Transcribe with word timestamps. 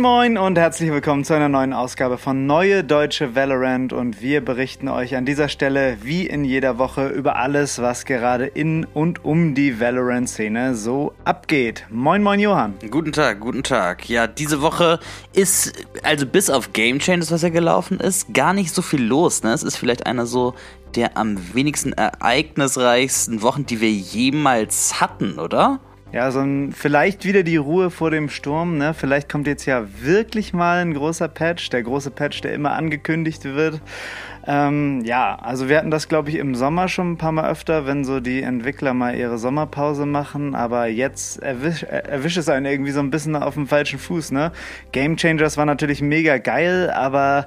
Moin 0.00 0.32
moin 0.32 0.38
und 0.38 0.56
herzlich 0.56 0.90
willkommen 0.90 1.24
zu 1.24 1.34
einer 1.34 1.50
neuen 1.50 1.74
Ausgabe 1.74 2.16
von 2.16 2.46
Neue 2.46 2.82
Deutsche 2.82 3.34
Valorant 3.34 3.92
und 3.92 4.22
wir 4.22 4.42
berichten 4.42 4.88
euch 4.88 5.14
an 5.14 5.26
dieser 5.26 5.50
Stelle 5.50 5.98
wie 6.00 6.26
in 6.26 6.42
jeder 6.42 6.78
Woche 6.78 7.08
über 7.08 7.36
alles, 7.36 7.82
was 7.82 8.06
gerade 8.06 8.46
in 8.46 8.86
und 8.94 9.26
um 9.26 9.54
die 9.54 9.78
Valorant-Szene 9.78 10.74
so 10.74 11.12
abgeht. 11.26 11.84
Moin 11.90 12.22
moin 12.22 12.40
Johann. 12.40 12.76
Guten 12.90 13.12
Tag, 13.12 13.40
guten 13.40 13.62
Tag. 13.62 14.08
Ja, 14.08 14.26
diese 14.26 14.62
Woche 14.62 15.00
ist, 15.34 15.84
also 16.02 16.24
bis 16.24 16.48
auf 16.48 16.72
Game 16.72 16.98
Changes, 16.98 17.30
was 17.30 17.42
ja 17.42 17.50
gelaufen 17.50 18.00
ist, 18.00 18.32
gar 18.32 18.54
nicht 18.54 18.74
so 18.74 18.80
viel 18.80 19.02
los. 19.02 19.42
Ne? 19.42 19.52
Es 19.52 19.62
ist 19.62 19.76
vielleicht 19.76 20.06
einer 20.06 20.24
so 20.24 20.54
der 20.94 21.18
am 21.18 21.36
wenigsten 21.54 21.92
ereignisreichsten 21.92 23.42
Wochen, 23.42 23.66
die 23.66 23.80
wir 23.82 23.92
jemals 23.92 25.00
hatten, 25.00 25.38
oder? 25.38 25.78
Ja, 26.12 26.32
so 26.32 26.40
ein, 26.40 26.72
vielleicht 26.72 27.24
wieder 27.24 27.44
die 27.44 27.56
Ruhe 27.56 27.88
vor 27.88 28.10
dem 28.10 28.28
Sturm. 28.28 28.78
Ne? 28.78 28.94
Vielleicht 28.94 29.28
kommt 29.28 29.46
jetzt 29.46 29.64
ja 29.66 29.86
wirklich 30.00 30.52
mal 30.52 30.82
ein 30.82 30.92
großer 30.92 31.28
Patch, 31.28 31.70
der 31.70 31.84
große 31.84 32.10
Patch, 32.10 32.40
der 32.40 32.52
immer 32.52 32.72
angekündigt 32.72 33.44
wird. 33.44 33.80
Ähm, 34.44 35.02
ja, 35.04 35.36
also 35.36 35.68
wir 35.68 35.78
hatten 35.78 35.92
das, 35.92 36.08
glaube 36.08 36.30
ich, 36.30 36.36
im 36.36 36.56
Sommer 36.56 36.88
schon 36.88 37.12
ein 37.12 37.16
paar 37.16 37.30
Mal 37.30 37.48
öfter, 37.48 37.86
wenn 37.86 38.04
so 38.04 38.18
die 38.18 38.42
Entwickler 38.42 38.92
mal 38.92 39.14
ihre 39.14 39.38
Sommerpause 39.38 40.04
machen. 40.04 40.56
Aber 40.56 40.86
jetzt 40.86 41.40
erwisch, 41.44 41.84
erwischt 41.84 42.38
es 42.38 42.48
einen 42.48 42.66
irgendwie 42.66 42.90
so 42.90 43.00
ein 43.00 43.10
bisschen 43.10 43.36
auf 43.36 43.54
dem 43.54 43.68
falschen 43.68 44.00
Fuß. 44.00 44.32
Ne? 44.32 44.50
Game 44.90 45.16
Changers 45.16 45.56
war 45.58 45.64
natürlich 45.64 46.02
mega 46.02 46.38
geil, 46.38 46.90
aber 46.90 47.46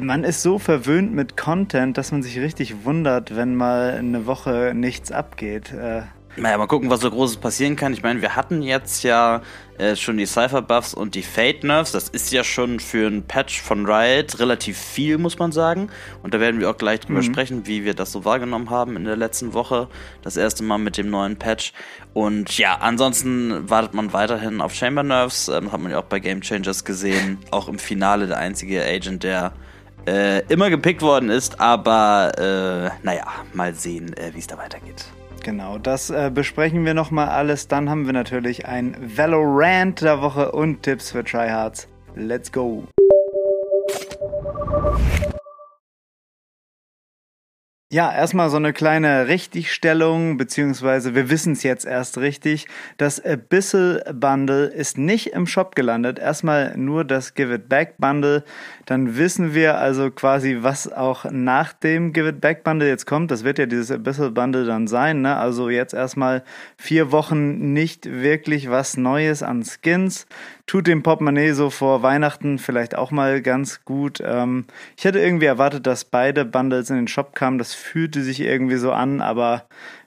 man 0.00 0.24
ist 0.24 0.40
so 0.40 0.58
verwöhnt 0.58 1.12
mit 1.12 1.36
Content, 1.36 1.98
dass 1.98 2.12
man 2.12 2.22
sich 2.22 2.38
richtig 2.38 2.86
wundert, 2.86 3.36
wenn 3.36 3.56
mal 3.56 3.96
eine 3.98 4.24
Woche 4.24 4.72
nichts 4.74 5.12
abgeht. 5.12 5.72
Äh, 5.72 6.02
naja, 6.36 6.58
mal 6.58 6.66
gucken, 6.66 6.90
was 6.90 7.00
so 7.00 7.10
Großes 7.10 7.38
passieren 7.38 7.74
kann. 7.74 7.92
Ich 7.92 8.02
meine, 8.02 8.22
wir 8.22 8.36
hatten 8.36 8.62
jetzt 8.62 9.02
ja 9.02 9.42
äh, 9.78 9.96
schon 9.96 10.16
die 10.16 10.26
Cypher-Buffs 10.26 10.94
und 10.94 11.16
die 11.16 11.22
Fate-Nerfs. 11.22 11.90
Das 11.90 12.08
ist 12.08 12.30
ja 12.32 12.44
schon 12.44 12.78
für 12.78 13.08
ein 13.08 13.24
Patch 13.24 13.60
von 13.60 13.84
Riot 13.84 14.38
relativ 14.38 14.78
viel, 14.78 15.18
muss 15.18 15.38
man 15.38 15.50
sagen. 15.50 15.90
Und 16.22 16.32
da 16.32 16.38
werden 16.38 16.60
wir 16.60 16.70
auch 16.70 16.76
gleich 16.76 17.00
drüber 17.00 17.20
mhm. 17.20 17.24
sprechen, 17.24 17.66
wie 17.66 17.84
wir 17.84 17.94
das 17.94 18.12
so 18.12 18.24
wahrgenommen 18.24 18.70
haben 18.70 18.96
in 18.96 19.04
der 19.04 19.16
letzten 19.16 19.54
Woche. 19.54 19.88
Das 20.22 20.36
erste 20.36 20.62
Mal 20.62 20.78
mit 20.78 20.96
dem 20.96 21.10
neuen 21.10 21.36
Patch. 21.36 21.72
Und 22.14 22.56
ja, 22.58 22.76
ansonsten 22.76 23.68
wartet 23.68 23.94
man 23.94 24.12
weiterhin 24.12 24.60
auf 24.60 24.72
Chamber-Nerfs. 24.72 25.48
Ähm, 25.48 25.72
hat 25.72 25.80
man 25.80 25.90
ja 25.90 25.98
auch 25.98 26.04
bei 26.04 26.20
Game 26.20 26.42
Changers 26.42 26.84
gesehen. 26.84 27.38
Auch 27.50 27.68
im 27.68 27.80
Finale 27.80 28.28
der 28.28 28.38
einzige 28.38 28.84
Agent, 28.84 29.24
der 29.24 29.52
äh, 30.06 30.40
immer 30.46 30.70
gepickt 30.70 31.02
worden 31.02 31.28
ist. 31.28 31.58
Aber 31.58 32.32
äh, 32.38 33.04
naja, 33.04 33.26
mal 33.52 33.74
sehen, 33.74 34.16
äh, 34.16 34.30
wie 34.32 34.38
es 34.38 34.46
da 34.46 34.56
weitergeht. 34.56 35.06
Genau, 35.42 35.78
das 35.78 36.10
äh, 36.10 36.30
besprechen 36.32 36.84
wir 36.84 36.94
nochmal 36.94 37.28
alles. 37.28 37.66
Dann 37.68 37.88
haben 37.88 38.06
wir 38.06 38.12
natürlich 38.12 38.66
ein 38.66 38.96
Valorant 39.00 40.02
der 40.02 40.20
Woche 40.20 40.52
und 40.52 40.82
Tipps 40.82 41.10
für 41.12 41.24
Tryhards. 41.24 41.88
Let's 42.14 42.52
go! 42.52 42.84
Ja, 47.92 48.14
erstmal 48.14 48.50
so 48.50 48.56
eine 48.56 48.72
kleine 48.72 49.26
Richtigstellung, 49.26 50.36
beziehungsweise 50.36 51.16
wir 51.16 51.28
wissen 51.28 51.54
es 51.54 51.64
jetzt 51.64 51.84
erst 51.84 52.18
richtig. 52.18 52.68
Das 52.98 53.18
Abyssal 53.18 54.04
Bundle 54.14 54.66
ist 54.66 54.96
nicht 54.96 55.32
im 55.32 55.44
Shop 55.48 55.74
gelandet. 55.74 56.20
Erstmal 56.20 56.76
nur 56.76 57.04
das 57.04 57.34
Give 57.34 57.52
It 57.52 57.68
Back 57.68 57.94
Bundle. 57.98 58.44
Dann 58.86 59.16
wissen 59.16 59.54
wir 59.54 59.78
also 59.78 60.12
quasi, 60.12 60.58
was 60.60 60.92
auch 60.92 61.24
nach 61.32 61.72
dem 61.72 62.12
Give 62.12 62.28
It 62.28 62.40
Back 62.40 62.62
Bundle 62.62 62.86
jetzt 62.86 63.06
kommt. 63.06 63.32
Das 63.32 63.42
wird 63.42 63.58
ja 63.58 63.66
dieses 63.66 63.90
Abyssal 63.90 64.30
Bundle 64.30 64.66
dann 64.66 64.86
sein. 64.86 65.22
Ne? 65.22 65.34
Also 65.34 65.68
jetzt 65.68 65.92
erstmal 65.92 66.44
vier 66.76 67.10
Wochen 67.10 67.72
nicht 67.72 68.06
wirklich 68.06 68.70
was 68.70 68.96
Neues 68.98 69.42
an 69.42 69.64
Skins 69.64 70.28
tut 70.70 70.86
dem 70.86 71.02
Portemonnaie 71.02 71.50
so 71.50 71.68
vor 71.68 72.04
Weihnachten 72.04 72.60
vielleicht 72.60 72.94
auch 72.94 73.10
mal 73.10 73.42
ganz 73.42 73.84
gut. 73.84 74.22
Ähm, 74.24 74.66
ich 74.96 75.04
hätte 75.04 75.18
irgendwie 75.18 75.46
erwartet, 75.46 75.84
dass 75.84 76.04
beide 76.04 76.44
Bundles 76.44 76.90
in 76.90 76.96
den 76.96 77.08
Shop 77.08 77.34
kamen. 77.34 77.58
Das 77.58 77.74
fühlte 77.80 78.22
sich 78.22 78.40
irgendwie 78.40 78.76
so 78.76 78.92
an, 78.92 79.20
aber 79.20 79.66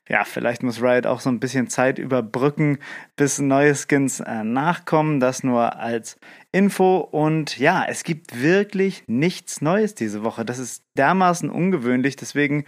ja, 0.09 0.25
vielleicht 0.25 0.63
muss 0.63 0.81
Riot 0.81 1.07
auch 1.07 1.22
so 1.22 1.29
ein 1.29 1.39
bisschen 1.39 1.69
Zeit 1.69 1.97
überbrücken, 1.97 2.79
bis 3.16 3.39
neue 3.39 3.73
Skins 3.73 4.19
äh, 4.19 4.44
nachkommen. 4.44 5.22
Das 5.22 5.44
nur 5.44 5.79
als 5.79 6.17
Info. 6.51 6.97
Und 6.97 7.57
ja, 7.57 7.85
es 7.88 8.03
gibt 8.03 8.41
wirklich 8.41 9.06
nichts 9.07 9.61
Neues 9.61 9.95
diese 9.95 10.23
Woche. 10.23 10.44
Das 10.44 10.59
ist 10.59 10.84
dermaßen 10.97 11.50
ungewöhnlich. 11.50 12.17
Deswegen 12.17 12.66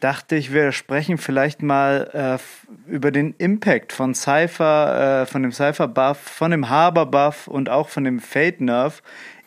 dachte 0.00 0.36
ich, 0.36 0.54
wir 0.54 0.72
sprechen 0.72 1.18
vielleicht 1.18 1.62
mal 1.62 2.38
äh, 2.40 2.90
über 2.90 3.10
den 3.10 3.34
Impact 3.36 3.92
von 3.92 4.14
Cypher, 4.14 5.22
äh, 5.22 5.26
von 5.26 5.42
dem 5.42 5.52
Cypher-Buff, 5.52 6.18
von 6.18 6.50
dem 6.50 6.70
Harbor-Buff 6.70 7.46
und 7.46 7.68
auch 7.68 7.90
von 7.90 8.04
dem 8.04 8.20
Fate-Nerf. 8.20 9.02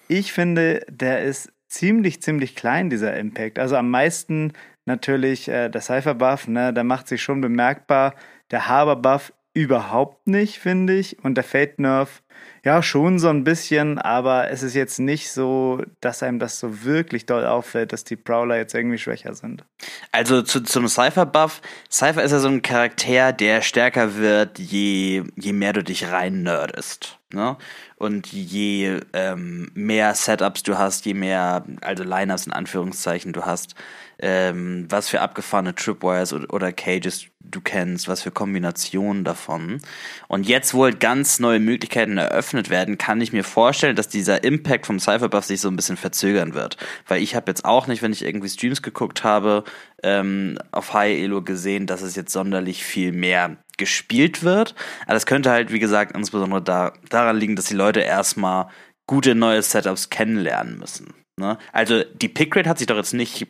Ich 0.07 0.31
finde, 0.33 0.85
der 0.87 1.23
ist 1.23 1.51
ziemlich, 1.67 2.21
ziemlich 2.21 2.55
klein, 2.55 2.91
dieser 2.91 3.17
Impact. 3.17 3.57
Also 3.57 3.75
am 3.75 3.89
meisten 3.89 4.53
natürlich 4.85 5.47
äh, 5.47 5.69
der 5.69 5.81
Cypher-Buff, 5.81 6.47
ne, 6.47 6.73
der 6.73 6.83
macht 6.83 7.07
sich 7.07 7.21
schon 7.21 7.41
bemerkbar. 7.41 8.15
Der 8.51 8.67
Harbor-Buff 8.67 9.33
überhaupt 9.53 10.27
nicht, 10.27 10.59
finde 10.59 10.93
ich. 10.93 11.23
Und 11.23 11.35
der 11.35 11.43
Fate-Nerf 11.43 12.23
ja, 12.65 12.81
schon 12.81 13.19
so 13.19 13.27
ein 13.27 13.43
bisschen, 13.43 13.99
aber 13.99 14.49
es 14.49 14.63
ist 14.63 14.73
jetzt 14.73 14.97
nicht 14.97 15.31
so, 15.31 15.81
dass 15.99 16.23
einem 16.23 16.39
das 16.39 16.59
so 16.59 16.83
wirklich 16.83 17.25
doll 17.25 17.45
auffällt, 17.45 17.91
dass 17.91 18.05
die 18.05 18.15
Prowler 18.15 18.55
jetzt 18.55 18.73
irgendwie 18.73 18.97
schwächer 18.97 19.33
sind. 19.33 19.65
Also 20.13 20.41
zu, 20.41 20.61
zum 20.63 20.87
Cypher-Buff. 20.87 21.61
Cypher 21.91 22.23
ist 22.23 22.31
ja 22.31 22.39
so 22.39 22.47
ein 22.47 22.61
Charakter, 22.61 23.33
der 23.33 23.61
stärker 23.61 24.15
wird, 24.15 24.59
je, 24.59 25.23
je 25.35 25.53
mehr 25.53 25.73
du 25.73 25.83
dich 25.83 26.09
rein 26.09 26.43
nerdest. 26.43 27.19
Ne? 27.33 27.57
Und 27.97 28.31
je 28.31 28.99
ähm, 29.13 29.71
mehr 29.73 30.13
Setups 30.15 30.63
du 30.63 30.77
hast, 30.77 31.05
je 31.05 31.13
mehr, 31.13 31.65
also 31.81 32.03
Lineups 32.03 32.47
in 32.47 32.53
Anführungszeichen 32.53 33.33
du 33.33 33.45
hast, 33.45 33.75
ähm, 34.19 34.85
was 34.89 35.09
für 35.09 35.21
abgefahrene 35.21 35.75
Tripwires 35.75 36.33
oder, 36.33 36.53
oder, 36.53 36.71
Cages 36.71 37.25
du 37.39 37.59
kennst, 37.61 38.07
was 38.07 38.21
für 38.21 38.31
Kombinationen 38.31 39.23
davon. 39.23 39.79
Und 40.27 40.47
jetzt, 40.47 40.73
wo 40.73 40.85
halt 40.85 40.99
ganz 40.99 41.39
neue 41.39 41.59
Möglichkeiten 41.59 42.17
eröffnet 42.17 42.69
werden, 42.69 42.97
kann 42.97 43.19
ich 43.19 43.33
mir 43.33 43.43
vorstellen, 43.43 43.95
dass 43.95 44.07
dieser 44.07 44.43
Impact 44.43 44.85
vom 44.85 44.99
Cypherbuff 44.99 45.45
sich 45.45 45.59
so 45.59 45.67
ein 45.67 45.75
bisschen 45.75 45.97
verzögern 45.97 46.53
wird. 46.53 46.77
Weil 47.07 47.21
ich 47.21 47.35
habe 47.35 47.51
jetzt 47.51 47.65
auch 47.65 47.87
nicht, 47.87 48.01
wenn 48.01 48.13
ich 48.13 48.23
irgendwie 48.23 48.49
Streams 48.49 48.81
geguckt 48.81 49.23
habe, 49.23 49.65
ähm, 50.03 50.57
auf 50.71 50.93
High 50.93 51.19
Elo 51.19 51.41
gesehen, 51.41 51.85
dass 51.85 52.01
es 52.01 52.15
jetzt 52.15 52.31
sonderlich 52.31 52.83
viel 52.83 53.11
mehr 53.11 53.57
gespielt 53.77 54.43
wird. 54.43 54.75
Aber 55.05 55.15
das 55.15 55.25
könnte 55.25 55.51
halt, 55.51 55.71
wie 55.71 55.79
gesagt, 55.79 56.15
insbesondere 56.15 56.61
da, 56.61 56.93
daran 57.09 57.37
liegen, 57.37 57.55
dass 57.55 57.65
die 57.65 57.73
Leute 57.73 57.82
erstmal 57.91 58.67
gute 59.07 59.35
neue 59.35 59.61
Setups 59.61 60.09
kennenlernen 60.09 60.79
müssen. 60.79 61.13
Ne? 61.37 61.57
Also 61.71 62.03
die 62.03 62.29
Pickrate 62.29 62.69
hat 62.69 62.77
sich 62.77 62.87
doch 62.87 62.97
jetzt 62.97 63.13
nicht 63.13 63.47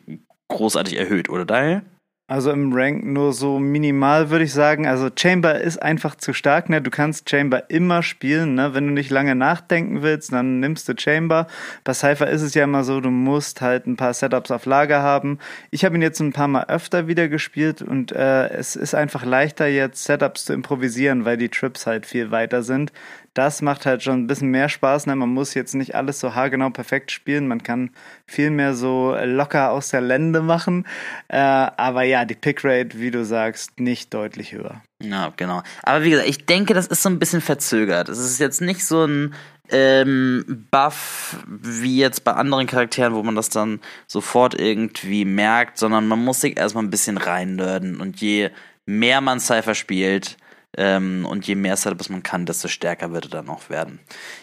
großartig 0.48 0.96
erhöht, 0.96 1.28
oder 1.28 1.44
Daniel? 1.44 1.82
Also 2.26 2.50
im 2.52 2.72
Rank 2.72 3.04
nur 3.04 3.34
so 3.34 3.58
minimal, 3.58 4.30
würde 4.30 4.46
ich 4.46 4.52
sagen. 4.54 4.86
Also 4.86 5.10
Chamber 5.14 5.60
ist 5.60 5.82
einfach 5.82 6.14
zu 6.14 6.32
stark. 6.32 6.70
Ne? 6.70 6.80
Du 6.80 6.90
kannst 6.90 7.28
Chamber 7.28 7.68
immer 7.68 8.02
spielen. 8.02 8.54
Ne? 8.54 8.72
Wenn 8.72 8.86
du 8.86 8.94
nicht 8.94 9.10
lange 9.10 9.34
nachdenken 9.34 10.00
willst, 10.00 10.32
dann 10.32 10.58
nimmst 10.58 10.88
du 10.88 10.94
Chamber. 10.96 11.48
Bei 11.84 11.92
Cypher 11.92 12.30
ist 12.30 12.40
es 12.40 12.54
ja 12.54 12.64
immer 12.64 12.82
so, 12.82 13.02
du 13.02 13.10
musst 13.10 13.60
halt 13.60 13.86
ein 13.86 13.96
paar 13.96 14.14
Setups 14.14 14.50
auf 14.50 14.64
Lager 14.64 15.02
haben. 15.02 15.38
Ich 15.70 15.84
habe 15.84 15.96
ihn 15.96 16.02
jetzt 16.02 16.18
ein 16.20 16.32
paar 16.32 16.48
Mal 16.48 16.64
öfter 16.68 17.08
wieder 17.08 17.28
gespielt 17.28 17.82
und 17.82 18.12
äh, 18.12 18.48
es 18.48 18.74
ist 18.74 18.94
einfach 18.94 19.26
leichter 19.26 19.66
jetzt 19.66 20.04
Setups 20.04 20.46
zu 20.46 20.54
improvisieren, 20.54 21.26
weil 21.26 21.36
die 21.36 21.50
Trips 21.50 21.86
halt 21.86 22.06
viel 22.06 22.30
weiter 22.30 22.62
sind 22.62 22.90
das 23.34 23.62
macht 23.62 23.84
halt 23.84 24.02
schon 24.02 24.20
ein 24.20 24.26
bisschen 24.28 24.48
mehr 24.48 24.68
Spaß. 24.68 25.06
Ne? 25.06 25.16
Man 25.16 25.30
muss 25.30 25.54
jetzt 25.54 25.74
nicht 25.74 25.94
alles 25.94 26.20
so 26.20 26.34
haargenau 26.34 26.70
perfekt 26.70 27.10
spielen. 27.10 27.48
Man 27.48 27.62
kann 27.62 27.90
viel 28.26 28.50
mehr 28.50 28.74
so 28.74 29.16
locker 29.24 29.72
aus 29.72 29.90
der 29.90 30.00
Lände 30.00 30.40
machen. 30.40 30.86
Äh, 31.28 31.38
aber 31.38 32.04
ja, 32.04 32.24
die 32.24 32.36
Pickrate, 32.36 32.98
wie 33.00 33.10
du 33.10 33.24
sagst, 33.24 33.80
nicht 33.80 34.14
deutlich 34.14 34.52
höher. 34.52 34.82
Ja, 35.02 35.32
genau. 35.36 35.62
Aber 35.82 36.04
wie 36.04 36.10
gesagt, 36.10 36.28
ich 36.28 36.46
denke, 36.46 36.74
das 36.74 36.86
ist 36.86 37.02
so 37.02 37.08
ein 37.08 37.18
bisschen 37.18 37.40
verzögert. 37.40 38.08
Es 38.08 38.18
ist 38.18 38.38
jetzt 38.38 38.60
nicht 38.60 38.84
so 38.86 39.04
ein 39.04 39.34
ähm, 39.70 40.66
Buff 40.70 41.44
wie 41.48 41.98
jetzt 41.98 42.22
bei 42.22 42.32
anderen 42.32 42.66
Charakteren, 42.66 43.14
wo 43.14 43.22
man 43.22 43.34
das 43.34 43.48
dann 43.48 43.80
sofort 44.06 44.54
irgendwie 44.58 45.24
merkt, 45.24 45.78
sondern 45.78 46.06
man 46.06 46.22
muss 46.22 46.40
sich 46.40 46.56
erstmal 46.56 46.84
ein 46.84 46.90
bisschen 46.90 47.18
reinnörden 47.18 48.00
und 48.00 48.20
je 48.20 48.50
mehr 48.86 49.20
man 49.20 49.40
Cypher 49.40 49.74
spielt, 49.74 50.36
ähm, 50.76 51.26
und 51.26 51.46
je 51.46 51.54
mehr 51.54 51.76
Setups 51.76 52.08
man 52.08 52.22
kann, 52.22 52.46
desto 52.46 52.68
stärker 52.68 53.12
wird 53.12 53.26
er 53.26 53.30
dann 53.30 53.48
auch 53.48 53.70
werden. 53.70 54.00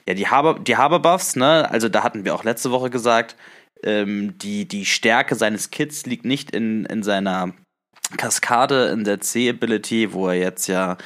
Ja, 0.07 0.13
die 0.13 0.27
Haber, 0.27 0.59
die 0.59 0.77
Haber-Buffs, 0.77 1.35
ne, 1.35 1.69
also 1.69 1.89
da 1.89 2.03
hatten 2.03 2.25
wir 2.25 2.35
auch 2.35 2.43
letzte 2.43 2.71
Woche 2.71 2.89
gesagt, 2.89 3.35
ähm, 3.83 4.37
die, 4.37 4.67
die 4.67 4.85
Stärke 4.85 5.35
seines 5.35 5.71
Kits 5.71 6.05
liegt 6.05 6.25
nicht 6.25 6.51
in, 6.51 6.85
in 6.85 7.03
seiner 7.03 7.53
Kaskade, 8.17 8.87
in 8.89 9.03
der 9.03 9.21
C-Ability, 9.21 10.13
wo 10.13 10.27
er 10.27 10.35
jetzt 10.35 10.67
ja 10.67 10.97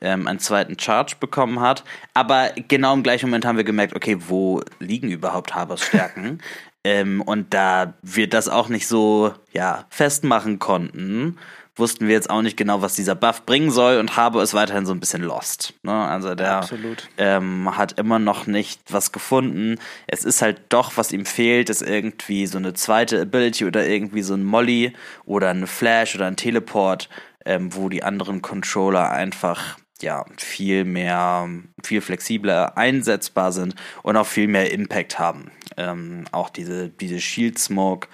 ähm, 0.00 0.26
einen 0.26 0.38
zweiten 0.38 0.78
Charge 0.78 1.16
bekommen 1.18 1.60
hat. 1.60 1.84
Aber 2.14 2.50
genau 2.68 2.94
im 2.94 3.02
gleichen 3.02 3.26
Moment 3.26 3.44
haben 3.44 3.56
wir 3.56 3.64
gemerkt, 3.64 3.94
okay, 3.94 4.16
wo 4.28 4.62
liegen 4.78 5.10
überhaupt 5.10 5.54
Habers 5.54 5.82
Stärken? 5.82 6.40
ähm, 6.84 7.20
und 7.20 7.54
da 7.54 7.94
wir 8.02 8.28
das 8.28 8.48
auch 8.48 8.68
nicht 8.68 8.86
so 8.86 9.32
ja, 9.52 9.86
festmachen 9.90 10.58
konnten, 10.58 11.38
wussten 11.76 12.06
wir 12.06 12.14
jetzt 12.14 12.28
auch 12.28 12.42
nicht 12.42 12.56
genau, 12.56 12.82
was 12.82 12.94
dieser 12.94 13.14
Buff 13.14 13.46
bringen 13.46 13.70
soll 13.70 13.98
und 13.98 14.16
habe 14.16 14.42
es 14.42 14.54
weiterhin 14.54 14.84
so 14.84 14.92
ein 14.92 15.00
bisschen 15.00 15.22
lost. 15.22 15.74
Ne? 15.82 15.92
Also 15.92 16.34
der 16.34 16.68
ähm, 17.16 17.76
hat 17.76 17.98
immer 17.98 18.18
noch 18.18 18.46
nicht 18.46 18.80
was 18.92 19.12
gefunden. 19.12 19.78
Es 20.06 20.24
ist 20.24 20.42
halt 20.42 20.60
doch, 20.68 20.96
was 20.96 21.12
ihm 21.12 21.24
fehlt, 21.24 21.70
ist 21.70 21.82
irgendwie 21.82 22.46
so 22.46 22.58
eine 22.58 22.74
zweite 22.74 23.20
Ability 23.22 23.64
oder 23.64 23.86
irgendwie 23.86 24.22
so 24.22 24.34
ein 24.34 24.44
Molly 24.44 24.92
oder 25.24 25.50
eine 25.50 25.66
Flash 25.66 26.14
oder 26.14 26.26
ein 26.26 26.36
Teleport, 26.36 27.08
ähm, 27.46 27.74
wo 27.74 27.88
die 27.88 28.02
anderen 28.02 28.42
Controller 28.42 29.10
einfach 29.10 29.78
ja, 30.02 30.24
viel 30.36 30.84
mehr, 30.84 31.48
viel 31.82 32.00
flexibler 32.00 32.76
einsetzbar 32.76 33.52
sind 33.52 33.74
und 34.02 34.16
auch 34.16 34.26
viel 34.26 34.48
mehr 34.48 34.72
Impact 34.72 35.18
haben. 35.18 35.50
Ähm, 35.76 36.24
auch 36.32 36.50
diese, 36.50 36.88
diese 36.88 37.20
Shield 37.20 37.58
Smoke, 37.58 38.08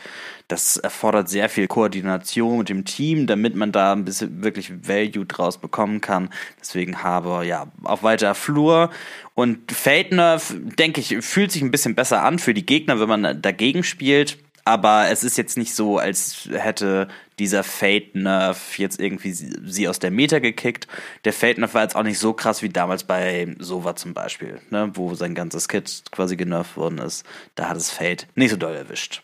das 0.49 0.77
erfordert 0.79 1.29
sehr 1.29 1.49
viel 1.49 1.67
Koordination 1.67 2.59
mit 2.59 2.69
dem 2.69 2.85
Team, 2.85 3.27
damit 3.27 3.55
man 3.55 3.71
da 3.71 3.93
ein 3.93 4.05
bisschen 4.05 4.43
wirklich 4.43 4.89
Value 4.89 5.27
draus 5.27 5.59
bekommen 5.59 6.01
kann. 6.01 6.31
Deswegen 6.59 7.03
habe 7.03 7.47
ja 7.47 7.67
auf 7.85 8.03
weiter 8.03 8.35
Flur 8.35 8.91
und 9.35 9.71
Fate 9.71 10.13
Nerf, 10.13 10.55
denke 10.59 11.01
ich, 11.01 11.17
fühlt 11.25 11.53
sich 11.53 11.63
ein 11.63 11.71
bisschen 11.71 11.95
besser 11.95 12.23
an 12.23 12.39
für 12.39 12.55
die 12.55 12.67
Gegner, 12.67 12.99
wenn 12.99 13.09
man 13.09 13.43
dagegen 13.43 13.85
spielt 13.85 14.39
aber 14.69 15.09
es 15.09 15.25
ist 15.25 15.39
jetzt 15.39 15.57
nicht 15.57 15.75
so, 15.75 15.97
als 15.97 16.47
hätte 16.53 17.09
dieser 17.39 17.65
Fate 17.65 18.15
Nerf 18.15 18.79
jetzt 18.79 19.01
irgendwie 19.01 19.33
sie, 19.33 19.89
aus 19.89 19.99
der 19.99 20.11
Meta 20.11 20.41
gekickt. 20.41 20.87
Der 21.25 21.33
Fate 21.33 21.57
Nerf 21.57 21.73
war 21.73 21.85
jetzt 21.85 21.97
auch 21.97 22.03
nicht 22.03 22.19
so 22.19 22.35
krass 22.35 22.61
wie 22.61 22.69
damals 22.69 23.05
bei 23.05 23.57
Sova 23.59 23.97
zum 23.97 24.13
Beispiel, 24.13 24.61
ne, 24.69 24.91
wo 24.93 25.15
sein 25.15 25.35
ganzes 25.35 25.69
Kit 25.69 26.03
quasi 26.11 26.37
genervt 26.37 26.77
worden 26.77 26.99
ist. 26.99 27.25
Da 27.55 27.71
hat 27.71 27.79
es 27.79 27.91
Fate 27.91 28.27
nicht 28.35 28.51
so 28.51 28.59
doll 28.59 28.75
erwischt. 28.75 29.23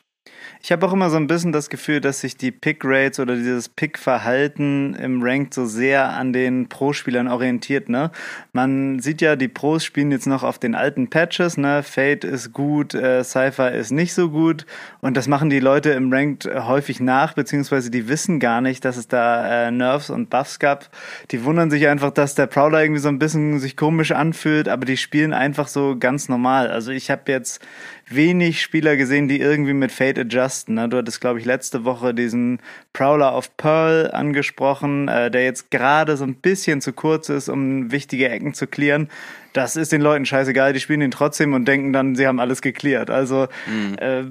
Ich 0.62 0.72
habe 0.72 0.86
auch 0.86 0.94
immer 0.94 1.10
so 1.10 1.18
ein 1.18 1.26
bisschen 1.26 1.52
das 1.52 1.68
Gefühl, 1.68 2.00
dass 2.00 2.20
sich 2.20 2.38
die 2.38 2.50
Pick-Rates 2.50 3.20
oder 3.20 3.36
dieses 3.36 3.68
Pick-Verhalten 3.68 4.94
im 4.94 5.22
Ranked 5.22 5.52
so 5.52 5.66
sehr 5.66 6.08
an 6.14 6.32
den 6.32 6.70
Pro-Spielern 6.70 7.28
orientiert. 7.28 7.90
Ne? 7.90 8.10
Man 8.54 8.98
sieht 8.98 9.20
ja, 9.20 9.36
die 9.36 9.48
Pros 9.48 9.84
spielen 9.84 10.10
jetzt 10.10 10.26
noch 10.26 10.42
auf 10.42 10.58
den 10.58 10.74
alten 10.74 11.10
Patches. 11.10 11.58
Ne? 11.58 11.82
Fate 11.82 12.24
ist 12.24 12.54
gut, 12.54 12.94
äh, 12.94 13.22
Cypher 13.24 13.72
ist 13.72 13.90
nicht 13.90 14.14
so 14.14 14.30
gut. 14.30 14.64
Und 15.02 15.18
das 15.18 15.28
machen 15.28 15.50
die 15.50 15.60
Leute 15.60 15.90
im 15.90 16.10
Ranked 16.10 16.46
häufig 16.46 16.98
nach, 16.98 17.34
beziehungsweise 17.34 17.90
die 17.90 18.08
wissen 18.08 18.40
gar 18.40 18.62
nicht, 18.62 18.86
dass 18.86 18.96
es 18.96 19.06
da 19.06 19.66
äh, 19.66 19.70
Nerfs 19.70 20.08
und 20.08 20.30
Buffs 20.30 20.58
gab. 20.58 20.88
Die 21.30 21.44
wundern 21.44 21.70
sich 21.70 21.86
einfach, 21.88 22.10
dass 22.10 22.34
der 22.36 22.46
Prowler 22.46 22.82
irgendwie 22.82 23.02
so 23.02 23.10
ein 23.10 23.18
bisschen 23.18 23.58
sich 23.58 23.76
komisch 23.76 24.12
anfühlt, 24.12 24.70
aber 24.70 24.86
die 24.86 24.96
spielen 24.96 25.34
einfach 25.34 25.68
so 25.68 25.96
ganz 25.98 26.30
normal. 26.30 26.70
Also 26.70 26.90
ich 26.90 27.10
habe 27.10 27.30
jetzt 27.30 27.60
wenig 28.08 28.62
Spieler 28.62 28.96
gesehen, 28.96 29.28
die 29.28 29.40
irgendwie 29.40 29.72
mit 29.72 29.92
Fate 29.92 30.18
adjusten. 30.18 30.74
Ne? 30.74 30.88
Du 30.88 30.98
hattest, 30.98 31.20
glaube 31.20 31.38
ich, 31.38 31.44
letzte 31.44 31.84
Woche 31.84 32.14
diesen 32.14 32.60
Prowler 32.92 33.36
of 33.36 33.56
Pearl 33.56 34.10
angesprochen, 34.10 35.08
äh, 35.08 35.30
der 35.30 35.44
jetzt 35.44 35.70
gerade 35.70 36.16
so 36.16 36.24
ein 36.24 36.34
bisschen 36.34 36.80
zu 36.80 36.92
kurz 36.92 37.28
ist, 37.28 37.48
um 37.48 37.90
wichtige 37.90 38.28
Ecken 38.28 38.54
zu 38.54 38.66
clearen 38.66 39.08
das 39.54 39.76
ist 39.76 39.92
den 39.92 40.00
Leuten 40.00 40.26
scheißegal, 40.26 40.72
die 40.72 40.80
spielen 40.80 41.00
ihn 41.00 41.12
trotzdem 41.12 41.54
und 41.54 41.66
denken 41.66 41.92
dann, 41.92 42.16
sie 42.16 42.26
haben 42.26 42.40
alles 42.40 42.60
geklärt. 42.60 43.08
Also 43.08 43.46
mhm. 43.66 43.94
äh, 43.98 44.24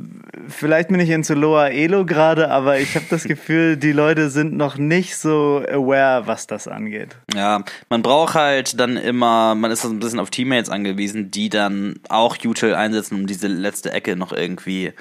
vielleicht 0.50 0.90
bin 0.90 1.00
ich 1.00 1.10
in 1.10 1.24
Loa 1.24 1.70
Elo 1.70 2.06
gerade, 2.06 2.52
aber 2.52 2.78
ich 2.78 2.96
habe 2.96 3.06
das 3.10 3.24
Gefühl, 3.34 3.78
die 3.78 3.94
Leute 3.94 4.30
sind 4.30 4.54
noch 4.54 4.78
nicht 4.78 5.16
so 5.16 5.64
aware, 5.72 6.28
was 6.28 6.46
das 6.46 6.68
angeht. 6.68 7.16
Ja, 7.34 7.64
man 7.90 8.02
braucht 8.02 8.36
halt 8.36 8.78
dann 8.80 8.98
immer, 8.98 9.56
man 9.56 9.72
ist 9.72 9.84
so 9.84 9.90
ein 9.90 10.00
bisschen 10.00 10.20
auf 10.20 10.30
Teammates 10.30 10.70
angewiesen, 10.70 11.32
die 11.32 11.48
dann 11.48 12.02
auch 12.10 12.38
Util 12.44 12.76
einsetzen, 12.76 13.16
um 13.16 13.26
diese 13.26 13.48
letzte 13.48 13.92
Ecke 13.92 14.18
noch 14.18 14.34
irgendwie 14.34 14.92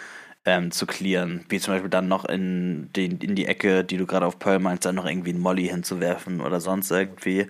ähm, 0.45 0.71
zu 0.71 0.87
clearen. 0.87 1.45
Wie 1.49 1.61
zum 1.61 1.75
Beispiel 1.75 1.91
dann 1.91 2.09
noch 2.09 2.25
in, 2.25 2.91
den, 2.95 3.19
in 3.19 3.35
die 3.35 3.47
Ecke, 3.47 3.85
die 3.85 3.97
du 3.97 4.07
gerade 4.07 4.27
auf 4.27 4.39
Pearl 4.39 4.59
meinst, 4.59 4.85
dann 4.85 4.95
noch 4.95 5.07
irgendwie 5.07 5.31
einen 5.31 5.41
Molly 5.41 5.69
hinzuwerfen 5.69 6.41
oder 6.41 6.61
sonst 6.61 6.91
irgendwie. 6.91 7.47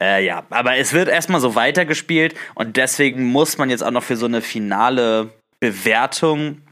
Äh, 0.00 0.24
ja, 0.24 0.44
aber 0.50 0.76
es 0.76 0.92
wird 0.92 1.08
erstmal 1.08 1.40
so 1.40 1.54
weitergespielt 1.54 2.34
und 2.54 2.76
deswegen 2.76 3.24
muss 3.24 3.58
man 3.58 3.70
jetzt 3.70 3.82
auch 3.82 3.90
noch 3.90 4.02
für 4.02 4.16
so 4.16 4.26
eine 4.26 4.40
finale 4.40 5.30
Bewertung 5.60 6.62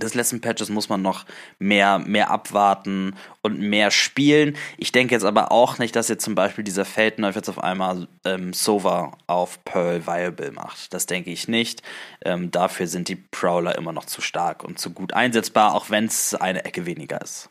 des 0.00 0.14
letzten 0.14 0.40
Patches 0.40 0.68
muss 0.68 0.88
man 0.88 1.02
noch 1.02 1.24
mehr, 1.58 1.98
mehr 1.98 2.30
abwarten 2.30 3.14
und 3.42 3.60
mehr 3.60 3.90
spielen. 3.90 4.56
Ich 4.76 4.92
denke 4.92 5.14
jetzt 5.14 5.24
aber 5.24 5.52
auch 5.52 5.78
nicht, 5.78 5.94
dass 5.96 6.08
jetzt 6.08 6.24
zum 6.24 6.34
Beispiel 6.34 6.64
dieser 6.64 6.84
Feldknife 6.84 7.38
jetzt 7.38 7.48
auf 7.48 7.62
einmal 7.62 8.08
ähm, 8.24 8.52
Sova 8.52 9.12
auf 9.26 9.64
Pearl 9.64 10.06
viable 10.06 10.52
macht. 10.52 10.92
Das 10.94 11.06
denke 11.06 11.30
ich 11.30 11.48
nicht. 11.48 11.82
Ähm, 12.24 12.50
dafür 12.50 12.86
sind 12.86 13.08
die 13.08 13.16
Prowler 13.16 13.76
immer 13.76 13.92
noch 13.92 14.06
zu 14.06 14.20
stark 14.20 14.64
und 14.64 14.78
zu 14.78 14.90
gut 14.90 15.12
einsetzbar, 15.14 15.74
auch 15.74 15.90
wenn 15.90 16.06
es 16.06 16.34
eine 16.34 16.64
Ecke 16.64 16.86
weniger 16.86 17.20
ist. 17.20 17.50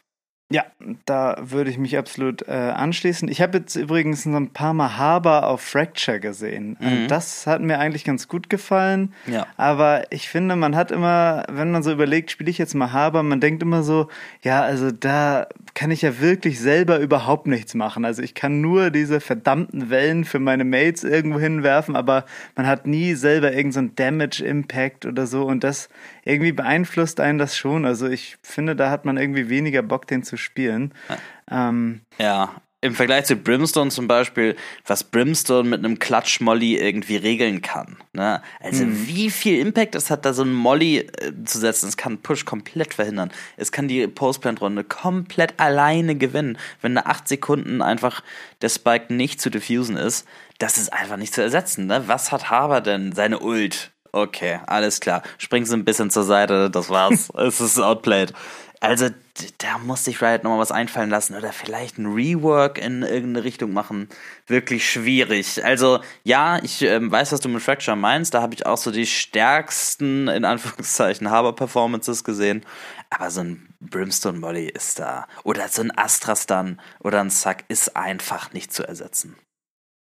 Ja, 0.53 0.65
da 1.05 1.35
würde 1.41 1.71
ich 1.71 1.79
mich 1.79 1.97
absolut 1.97 2.47
äh, 2.47 2.51
anschließen. 2.51 3.27
Ich 3.27 3.41
habe 3.41 3.57
jetzt 3.57 3.75
übrigens 3.75 4.27
noch 4.27 4.37
ein 4.37 4.53
paar 4.53 4.75
Mal 4.75 4.99
Haber 4.99 5.47
auf 5.47 5.61
Fracture 5.61 6.19
gesehen. 6.19 6.77
Mhm. 6.79 7.07
Das 7.07 7.47
hat 7.47 7.61
mir 7.61 7.79
eigentlich 7.79 8.03
ganz 8.03 8.27
gut 8.27 8.51
gefallen. 8.51 9.15
Ja. 9.25 9.47
Aber 9.57 10.03
ich 10.11 10.29
finde, 10.29 10.55
man 10.55 10.75
hat 10.75 10.91
immer, 10.91 11.43
wenn 11.49 11.71
man 11.71 11.81
so 11.81 11.91
überlegt, 11.91 12.29
spiele 12.29 12.51
ich 12.51 12.59
jetzt 12.59 12.75
mal 12.75 12.91
Haber, 12.91 13.23
man 13.23 13.39
denkt 13.39 13.63
immer 13.63 13.81
so, 13.81 14.09
ja, 14.43 14.61
also 14.61 14.91
da 14.91 15.47
kann 15.75 15.89
ich 15.89 16.03
ja 16.03 16.19
wirklich 16.19 16.59
selber 16.59 16.99
überhaupt 16.99 17.47
nichts 17.47 17.73
machen. 17.73 18.05
Also 18.05 18.21
ich 18.21 18.35
kann 18.35 18.61
nur 18.61 18.91
diese 18.91 19.19
verdammten 19.19 19.89
Wellen 19.89 20.23
für 20.23 20.39
meine 20.39 20.65
Mates 20.65 21.03
irgendwo 21.03 21.39
hinwerfen, 21.39 21.95
aber 21.95 22.25
man 22.55 22.67
hat 22.67 22.85
nie 22.85 23.15
selber 23.15 23.53
irgendeinen 23.53 23.89
so 23.89 23.93
Damage-Impact 23.95 25.05
oder 25.05 25.25
so. 25.25 25.45
Und 25.45 25.63
das 25.63 25.89
irgendwie 26.25 26.51
beeinflusst 26.51 27.19
einen 27.19 27.39
das 27.39 27.57
schon. 27.57 27.85
Also 27.85 28.07
ich 28.07 28.37
finde, 28.43 28.75
da 28.75 28.91
hat 28.91 29.05
man 29.05 29.17
irgendwie 29.17 29.49
weniger 29.49 29.81
Bock, 29.81 30.07
den 30.07 30.23
zu 30.23 30.37
spielen. 30.37 30.93
Ähm, 31.49 32.01
ja, 32.19 32.61
im 32.83 32.95
Vergleich 32.95 33.25
zu 33.25 33.37
Brimstone 33.37 33.91
zum 33.91 34.09
Beispiel, 34.09 34.57
was 34.85 35.05
Brimstone 35.05 35.69
mit 35.69 35.79
einem 35.79 35.99
Klatsch-Molly 35.99 36.75
irgendwie 36.75 37.15
regeln 37.15 37.61
kann. 37.61 37.95
Ne? 38.11 38.41
Also 38.59 38.83
mhm. 38.83 39.07
wie 39.07 39.31
viel 39.31 39.59
Impact 39.59 39.95
es 39.95 40.09
hat, 40.09 40.25
da 40.25 40.33
so 40.33 40.43
ein 40.43 40.51
Molly 40.51 40.97
äh, 40.97 41.31
zu 41.45 41.59
setzen. 41.59 41.87
Es 41.87 41.95
kann 41.95 42.17
Push 42.17 42.43
komplett 42.43 42.93
verhindern. 42.93 43.31
Es 43.55 43.71
kann 43.71 43.87
die 43.87 44.05
Postplant-Runde 44.05 44.83
komplett 44.83 45.53
alleine 45.61 46.15
gewinnen. 46.15 46.57
Wenn 46.81 46.95
da 46.95 47.03
acht 47.05 47.29
Sekunden 47.29 47.81
einfach 47.81 48.21
der 48.61 48.69
Spike 48.69 49.13
nicht 49.13 49.39
zu 49.39 49.49
diffusen 49.49 49.95
ist, 49.95 50.27
das 50.59 50.77
ist 50.77 50.91
einfach 50.91 51.17
nicht 51.17 51.33
zu 51.33 51.41
ersetzen. 51.41 51.87
Ne? 51.87 52.03
Was 52.07 52.33
hat 52.33 52.49
Haber 52.49 52.81
denn? 52.81 53.13
Seine 53.13 53.39
Ult. 53.39 53.91
Okay, 54.11 54.59
alles 54.67 54.99
klar. 54.99 55.23
Springst 55.37 55.73
ein 55.73 55.85
bisschen 55.85 56.11
zur 56.11 56.23
Seite, 56.23 56.69
das 56.69 56.89
war's. 56.89 57.31
es 57.37 57.61
ist 57.61 57.79
outplayed. 57.79 58.33
Also, 58.83 59.07
da 59.59 59.77
muss 59.77 60.03
sich 60.03 60.21
Riot 60.21 60.43
nochmal 60.43 60.59
was 60.59 60.73
einfallen 60.73 61.09
lassen 61.09 61.35
oder 61.37 61.53
vielleicht 61.53 61.97
ein 61.97 62.05
Rework 62.05 62.77
in 62.77 63.01
irgendeine 63.01 63.45
Richtung 63.45 63.71
machen. 63.71 64.09
Wirklich 64.45 64.91
schwierig. 64.91 65.63
Also, 65.63 66.01
ja, 66.25 66.61
ich 66.61 66.81
ähm, 66.81 67.09
weiß, 67.09 67.31
was 67.31 67.39
du 67.39 67.47
mit 67.47 67.63
Fracture 67.63 67.95
meinst. 67.95 68.33
Da 68.33 68.41
habe 68.41 68.55
ich 68.55 68.65
auch 68.65 68.75
so 68.75 68.91
die 68.91 69.05
stärksten, 69.05 70.27
in 70.27 70.43
Anführungszeichen, 70.43 71.31
Haber-Performances 71.31 72.25
gesehen. 72.25 72.65
Aber 73.09 73.31
so 73.31 73.39
ein 73.39 73.73
Brimstone 73.79 74.37
Molly 74.37 74.67
ist 74.67 74.99
da. 74.99 75.27
Oder 75.45 75.69
so 75.69 75.81
ein 75.81 75.97
Astrastan 75.97 76.81
oder 76.99 77.21
ein 77.21 77.29
Suck 77.29 77.59
ist 77.69 77.95
einfach 77.95 78.51
nicht 78.51 78.73
zu 78.73 78.85
ersetzen. 78.85 79.37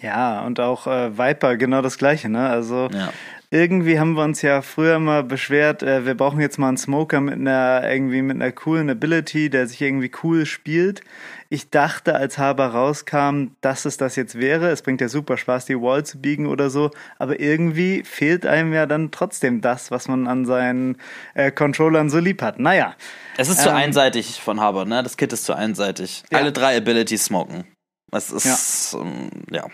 Ja, 0.00 0.43
und 0.43 0.61
auch 0.61 0.87
äh, 0.87 1.19
Viper, 1.19 1.57
genau 1.57 1.83
das 1.83 1.99
gleiche, 1.99 2.28
ne? 2.28 2.49
Also 2.49 2.88
ja. 2.93 3.12
irgendwie 3.50 3.99
haben 3.99 4.12
wir 4.12 4.23
uns 4.23 4.43
ja 4.43 4.62
früher 4.62 5.00
mal 5.00 5.25
beschwert, 5.25 5.83
äh, 5.83 6.07
wir 6.07 6.14
brauchen 6.14 6.40
jetzt 6.40 6.57
mal 6.57 6.69
einen 6.69 6.76
Smoker 6.76 7.21
mit 7.21 7.35
einer 7.35 7.83
irgendwie 7.85 8.23
mit 8.23 8.37
einer 8.37 8.52
coolen 8.52 8.88
Ability, 8.90 9.50
der 9.50 9.67
sich 9.67 9.83
irgendwie 9.83 10.12
cool 10.23 10.47
spielt. 10.47 11.00
Ich 11.49 11.71
dachte, 11.71 12.14
als 12.14 12.38
Haber 12.38 12.67
rauskam, 12.67 13.57
dass 13.61 13.87
es 13.87 13.97
das 13.97 14.14
jetzt 14.14 14.38
wäre. 14.38 14.69
Es 14.69 14.83
bringt 14.83 15.00
ja 15.00 15.09
super 15.09 15.37
Spaß, 15.37 15.64
die 15.64 15.81
Wall 15.81 16.07
zu 16.07 16.21
biegen 16.21 16.47
oder 16.47 16.71
so, 16.71 16.93
aber 17.19 17.40
irgendwie 17.40 18.05
fehlt 18.05 18.47
einem 18.47 18.73
ja 18.73 18.87
dann 18.87 19.11
trotzdem 19.11 19.62
das, 19.62 19.90
was 19.90 20.07
man 20.07 20.28
an 20.28 20.47
seinen 20.47 20.99
äh, 21.35 21.50
Controllern 21.50 22.09
so 22.09 22.21
lieb 22.21 22.40
hat. 22.40 22.61
Naja. 22.61 22.95
Es 23.37 23.49
ist 23.49 23.59
ähm, 23.59 23.64
zu 23.64 23.75
einseitig 23.75 24.40
von 24.40 24.61
Haber, 24.61 24.85
ne? 24.85 25.02
Das 25.02 25.17
Kit 25.17 25.33
ist 25.33 25.45
zu 25.45 25.55
einseitig. 25.55 26.23
Ja. 26.31 26.38
Alle 26.38 26.52
drei 26.52 26.76
Abilities 26.76 27.25
smoken. 27.25 27.64
Es 28.12 28.31
ist 28.31 28.93
ja. 28.93 29.00
Ähm, 29.00 29.31
ja, 29.50 29.67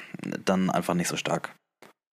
dann 0.44 0.70
einfach 0.70 0.94
nicht 0.94 1.08
so 1.08 1.16
stark. 1.16 1.54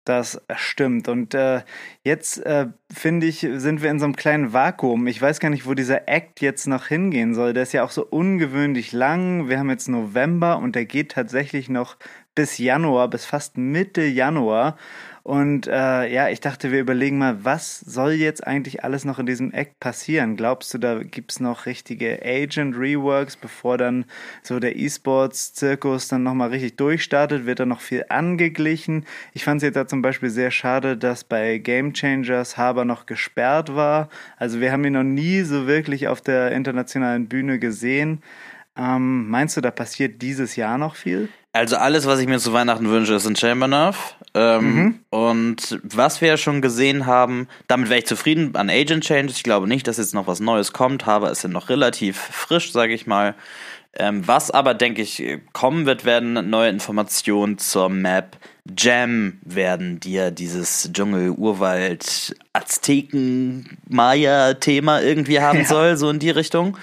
Das 0.05 0.39
stimmt. 0.55 1.07
Und 1.07 1.33
äh, 1.33 1.63
jetzt 2.03 2.37
äh, 2.45 2.67
finde 2.93 3.25
ich, 3.25 3.39
sind 3.39 3.81
wir 3.81 3.89
in 3.89 3.99
so 3.99 4.05
einem 4.05 4.15
kleinen 4.15 4.53
Vakuum. 4.53 5.07
Ich 5.07 5.19
weiß 5.19 5.39
gar 5.39 5.49
nicht, 5.49 5.65
wo 5.65 5.73
dieser 5.73 6.07
Act 6.07 6.41
jetzt 6.41 6.67
noch 6.67 6.85
hingehen 6.85 7.33
soll. 7.33 7.53
Der 7.53 7.63
ist 7.63 7.73
ja 7.73 7.83
auch 7.83 7.89
so 7.89 8.05
ungewöhnlich 8.05 8.91
lang. 8.91 9.49
Wir 9.49 9.57
haben 9.57 9.69
jetzt 9.71 9.89
November 9.89 10.59
und 10.59 10.75
der 10.75 10.85
geht 10.85 11.13
tatsächlich 11.13 11.69
noch 11.69 11.97
bis 12.35 12.59
Januar, 12.59 13.09
bis 13.09 13.25
fast 13.25 13.57
Mitte 13.57 14.03
Januar. 14.03 14.77
Und 15.25 15.65
äh, 15.65 16.13
ja, 16.13 16.29
ich 16.29 16.39
dachte, 16.39 16.71
wir 16.71 16.79
überlegen 16.79 17.17
mal, 17.17 17.43
was 17.43 17.79
soll 17.79 18.11
jetzt 18.11 18.45
eigentlich 18.45 18.83
alles 18.83 19.05
noch 19.05 19.17
in 19.17 19.25
diesem 19.25 19.51
Act 19.53 19.79
passieren? 19.79 20.37
Glaubst 20.37 20.71
du, 20.71 20.77
da 20.77 21.01
gibt's 21.01 21.39
noch 21.39 21.65
richtige 21.65 22.19
Agent-Reworks, 22.23 23.35
bevor 23.35 23.79
dann 23.79 24.05
so 24.43 24.59
der 24.59 24.75
E-Sports-Zirkus 24.75 26.09
dann 26.09 26.21
nochmal 26.21 26.49
richtig 26.49 26.77
durchstartet? 26.77 27.47
Wird 27.47 27.59
da 27.59 27.65
noch 27.65 27.81
viel 27.81 28.05
angeglichen? 28.09 29.05
Ich 29.33 29.43
fand 29.43 29.63
es 29.63 29.63
jetzt 29.63 29.77
da 29.77 29.87
zum 29.87 30.03
Beispiel 30.03 30.29
sehr 30.29 30.51
schade, 30.51 30.95
dass 30.95 31.23
bei 31.23 31.57
Game 31.57 31.93
Changers 31.93 32.55
Haber 32.55 32.85
noch 32.85 33.07
gesperrt 33.07 33.75
war. 33.75 34.09
Also 34.37 34.61
wir 34.61 34.71
haben 34.71 34.85
ihn 34.85 34.93
noch 34.93 35.01
nie 35.01 35.41
so 35.41 35.65
wirklich 35.65 36.07
auf 36.07 36.21
der 36.21 36.51
internationalen 36.51 37.27
Bühne 37.27 37.57
gesehen. 37.57 38.21
Ähm, 38.77 39.27
meinst 39.27 39.57
du, 39.57 39.61
da 39.61 39.71
passiert 39.71 40.21
dieses 40.21 40.55
Jahr 40.55 40.77
noch 40.77 40.95
viel? 40.95 41.29
Also 41.55 41.77
alles, 41.77 42.05
was 42.05 42.19
ich 42.19 42.27
mir 42.27 42.37
zu 42.37 42.51
Weihnachten 42.51 42.89
wünsche, 42.89 43.13
ist 43.13 43.25
ein 43.25 43.37
Chamber 43.37 43.69
Nerf. 43.69 44.15
Ähm, 44.33 44.75
mhm. 44.75 44.99
Und 45.09 45.79
was 45.83 46.19
wir 46.19 46.27
ja 46.27 46.35
schon 46.35 46.61
gesehen 46.61 47.05
haben, 47.05 47.47
damit 47.67 47.87
wäre 47.87 47.99
ich 47.99 48.05
zufrieden 48.05 48.53
an 48.57 48.69
Agent 48.69 49.05
Changes. 49.05 49.37
Ich 49.37 49.43
glaube 49.43 49.65
nicht, 49.65 49.87
dass 49.87 49.95
jetzt 49.95 50.13
noch 50.13 50.27
was 50.27 50.41
Neues 50.41 50.73
kommt. 50.73 51.05
Haber 51.05 51.31
ist 51.31 51.43
ja 51.43 51.49
noch 51.49 51.69
relativ 51.69 52.17
frisch, 52.17 52.73
sage 52.73 52.93
ich 52.93 53.07
mal. 53.07 53.35
Ähm, 53.97 54.27
was 54.27 54.51
aber, 54.51 54.73
denke 54.73 55.01
ich, 55.01 55.23
kommen 55.53 55.85
wird, 55.85 56.05
werden 56.05 56.49
neue 56.49 56.69
Informationen 56.69 57.57
zur 57.57 57.89
Map 57.89 58.37
Jam 58.75 59.37
werden, 59.43 59.99
die 59.99 60.13
ja 60.13 60.31
dieses 60.31 60.89
Dschungel, 60.91 61.29
Urwald, 61.29 62.35
Azteken, 62.51 63.77
Maya-Thema 63.87 65.03
irgendwie 65.03 65.39
haben 65.39 65.59
ja. 65.61 65.65
soll, 65.65 65.97
so 65.97 66.09
in 66.09 66.17
die 66.17 66.31
Richtung. 66.31 66.75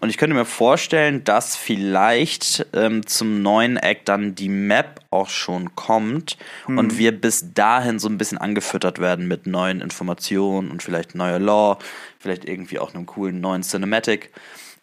Und 0.00 0.10
ich 0.10 0.18
könnte 0.18 0.34
mir 0.34 0.44
vorstellen, 0.44 1.22
dass 1.22 1.54
vielleicht 1.54 2.66
ähm, 2.72 3.06
zum 3.06 3.40
neuen 3.40 3.76
Act 3.76 4.08
dann 4.08 4.34
die 4.34 4.48
Map 4.48 5.00
auch 5.10 5.28
schon 5.28 5.76
kommt 5.76 6.38
mhm. 6.66 6.78
und 6.78 6.98
wir 6.98 7.12
bis 7.12 7.54
dahin 7.54 8.00
so 8.00 8.08
ein 8.08 8.18
bisschen 8.18 8.38
angefüttert 8.38 8.98
werden 8.98 9.28
mit 9.28 9.46
neuen 9.46 9.80
Informationen 9.80 10.72
und 10.72 10.82
vielleicht 10.82 11.14
neuer 11.14 11.38
Law, 11.38 11.78
vielleicht 12.18 12.46
irgendwie 12.46 12.80
auch 12.80 12.94
einem 12.94 13.06
coolen 13.06 13.40
neuen 13.40 13.62
Cinematic. 13.62 14.32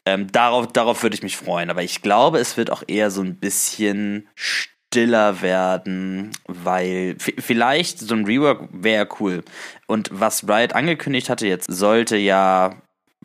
Ähm, 0.05 0.31
darauf, 0.31 0.67
darauf 0.67 1.03
würde 1.03 1.15
ich 1.15 1.23
mich 1.23 1.37
freuen. 1.37 1.69
Aber 1.69 1.83
ich 1.83 2.01
glaube, 2.01 2.39
es 2.39 2.57
wird 2.57 2.71
auch 2.71 2.83
eher 2.87 3.09
so 3.11 3.21
ein 3.21 3.37
bisschen 3.37 4.27
stiller 4.35 5.41
werden, 5.41 6.31
weil 6.47 7.17
vielleicht 7.19 7.99
so 7.99 8.13
ein 8.13 8.25
Rework 8.25 8.69
wäre 8.71 9.07
cool. 9.19 9.43
Und 9.87 10.09
was 10.11 10.47
Riot 10.47 10.73
angekündigt 10.73 11.29
hatte, 11.29 11.47
jetzt 11.47 11.71
sollte 11.71 12.17
ja 12.17 12.75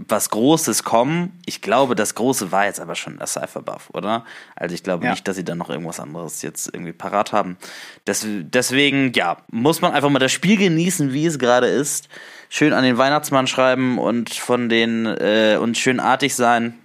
was 0.08 0.30
Großes 0.30 0.82
kommen. 0.82 1.38
Ich 1.44 1.60
glaube, 1.60 1.94
das 1.94 2.14
Große 2.14 2.50
war 2.52 2.64
jetzt 2.64 2.80
aber 2.80 2.94
schon 2.94 3.18
der 3.18 3.26
Cypher-Buff, 3.26 3.90
oder? 3.92 4.24
Also 4.56 4.74
ich 4.74 4.82
glaube 4.82 5.04
ja. 5.04 5.10
nicht, 5.10 5.28
dass 5.28 5.36
sie 5.36 5.44
dann 5.44 5.58
noch 5.58 5.68
irgendwas 5.68 6.00
anderes 6.00 6.40
jetzt 6.40 6.72
irgendwie 6.72 6.92
parat 6.92 7.32
haben. 7.32 7.58
Das, 8.06 8.24
deswegen, 8.26 9.12
ja, 9.12 9.38
muss 9.50 9.82
man 9.82 9.92
einfach 9.92 10.08
mal 10.08 10.18
das 10.18 10.32
Spiel 10.32 10.56
genießen, 10.56 11.12
wie 11.12 11.26
es 11.26 11.38
gerade 11.38 11.66
ist 11.66 12.08
schön 12.50 12.74
an 12.74 12.84
den 12.84 12.98
Weihnachtsmann 12.98 13.46
schreiben 13.46 13.98
und 13.98 14.34
von 14.34 14.68
den 14.68 15.06
äh, 15.06 15.56
und 15.58 15.78
schön 15.78 16.00
artig 16.00 16.34
sein, 16.34 16.78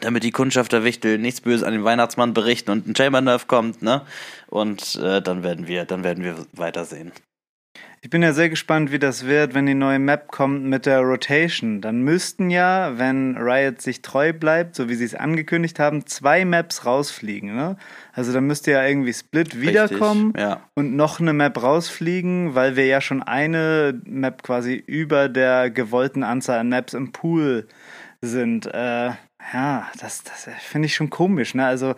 damit 0.00 0.22
die 0.22 0.30
Kundschaft 0.30 0.72
der 0.72 0.84
Wichtel 0.84 1.18
nichts 1.18 1.42
Böses 1.42 1.62
an 1.62 1.74
den 1.74 1.84
Weihnachtsmann 1.84 2.32
berichten 2.32 2.70
und 2.70 2.86
ein 2.86 2.96
Chamber 2.96 3.20
Nerf 3.20 3.46
kommt, 3.46 3.82
ne? 3.82 4.06
Und 4.48 4.96
äh, 4.96 5.20
dann 5.20 5.42
werden 5.42 5.66
wir, 5.66 5.84
dann 5.84 6.04
werden 6.04 6.24
wir 6.24 6.46
weitersehen. 6.52 7.12
Ich 8.02 8.08
bin 8.08 8.22
ja 8.22 8.32
sehr 8.32 8.48
gespannt, 8.48 8.92
wie 8.92 8.98
das 8.98 9.26
wird, 9.26 9.52
wenn 9.52 9.66
die 9.66 9.74
neue 9.74 9.98
Map 9.98 10.28
kommt 10.28 10.64
mit 10.64 10.86
der 10.86 11.00
Rotation. 11.00 11.82
Dann 11.82 12.00
müssten 12.00 12.48
ja, 12.48 12.98
wenn 12.98 13.36
Riot 13.36 13.82
sich 13.82 14.00
treu 14.00 14.32
bleibt, 14.32 14.74
so 14.74 14.88
wie 14.88 14.94
sie 14.94 15.04
es 15.04 15.14
angekündigt 15.14 15.78
haben, 15.78 16.06
zwei 16.06 16.46
Maps 16.46 16.86
rausfliegen. 16.86 17.54
Ne? 17.54 17.76
Also 18.14 18.32
dann 18.32 18.46
müsste 18.46 18.70
ja 18.70 18.86
irgendwie 18.86 19.12
Split 19.12 19.60
wiederkommen 19.60 20.32
ja. 20.34 20.62
und 20.74 20.96
noch 20.96 21.20
eine 21.20 21.34
Map 21.34 21.62
rausfliegen, 21.62 22.54
weil 22.54 22.74
wir 22.74 22.86
ja 22.86 23.02
schon 23.02 23.22
eine 23.22 24.00
Map 24.06 24.42
quasi 24.44 24.76
über 24.76 25.28
der 25.28 25.70
gewollten 25.70 26.22
Anzahl 26.22 26.60
an 26.60 26.70
Maps 26.70 26.94
im 26.94 27.12
Pool 27.12 27.68
sind. 28.22 28.64
Äh, 28.64 29.10
ja, 29.52 29.90
das, 30.00 30.22
das 30.22 30.48
finde 30.60 30.86
ich 30.86 30.94
schon 30.94 31.10
komisch. 31.10 31.54
Ne? 31.54 31.66
Also 31.66 31.94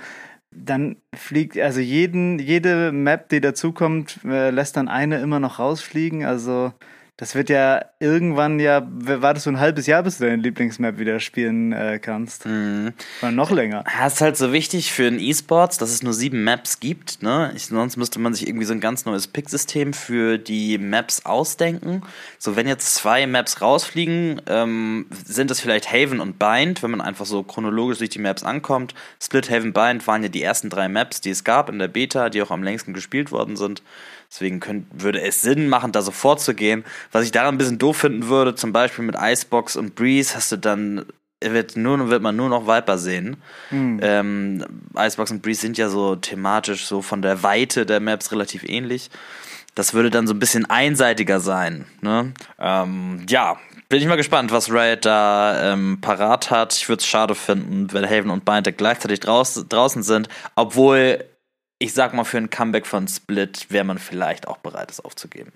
dann 0.55 0.97
fliegt, 1.15 1.59
also 1.59 1.81
jeden, 1.81 2.39
jede 2.39 2.93
Map, 2.93 3.29
die 3.29 3.41
dazukommt, 3.41 4.21
äh, 4.25 4.51
lässt 4.51 4.77
dann 4.77 4.89
eine 4.89 5.21
immer 5.21 5.41
noch 5.41 5.59
rausfliegen. 5.59 6.25
Also 6.25 6.73
das 7.23 7.37
wird 7.37 7.51
ja 7.51 7.85
irgendwann 8.01 8.59
ja, 8.59 8.83
war 8.85 9.33
das 9.33 9.45
so 9.45 9.51
ein 9.51 9.61
halbes 9.61 9.87
Jahr, 9.87 10.03
bis 10.03 10.19
du 10.19 10.25
deine 10.25 10.43
Lieblingsmap 10.43 10.99
wieder 10.99 11.21
spielen 11.21 11.73
äh, 11.73 12.01
kannst. 12.03 12.47
Mhm. 12.47 12.95
Oder 13.21 13.31
noch 13.31 13.53
länger. 13.53 13.85
Das 13.97 14.15
ist 14.15 14.21
halt 14.21 14.37
so 14.37 14.53
wichtig 14.53 14.91
für 14.91 15.07
ein 15.07 15.21
E-Sports, 15.21 15.79
dass 15.79 15.93
es 15.93 16.03
nur 16.03 16.15
sieben 16.15 16.43
Maps 16.43 16.81
gibt. 16.81 17.23
Ne? 17.23 17.53
Ich, 17.55 17.67
sonst 17.67 17.97
müsste 17.97 18.19
man 18.19 18.35
sich 18.35 18.49
irgendwie 18.49 18.65
so 18.65 18.73
ein 18.73 18.81
ganz 18.81 19.05
neues 19.05 19.29
Pick-System 19.29 19.93
für 19.93 20.37
die 20.37 20.79
Maps 20.79 21.25
ausdenken. 21.25 22.03
So, 22.41 22.57
wenn 22.57 22.67
jetzt 22.67 22.93
zwei 22.93 23.25
Maps 23.29 23.63
rausfliegen, 23.63 24.43
ähm, 24.49 25.07
sind 25.25 25.53
das 25.53 25.61
vielleicht 25.61 25.93
Haven 25.93 26.19
und 26.19 26.41
Bind, 26.41 26.83
wenn 26.83 26.91
man 26.91 27.01
einfach 27.01 27.27
so 27.27 27.45
chronologisch 27.45 27.99
durch 27.99 28.11
die 28.11 28.19
Maps 28.19 28.43
ankommt. 28.43 28.97
Split, 29.23 29.49
Haven, 29.49 29.73
Bind 29.73 30.09
waren 30.09 30.25
ja 30.25 30.29
die 30.29 30.43
ersten 30.43 30.71
drei 30.71 30.89
Maps, 30.89 31.21
die 31.21 31.31
es 31.31 31.45
gab 31.45 31.69
in 31.69 31.79
der 31.79 31.87
Beta, 31.87 32.31
die 32.31 32.43
auch 32.43 32.51
am 32.51 32.65
längsten 32.65 32.93
gespielt 32.95 33.31
worden 33.31 33.55
sind. 33.57 33.81
Deswegen 34.33 34.61
könnt, 34.61 34.87
würde 35.03 35.21
es 35.21 35.43
Sinn 35.43 35.69
machen, 35.69 35.93
da 35.93 36.01
so 36.01 36.11
vorzugehen. 36.11 36.85
Was 37.11 37.27
ich 37.27 37.33
daran 37.33 37.55
ein 37.55 37.59
bisschen 37.59 37.77
doof 37.77 37.99
finden 37.99 38.29
würde, 38.29 38.55
zum 38.55 38.73
Beispiel 38.73 39.05
mit 39.05 39.15
Icebox 39.21 39.77
und 39.77 39.95
Breeze 39.95 40.35
hast 40.35 40.51
du 40.51 40.57
dann 40.57 41.05
wird, 41.43 41.77
nur, 41.77 42.09
wird 42.09 42.23
man 42.23 42.35
nur 42.35 42.49
noch 42.49 42.67
Viper 42.67 42.97
sehen. 42.97 43.37
Mhm. 43.71 44.01
Ähm, 44.03 44.65
Icebox 44.97 45.33
und 45.33 45.43
Breeze 45.43 45.61
sind 45.61 45.77
ja 45.77 45.91
so 45.91 46.17
thematisch 46.17 46.87
so 46.87 47.03
von 47.03 47.21
der 47.21 47.43
Weite 47.43 47.85
der 47.85 48.01
Maps 48.01 48.33
relativ 48.33 48.65
ähnlich. 48.65 49.11
Das 49.75 49.93
würde 49.93 50.09
dann 50.09 50.27
so 50.27 50.33
ein 50.33 50.39
bisschen 50.39 50.65
einseitiger 50.65 51.41
sein. 51.41 51.85
Ne? 52.01 52.33
Ähm, 52.59 53.27
ja, 53.29 53.59
bin 53.91 54.01
ich 54.01 54.07
mal 54.07 54.17
gespannt, 54.17 54.51
was 54.51 54.71
Riot 54.71 55.05
da 55.05 55.75
ähm, 55.75 55.99
parat 56.01 56.51
hat. 56.51 56.75
Ich 56.75 56.89
würde 56.89 57.01
es 57.01 57.07
schade 57.07 57.35
finden, 57.35 57.93
wenn 57.93 58.09
Haven 58.09 58.31
und 58.31 58.47
Bind 58.47 58.79
gleichzeitig 58.79 59.21
draus, 59.21 59.63
draußen 59.69 60.03
sind, 60.03 60.31
obwohl 60.55 61.23
ich 61.83 61.95
sag 61.95 62.15
mal, 62.15 62.23
für 62.23 62.39
ein 62.39 62.49
Comeback 62.49 62.87
von 62.87 63.09
Split 63.09 63.67
wäre 63.71 63.85
man 63.85 63.99
vielleicht 63.99 64.47
auch 64.47 64.59
bereit, 64.59 64.91
es 64.93 65.01
aufzugeben. 65.01 65.53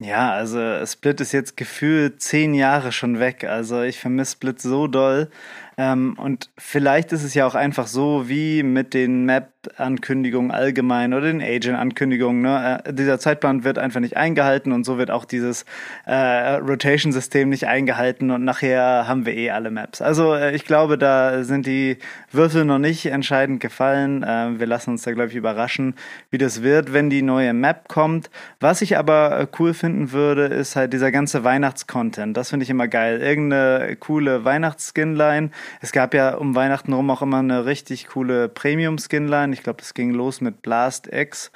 Ja, 0.00 0.32
also 0.32 0.84
Split 0.86 1.20
ist 1.20 1.32
jetzt 1.32 1.56
gefühlt 1.56 2.20
zehn 2.20 2.54
Jahre 2.54 2.90
schon 2.90 3.20
weg. 3.20 3.44
Also 3.44 3.82
ich 3.82 3.98
vermisse 3.98 4.32
Split 4.32 4.60
so 4.60 4.88
doll. 4.88 5.30
Ähm, 5.76 6.16
und 6.18 6.50
vielleicht 6.58 7.12
ist 7.12 7.22
es 7.22 7.34
ja 7.34 7.46
auch 7.46 7.54
einfach 7.54 7.86
so 7.86 8.28
wie 8.28 8.64
mit 8.64 8.92
den 8.92 9.24
Map-Ankündigungen 9.68 10.50
allgemein 10.50 11.12
oder 11.14 11.26
den 11.26 11.42
Agent-Ankündigungen. 11.42 12.42
Ne? 12.42 12.82
Äh, 12.84 12.92
dieser 12.92 13.18
Zeitplan 13.18 13.64
wird 13.64 13.78
einfach 13.78 14.00
nicht 14.00 14.16
eingehalten 14.16 14.72
und 14.72 14.84
so 14.84 14.98
wird 14.98 15.10
auch 15.10 15.24
dieses 15.24 15.64
äh, 16.06 16.54
Rotation-System 16.54 17.48
nicht 17.48 17.66
eingehalten 17.66 18.30
und 18.30 18.44
nachher 18.44 19.06
haben 19.06 19.26
wir 19.26 19.34
eh 19.34 19.50
alle 19.50 19.70
Maps. 19.70 20.00
Also 20.02 20.34
äh, 20.34 20.54
ich 20.54 20.64
glaube, 20.64 20.98
da 20.98 21.44
sind 21.44 21.66
die 21.66 21.98
Würfel 22.32 22.64
noch 22.64 22.78
nicht 22.78 23.06
entscheidend 23.06 23.60
gefallen. 23.60 24.22
Äh, 24.22 24.58
wir 24.58 24.66
lassen 24.66 24.90
uns 24.90 25.02
da, 25.02 25.12
glaube 25.12 25.30
ich, 25.30 25.36
überraschen, 25.36 25.94
wie 26.30 26.38
das 26.38 26.62
wird, 26.62 26.92
wenn 26.92 27.10
die 27.10 27.22
neue 27.22 27.52
Map 27.52 27.88
kommt. 27.88 28.30
Was 28.60 28.82
ich 28.82 28.96
aber 28.96 29.40
äh, 29.40 29.46
cool 29.58 29.74
finden 29.74 30.12
würde, 30.12 30.44
ist 30.44 30.76
halt 30.76 30.92
dieser 30.92 31.12
ganze 31.12 31.44
Weihnachts-Content. 31.44 32.36
Das 32.36 32.50
finde 32.50 32.64
ich 32.64 32.70
immer 32.70 32.88
geil. 32.88 33.20
Irgendeine 33.20 33.96
coole 33.96 34.44
Weihnachts-Skinline 34.44 35.50
es 35.80 35.92
gab 35.92 36.14
ja 36.14 36.34
um 36.34 36.54
Weihnachten 36.54 36.92
rum 36.92 37.10
auch 37.10 37.22
immer 37.22 37.38
eine 37.38 37.64
richtig 37.64 38.08
coole 38.08 38.48
Premium-Skinline. 38.48 39.52
Ich 39.58 39.64
glaube, 39.64 39.80
das 39.80 39.92
ging 39.92 40.12
los 40.12 40.40
mit 40.40 40.62
Blast 40.62 41.12
X. 41.12 41.50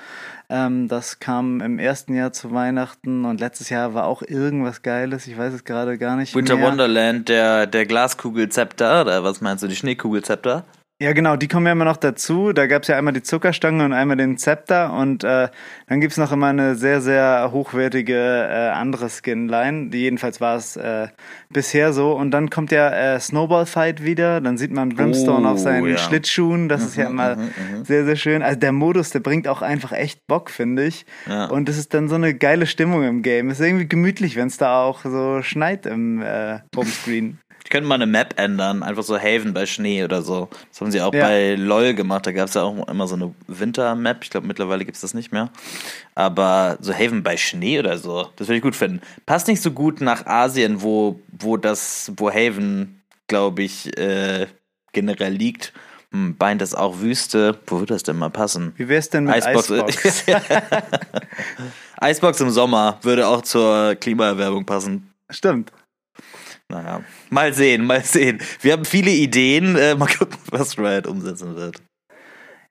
Ähm, 0.51 0.89
das 0.89 1.21
kam 1.21 1.61
im 1.61 1.79
ersten 1.79 2.15
Jahr 2.15 2.33
zu 2.33 2.53
Weihnachten 2.53 3.25
und 3.25 3.41
letztes 3.41 3.71
Jahr 3.71 3.95
war 3.95 4.07
auch 4.07 4.23
irgendwas 4.23 4.83
Geiles. 4.83 5.29
Ich 5.29 5.39
weiß 5.39 5.55
es 5.55 5.65
gerade 5.65 5.99
gar 5.99 6.17
nicht 6.17 6.35
Winter 6.35 6.57
mehr. 6.57 6.67
Wonderland, 6.67 7.29
der, 7.29 7.69
der 7.69 7.87
Glaskugelzepter, 7.87 9.03
oder 9.03 9.23
was 9.23 9.41
meinst 9.41 9.63
du, 9.63 9.69
die 9.69 9.77
Schneekugelzepter? 9.77 10.65
Ja, 11.03 11.15
genau, 11.15 11.35
die 11.35 11.49
kommen 11.49 11.67
ja 11.67 11.73
immer 11.73 11.85
noch 11.85 11.97
dazu. 11.97 12.53
Da 12.53 12.69
gab's 12.69 12.87
ja 12.87 12.97
einmal 12.97 13.13
die 13.13 13.25
Zuckerstange 13.25 13.85
und 13.85 13.93
einmal 13.93 14.17
den 14.17 14.39
Zepter 14.39 14.93
und 14.93 15.25
äh, 15.25 15.49
dann 15.89 16.01
gibt's 16.01 16.17
noch 16.17 16.31
immer 16.31 16.47
eine 16.47 16.77
sehr, 16.77 17.01
sehr 17.01 17.51
hochwertige 17.51 18.15
äh, 18.15 18.69
andere 18.69 19.11
Skinline. 19.11 19.91
Die 19.91 20.03
jedenfalls 20.03 20.41
war 20.41 20.55
es 20.55 20.77
äh, 20.77 21.09
bisher 21.51 21.93
so. 21.93 22.13
Und 22.13 22.31
dann 22.31 22.51
kommt 22.51 22.71
ja 22.71 22.89
äh, 23.15 23.19
Snowball 23.19 23.67
Fight 23.67 24.05
wieder. 24.05 24.41
Dann 24.41 24.57
sieht 24.57 24.71
man 24.71 24.91
Brimstone 24.91 25.45
oh, 25.45 25.51
auf 25.51 25.59
seinen 25.59 25.89
ja. 25.89 25.99
Schlittschuhen. 25.99 26.69
Das 26.69 26.83
mhm, 26.83 26.87
ist 26.87 26.97
ja 26.97 27.05
mhm, 27.07 27.11
immer 27.11 27.35
mhm, 27.35 27.43
mhm, 27.43 27.85
sehr, 27.85 28.05
sehr 28.05 28.17
schön. 28.17 28.41
Also 28.41 28.61
der 28.61 28.71
Modus, 28.71 29.11
der 29.11 29.21
bringt 29.21 29.49
auch 29.49 29.61
einfach 29.61 29.91
echt 29.91 30.25
Bock, 30.29 30.51
finde 30.51 30.85
ich. 30.85 31.05
Ja. 31.29 31.47
Und 31.47 31.69
es 31.69 31.79
ist 31.79 31.95
dann 31.95 32.09
so 32.09 32.15
eine 32.15 32.33
geile 32.33 32.67
Stimmung 32.67 33.03
im 33.03 33.23
Game. 33.23 33.51
Es 33.51 33.59
ist 33.59 33.67
irgendwie 33.67 33.89
gemütlich, 33.89 34.37
wenn 34.37 34.47
es 34.47 34.57
da 34.57 34.81
auch 34.85 35.01
so 35.03 35.43
schneit 35.43 35.85
im 35.85 36.23
äh, 36.23 36.61
Homescreen. 36.77 37.39
Könnte 37.73 37.89
mal 37.89 37.95
eine 37.95 38.05
Map 38.05 38.35
ändern, 38.37 38.83
einfach 38.83 39.03
so 39.03 39.19
Haven 39.19 39.55
bei 39.55 39.65
Schnee 39.65 40.05
oder 40.05 40.21
so. 40.21 40.51
Das 40.69 40.83
haben 40.83 40.91
sie 40.91 41.01
auch 41.01 41.15
ja. 41.15 41.25
bei 41.25 41.55
LOL 41.55 41.95
gemacht. 41.95 42.27
Da 42.27 42.33
gab 42.33 42.49
es 42.49 42.53
ja 42.53 42.65
auch 42.65 42.87
immer 42.87 43.09
so 43.09 43.15
eine 43.15 43.35
Winter-Map. 43.47 44.19
Ich 44.25 44.29
glaube, 44.29 44.47
mittlerweile 44.47 44.85
gibt 44.85 44.97
es 44.97 45.01
das 45.01 45.15
nicht 45.15 45.33
mehr. 45.33 45.49
Aber 46.15 46.77
so 46.83 46.93
Haven 46.93 47.23
bei 47.23 47.39
Schnee 47.39 47.79
oder 47.79 47.97
so, 47.97 48.29
das 48.37 48.49
würde 48.49 48.59
ich 48.59 48.63
gut 48.63 48.77
finden. 48.77 49.01
Passt 49.25 49.49
nicht 49.49 49.63
so 49.63 49.71
gut 49.71 50.03
nach 50.03 50.27
Asien, 50.27 50.83
wo, 50.83 51.19
wo 51.31 51.57
das, 51.57 52.13
wo 52.19 52.31
Haven, 52.31 53.01
glaube 53.27 53.63
ich, 53.63 53.97
äh, 53.97 54.49
generell 54.93 55.33
liegt. 55.33 55.73
Hm, 56.11 56.35
Bind 56.35 56.61
ist 56.61 56.75
auch 56.75 57.01
Wüste. 57.01 57.59
Wo 57.69 57.79
würde 57.79 57.95
das 57.95 58.03
denn 58.03 58.19
mal 58.19 58.29
passen? 58.29 58.75
Wie 58.77 58.87
wär's 58.87 59.09
denn 59.09 59.25
mit 59.25 59.37
Icebox. 59.37 59.71
Icebox? 59.71 60.25
Icebox 62.03 62.39
im 62.43 62.51
Sommer 62.51 62.99
würde 63.01 63.27
auch 63.27 63.41
zur 63.41 63.95
Klimaerwärmung 63.95 64.67
passen. 64.67 65.11
Stimmt. 65.31 65.73
Naja, 66.73 67.03
mal 67.29 67.53
sehen, 67.53 67.85
mal 67.85 68.03
sehen. 68.03 68.41
Wir 68.63 68.73
haben 68.73 68.87
viele 68.87 69.11
Ideen. 69.11 69.77
Äh, 69.77 69.95
mal 69.95 70.07
gucken, 70.07 70.39
was 70.51 70.79
Riot 70.79 71.07
umsetzen 71.07 71.55
wird. 71.55 71.83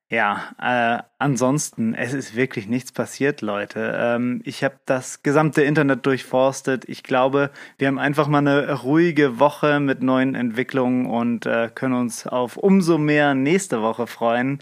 Ja, 0.09 0.41
äh, 0.59 1.03
ansonsten, 1.19 1.93
es 1.93 2.11
ist 2.11 2.35
wirklich 2.35 2.67
nichts 2.67 2.91
passiert, 2.91 3.41
Leute. 3.41 3.95
Ähm, 3.95 4.41
ich 4.43 4.63
habe 4.63 4.75
das 4.85 5.21
gesamte 5.21 5.61
Internet 5.61 6.05
durchforstet. 6.05 6.83
Ich 6.89 7.03
glaube, 7.03 7.51
wir 7.77 7.87
haben 7.87 7.99
einfach 7.99 8.27
mal 8.27 8.39
eine 8.39 8.73
ruhige 8.81 9.39
Woche 9.39 9.79
mit 9.79 10.01
neuen 10.01 10.33
Entwicklungen 10.33 11.05
und 11.05 11.45
äh, 11.45 11.69
können 11.73 11.93
uns 11.93 12.25
auf 12.27 12.57
umso 12.57 12.97
mehr 12.97 13.35
nächste 13.35 13.83
Woche 13.83 14.07
freuen. 14.07 14.59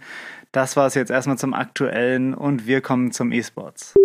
Das 0.51 0.75
war 0.75 0.86
es 0.86 0.96
jetzt 0.96 1.12
erstmal 1.12 1.38
zum 1.38 1.53
Aktuellen 1.53 2.34
und 2.34 2.67
wir 2.67 2.81
kommen 2.81 3.12
zum 3.12 3.31
E-Sports. 3.31 3.96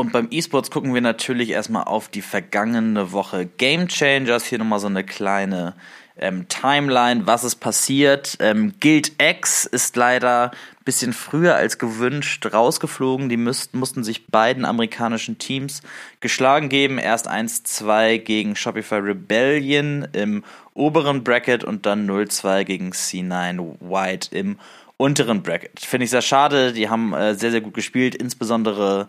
Und 0.00 0.12
beim 0.12 0.28
E-Sports 0.30 0.70
gucken 0.70 0.94
wir 0.94 1.02
natürlich 1.02 1.50
erstmal 1.50 1.84
auf 1.84 2.08
die 2.08 2.22
vergangene 2.22 3.12
Woche 3.12 3.44
Game 3.44 3.86
Changers. 3.86 4.46
Hier 4.46 4.56
nochmal 4.58 4.78
so 4.78 4.86
eine 4.86 5.04
kleine 5.04 5.74
ähm, 6.16 6.48
Timeline, 6.48 7.26
was 7.26 7.44
ist 7.44 7.56
passiert. 7.56 8.38
Ähm, 8.40 8.72
Guild 8.80 9.12
X 9.20 9.66
ist 9.66 9.96
leider 9.96 10.52
ein 10.52 10.84
bisschen 10.86 11.12
früher 11.12 11.54
als 11.54 11.76
gewünscht 11.76 12.46
rausgeflogen. 12.50 13.28
Die 13.28 13.36
müssten, 13.36 13.78
mussten 13.78 14.02
sich 14.02 14.26
beiden 14.28 14.64
amerikanischen 14.64 15.36
Teams 15.36 15.82
geschlagen 16.20 16.70
geben. 16.70 16.96
Erst 16.96 17.30
1-2 17.30 18.16
gegen 18.20 18.56
Shopify 18.56 19.00
Rebellion 19.00 20.08
im 20.14 20.44
oberen 20.72 21.24
Bracket 21.24 21.62
und 21.62 21.84
dann 21.84 22.08
0-2 22.08 22.64
gegen 22.64 22.92
C9 22.92 23.76
White 23.80 24.34
im 24.34 24.56
unteren 24.96 25.42
Bracket. 25.42 25.80
Finde 25.80 26.04
ich 26.04 26.10
sehr 26.10 26.22
schade. 26.22 26.72
Die 26.72 26.88
haben 26.88 27.14
äh, 27.14 27.34
sehr, 27.34 27.50
sehr 27.50 27.62
gut 27.62 27.74
gespielt, 27.74 28.14
insbesondere 28.14 29.08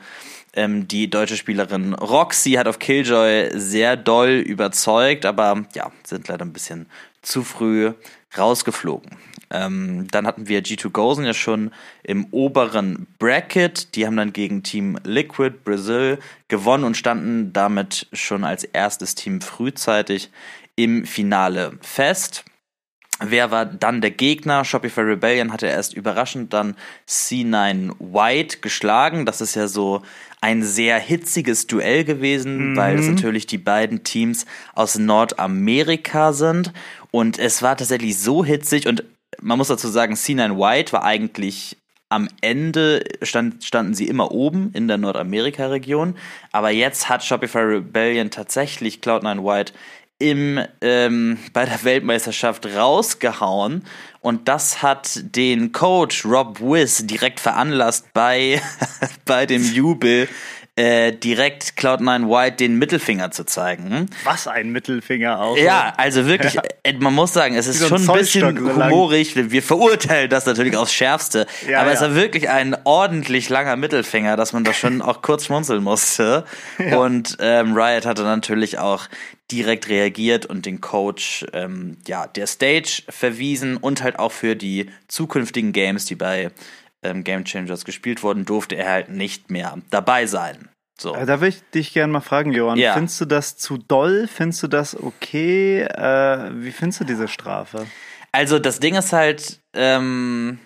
ähm, 0.53 0.88
die 0.88 1.10
deutsche 1.10 1.38
Spielerin 1.38 1.93
Roxy 1.93 2.53
hat 2.53 2.67
auf 2.67 2.79
Killjoy 2.79 3.51
sehr 3.53 3.96
doll 3.96 4.31
überzeugt, 4.31 5.25
aber 5.25 5.65
ja, 5.74 5.91
sind 6.03 6.27
leider 6.27 6.46
ein 6.46 6.53
bisschen 6.53 6.88
zu 7.22 7.43
früh 7.43 7.93
rausgeflogen. 8.38 9.17
Ähm, 9.50 10.08
dann 10.12 10.25
hatten 10.25 10.48
wir 10.48 10.63
G2 10.63 10.89
Gozen 10.89 11.25
ja 11.25 11.34
schon 11.34 11.72
im 12.03 12.25
oberen 12.31 13.08
Bracket. 13.20 13.96
Die 13.96 14.05
haben 14.05 14.15
dann 14.15 14.34
gegen 14.34 14.63
Team 14.63 14.98
Liquid 15.03 15.58
Brazil 15.63 16.20
gewonnen 16.48 16.86
und 16.86 16.96
standen 16.96 17.51
damit 17.51 18.08
schon 18.13 18.43
als 18.43 18.63
erstes 18.63 19.15
Team 19.15 19.41
frühzeitig 19.41 20.31
im 20.75 21.05
Finale 21.05 21.77
fest. 21.81 22.46
Wer 23.23 23.51
war 23.51 23.65
dann 23.65 24.01
der 24.01 24.11
Gegner? 24.11 24.65
Shopify 24.65 25.01
Rebellion 25.01 25.53
hatte 25.53 25.67
erst 25.67 25.93
überraschend 25.93 26.53
dann 26.53 26.75
C9 27.07 27.91
White 27.99 28.57
geschlagen. 28.61 29.25
Das 29.25 29.41
ist 29.41 29.55
ja 29.55 29.67
so 29.67 30.01
ein 30.41 30.63
sehr 30.63 30.97
hitziges 30.97 31.67
Duell 31.67 32.03
gewesen, 32.03 32.71
mhm. 32.71 32.75
weil 32.75 32.97
es 32.97 33.07
natürlich 33.07 33.45
die 33.45 33.59
beiden 33.59 34.03
Teams 34.03 34.47
aus 34.73 34.97
Nordamerika 34.97 36.33
sind. 36.33 36.73
Und 37.11 37.37
es 37.37 37.61
war 37.61 37.77
tatsächlich 37.77 38.17
so 38.17 38.43
hitzig 38.43 38.87
und 38.87 39.03
man 39.39 39.57
muss 39.57 39.67
dazu 39.67 39.87
sagen, 39.87 40.15
C9 40.15 40.57
White 40.57 40.91
war 40.91 41.03
eigentlich 41.03 41.77
am 42.09 42.27
Ende 42.41 43.05
stand, 43.21 43.63
standen 43.63 43.93
sie 43.93 44.07
immer 44.07 44.31
oben 44.31 44.71
in 44.73 44.89
der 44.89 44.97
Nordamerika-Region, 44.97 46.15
aber 46.51 46.69
jetzt 46.69 47.07
hat 47.07 47.23
Shopify 47.23 47.59
Rebellion 47.59 48.31
tatsächlich 48.31 48.95
Cloud9 48.97 49.45
White 49.45 49.73
im, 50.21 50.59
ähm, 50.81 51.39
bei 51.51 51.65
der 51.65 51.83
Weltmeisterschaft 51.83 52.65
rausgehauen. 52.65 53.83
Und 54.21 54.47
das 54.47 54.83
hat 54.83 55.19
den 55.35 55.71
Coach 55.71 56.25
Rob 56.25 56.59
Wiss 56.61 57.05
direkt 57.07 57.39
veranlasst, 57.39 58.13
bei, 58.13 58.61
bei 59.25 59.45
dem 59.45 59.63
Jubel 59.73 60.29
äh, 60.77 61.11
direkt 61.11 61.73
Cloud9 61.77 62.29
White 62.29 62.55
den 62.57 62.77
Mittelfinger 62.77 63.31
zu 63.31 63.43
zeigen. 63.43 64.07
Was 64.23 64.47
ein 64.47 64.71
Mittelfinger 64.71 65.39
auch. 65.41 65.57
Ja, 65.57 65.93
also 65.97 66.25
wirklich, 66.25 66.53
ja. 66.53 66.61
Äh, 66.83 66.93
man 66.93 67.13
muss 67.13 67.31
sagen, 67.31 67.55
es 67.55 67.67
ist 67.67 67.77
so 67.77 67.89
schon 67.89 68.09
ein 68.09 68.17
bisschen 68.17 68.57
humorig. 68.57 69.35
Wir, 69.35 69.51
wir, 69.51 69.61
verurteilen 69.61 70.31
das 70.31 70.47
natürlich 70.47 70.75
aufs 70.75 70.91
Schärfste. 70.91 71.45
Ja, 71.69 71.81
aber 71.81 71.89
ja. 71.89 71.93
es 71.93 72.01
war 72.01 72.15
wirklich 72.15 72.49
ein 72.49 72.75
ordentlich 72.85 73.49
langer 73.49 73.75
Mittelfinger, 73.75 74.35
dass 74.35 74.51
man 74.51 74.63
da 74.63 74.73
schon 74.73 75.01
auch 75.03 75.21
kurz 75.21 75.45
schmunzeln 75.45 75.83
musste. 75.83 76.43
Und 76.97 77.37
ähm, 77.39 77.75
Riot 77.75 78.07
hatte 78.07 78.23
natürlich 78.23 78.79
auch 78.79 79.07
direkt 79.51 79.89
reagiert 79.89 80.47
und 80.47 80.65
den 80.65 80.81
Coach 80.81 81.45
ähm, 81.53 81.97
ja, 82.07 82.25
der 82.25 82.47
Stage 82.47 83.03
verwiesen 83.10 83.77
und 83.77 84.01
halt 84.01 84.17
auch 84.17 84.31
für 84.31 84.55
die 84.55 84.89
zukünftigen 85.07 85.73
Games, 85.73 86.05
die 86.05 86.15
bei 86.15 86.49
ähm, 87.03 87.23
Game 87.23 87.45
Changers 87.45 87.85
gespielt 87.85 88.23
wurden, 88.23 88.45
durfte 88.45 88.75
er 88.75 88.91
halt 88.91 89.09
nicht 89.09 89.49
mehr 89.49 89.77
dabei 89.89 90.25
sein. 90.25 90.69
So. 90.99 91.15
Äh, 91.15 91.25
da 91.25 91.41
will 91.41 91.49
ich 91.49 91.63
dich 91.73 91.93
gerne 91.93 92.13
mal 92.13 92.21
fragen, 92.21 92.53
Johann. 92.53 92.77
Ja. 92.77 92.93
Findest 92.93 93.19
du 93.21 93.25
das 93.25 93.57
zu 93.57 93.77
doll? 93.77 94.27
Findest 94.27 94.63
du 94.63 94.67
das 94.67 94.95
okay? 94.95 95.81
Äh, 95.81 96.51
wie 96.53 96.71
findest 96.71 97.01
du 97.01 97.05
diese 97.05 97.27
Strafe? 97.27 97.87
Also 98.31 98.59
das 98.59 98.79
Ding 98.79 98.95
ist 98.95 99.11
halt, 99.11 99.59
ähm, 99.73 100.59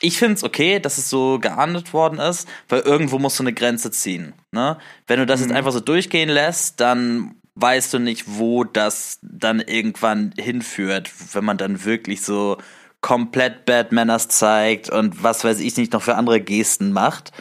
ich 0.00 0.18
finde 0.18 0.34
es 0.34 0.44
okay, 0.44 0.80
dass 0.80 0.98
es 0.98 1.10
so 1.10 1.38
geahndet 1.38 1.92
worden 1.92 2.18
ist, 2.18 2.48
weil 2.68 2.80
irgendwo 2.80 3.18
musst 3.18 3.38
du 3.38 3.44
eine 3.44 3.52
Grenze 3.52 3.90
ziehen. 3.90 4.32
Ne? 4.50 4.78
Wenn 5.06 5.20
du 5.20 5.26
das 5.26 5.40
mhm. 5.40 5.46
jetzt 5.46 5.56
einfach 5.56 5.72
so 5.72 5.80
durchgehen 5.80 6.28
lässt, 6.28 6.80
dann 6.80 7.36
weißt 7.54 7.92
du 7.94 7.98
nicht, 7.98 8.24
wo 8.26 8.64
das 8.64 9.18
dann 9.22 9.60
irgendwann 9.60 10.32
hinführt, 10.38 11.10
wenn 11.34 11.44
man 11.44 11.58
dann 11.58 11.84
wirklich 11.84 12.22
so 12.22 12.56
komplett 13.02 13.66
Bad 13.66 13.92
Manners 13.92 14.28
zeigt 14.28 14.88
und 14.88 15.22
was 15.22 15.44
weiß 15.44 15.60
ich 15.60 15.76
nicht 15.76 15.92
noch 15.92 16.02
für 16.02 16.14
andere 16.14 16.40
Gesten 16.40 16.92
macht. 16.92 17.32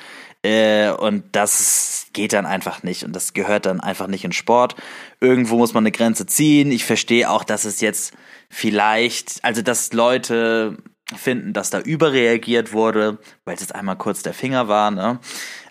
Äh, 0.44 0.90
und 0.90 1.24
das 1.34 2.08
geht 2.14 2.34
dann 2.34 2.48
einfach 2.48 2.82
nicht 2.84 3.06
und 3.06 3.16
das 3.16 3.34
gehört 3.34 3.68
dann 3.68 3.80
einfach 3.80 4.08
nicht 4.08 4.26
in 4.26 4.32
Sport. 4.32 4.76
Irgendwo 5.22 5.58
muss 5.58 5.74
man 5.74 5.84
eine 5.84 5.92
Grenze 5.92 6.26
ziehen. 6.26 6.72
Ich 6.72 6.84
verstehe 6.84 7.30
auch, 7.30 7.44
dass 7.44 7.64
es 7.64 7.80
jetzt 7.80 8.14
vielleicht, 8.50 9.40
also 9.44 9.62
dass 9.62 9.94
Leute 9.94 10.78
finden, 11.16 11.54
dass 11.54 11.70
da 11.70 11.80
überreagiert 11.80 12.74
wurde, 12.74 13.20
weil 13.46 13.56
es 13.56 13.62
jetzt 13.62 13.76
einmal 13.76 13.98
kurz 13.98 14.24
der 14.24 14.34
Finger 14.34 14.68
war, 14.68 14.92
ne? 14.92 15.20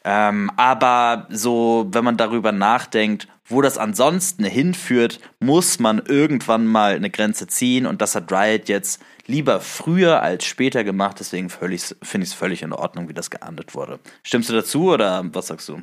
Ähm, 0.04 0.50
aber 0.56 1.26
so, 1.30 1.86
wenn 1.90 2.04
man 2.04 2.16
darüber 2.16 2.52
nachdenkt, 2.52 3.28
wo 3.44 3.60
das 3.60 3.78
ansonsten 3.78 4.44
hinführt, 4.44 5.20
muss 5.40 5.78
man 5.78 5.98
irgendwann 5.98 6.66
mal 6.66 6.94
eine 6.94 7.10
Grenze 7.10 7.46
ziehen 7.48 7.86
und 7.86 8.00
das 8.00 8.14
hat 8.14 8.32
Riot 8.32 8.68
jetzt 8.68 9.02
lieber 9.26 9.60
früher 9.60 10.22
als 10.22 10.44
später 10.44 10.84
gemacht, 10.84 11.16
deswegen 11.20 11.50
finde 11.50 11.74
ich 11.74 11.92
es 12.12 12.32
völlig 12.32 12.62
in 12.62 12.72
Ordnung, 12.72 13.08
wie 13.08 13.14
das 13.14 13.30
geahndet 13.30 13.74
wurde. 13.74 13.98
Stimmst 14.22 14.48
du 14.48 14.54
dazu 14.54 14.92
oder 14.92 15.24
was 15.32 15.48
sagst 15.48 15.68
du? 15.68 15.82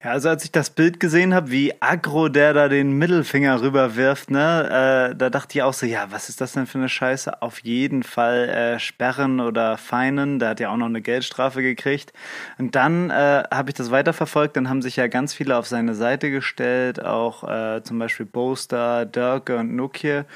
Ja, 0.00 0.12
also 0.12 0.28
als 0.28 0.44
ich 0.44 0.52
das 0.52 0.70
Bild 0.70 1.00
gesehen 1.00 1.34
habe, 1.34 1.50
wie 1.50 1.72
aggro 1.82 2.28
der 2.28 2.54
da 2.54 2.68
den 2.68 2.92
Mittelfinger 2.92 3.60
rüberwirft, 3.60 4.30
ne, 4.30 5.10
äh, 5.10 5.16
da 5.16 5.28
dachte 5.28 5.58
ich 5.58 5.62
auch 5.64 5.72
so, 5.72 5.86
ja, 5.86 6.06
was 6.10 6.28
ist 6.28 6.40
das 6.40 6.52
denn 6.52 6.66
für 6.66 6.78
eine 6.78 6.88
Scheiße? 6.88 7.42
Auf 7.42 7.58
jeden 7.64 8.04
Fall 8.04 8.48
äh, 8.48 8.78
sperren 8.78 9.40
oder 9.40 9.76
feinen. 9.76 10.38
Der 10.38 10.50
hat 10.50 10.60
ja 10.60 10.70
auch 10.70 10.76
noch 10.76 10.86
eine 10.86 11.00
Geldstrafe 11.02 11.62
gekriegt. 11.62 12.12
Und 12.58 12.76
dann 12.76 13.10
äh, 13.10 13.42
habe 13.52 13.70
ich 13.70 13.74
das 13.74 13.90
weiterverfolgt. 13.90 14.56
Dann 14.56 14.68
haben 14.68 14.82
sich 14.82 14.94
ja 14.94 15.08
ganz 15.08 15.34
viele 15.34 15.56
auf 15.56 15.66
seine 15.66 15.96
Seite 15.96 16.30
gestellt, 16.30 17.04
auch 17.04 17.42
äh, 17.42 17.82
zum 17.82 17.98
Beispiel 17.98 18.26
Boaster, 18.26 19.04
Dirk 19.04 19.50
und 19.50 19.74
Nokia, 19.74 20.26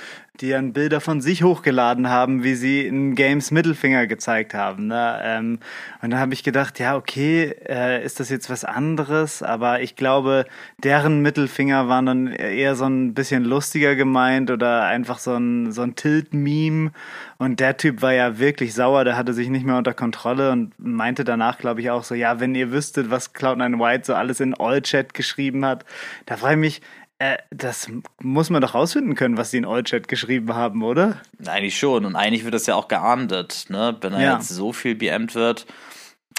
die 0.43 0.51
dann 0.51 0.73
Bilder 0.73 1.01
von 1.01 1.21
sich 1.21 1.45
hochgeladen 1.45 2.09
haben, 2.09 2.43
wie 2.43 2.55
sie 2.55 2.85
in 2.85 3.15
Games 3.15 3.53
Mittelfinger 3.53 4.09
gezeigt 4.09 4.55
haben. 4.55 4.89
Ne? 4.89 5.21
Ähm, 5.23 5.61
und 6.03 6.11
da 6.11 6.19
habe 6.19 6.35
ich 6.35 6.43
gedacht, 6.43 6.81
ja, 6.81 6.97
okay, 6.97 7.55
äh, 7.69 8.05
ist 8.05 8.19
das 8.19 8.29
jetzt 8.29 8.51
was 8.51 8.65
anderes? 8.65 9.43
Aber 9.45 9.81
ich 9.81 9.95
glaube, 9.95 10.45
deren 10.83 11.23
Mittelfinger 11.23 11.89
waren 11.89 12.07
dann 12.07 12.27
eher 12.27 12.75
so 12.75 12.87
ein 12.87 13.15
bisschen 13.15 13.45
lustiger 13.45 13.95
gemeint 13.95 14.51
oder 14.51 14.85
einfach 14.85 15.19
so 15.19 15.37
ein, 15.37 15.71
so 15.71 15.83
ein 15.83 15.95
Tilt-Meme. 15.95 16.91
Und 17.39 17.61
der 17.61 17.77
Typ 17.77 18.03
war 18.03 18.13
ja 18.13 18.39
wirklich 18.39 18.75
sauer, 18.75 19.05
der 19.05 19.17
hatte 19.17 19.35
sich 19.35 19.49
nicht 19.49 19.65
mehr 19.65 19.77
unter 19.77 19.95
Kontrolle 19.95 20.51
und 20.51 20.73
meinte 20.79 21.23
danach, 21.25 21.59
glaube 21.59 21.81
ich, 21.81 21.91
auch 21.91 22.03
so, 22.05 22.15
ja, 22.15 22.41
wenn 22.41 22.55
ihr 22.55 22.73
wüsstet, 22.73 23.11
was 23.11 23.35
Cloud9 23.35 23.79
White 23.79 24.07
so 24.07 24.15
alles 24.15 24.41
in 24.41 24.55
All-Chat 24.55 25.15
geschrieben 25.15 25.65
hat, 25.65 25.85
da 26.27 26.37
frage 26.37 26.55
ich 26.55 26.61
mich, 26.61 26.83
äh, 27.23 27.39
das 27.51 27.89
muss 28.21 28.51
man 28.51 28.61
doch 28.63 28.75
rausfinden 28.75 29.15
können, 29.15 29.37
was 29.37 29.53
die 29.53 29.59
in 29.59 29.65
Allchat 29.65 30.09
geschrieben 30.09 30.55
haben, 30.55 30.83
oder? 30.83 31.21
Eigentlich 31.47 31.79
schon. 31.79 32.05
Und 32.05 32.17
eigentlich 32.17 32.43
wird 32.43 32.55
das 32.55 32.67
ja 32.67 32.75
auch 32.75 32.89
geahndet, 32.89 33.67
ne? 33.69 33.97
Wenn 34.01 34.13
da 34.13 34.21
ja. 34.21 34.35
jetzt 34.35 34.49
so 34.49 34.73
viel 34.73 34.97
BMt 34.97 35.37
wird. 35.37 35.67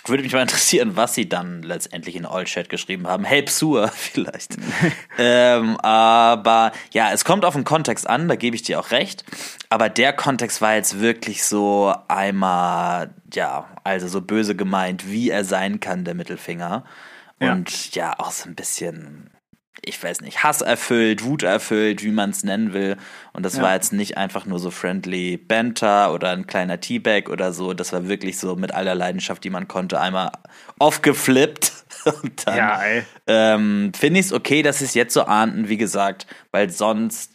Würde 0.05 0.23
mich 0.23 0.33
mal 0.33 0.41
interessieren, 0.41 0.97
was 0.97 1.15
sie 1.15 1.29
dann 1.29 1.63
letztendlich 1.63 2.17
in 2.17 2.25
Allchat 2.25 2.67
geschrieben 2.67 3.07
haben. 3.07 3.23
Help 3.23 3.49
Sewer 3.49 3.87
vielleicht. 3.87 4.57
ähm, 5.17 5.77
aber 5.77 6.73
ja, 6.91 7.13
es 7.13 7.23
kommt 7.23 7.45
auf 7.45 7.53
den 7.53 7.63
Kontext 7.63 8.05
an, 8.09 8.27
da 8.27 8.35
gebe 8.35 8.57
ich 8.57 8.63
dir 8.63 8.81
auch 8.81 8.91
recht. 8.91 9.23
Aber 9.69 9.87
der 9.87 10.11
Kontext 10.11 10.61
war 10.61 10.75
jetzt 10.75 10.99
wirklich 10.99 11.45
so 11.45 11.95
einmal, 12.09 13.13
ja, 13.33 13.69
also 13.85 14.09
so 14.09 14.19
böse 14.19 14.57
gemeint, 14.57 15.09
wie 15.09 15.29
er 15.29 15.45
sein 15.45 15.79
kann, 15.79 16.03
der 16.03 16.13
Mittelfinger. 16.13 16.83
Und 17.39 17.95
ja, 17.95 18.07
ja 18.07 18.19
auch 18.19 18.31
so 18.31 18.49
ein 18.49 18.55
bisschen 18.55 19.32
ich 19.85 20.01
weiß 20.01 20.21
nicht, 20.21 20.43
Hass 20.43 20.61
erfüllt, 20.61 21.23
Wut 21.23 21.43
erfüllt, 21.43 22.03
wie 22.03 22.11
man 22.11 22.29
es 22.29 22.43
nennen 22.43 22.73
will. 22.73 22.97
Und 23.33 23.43
das 23.43 23.57
ja. 23.57 23.63
war 23.63 23.73
jetzt 23.73 23.93
nicht 23.93 24.17
einfach 24.17 24.45
nur 24.45 24.59
so 24.59 24.71
friendly 24.71 25.37
Banter 25.37 26.13
oder 26.13 26.31
ein 26.31 26.47
kleiner 26.47 26.79
Teabag 26.79 27.29
oder 27.29 27.53
so. 27.53 27.73
Das 27.73 27.91
war 27.93 28.07
wirklich 28.07 28.37
so 28.37 28.55
mit 28.55 28.73
aller 28.73 28.95
Leidenschaft, 28.95 29.43
die 29.43 29.49
man 29.49 29.67
konnte, 29.67 29.99
einmal 29.99 30.31
aufgeflippt. 30.79 31.82
Und 32.23 32.47
dann 32.47 32.57
ja, 32.57 32.81
ähm, 33.27 33.91
finde 33.97 34.19
ich 34.19 34.27
es 34.27 34.33
okay, 34.33 34.61
dass 34.61 34.79
sie 34.79 34.85
es 34.85 34.93
jetzt 34.93 35.13
so 35.13 35.23
ahnten, 35.23 35.69
wie 35.69 35.77
gesagt, 35.77 36.27
weil 36.51 36.69
sonst 36.69 37.33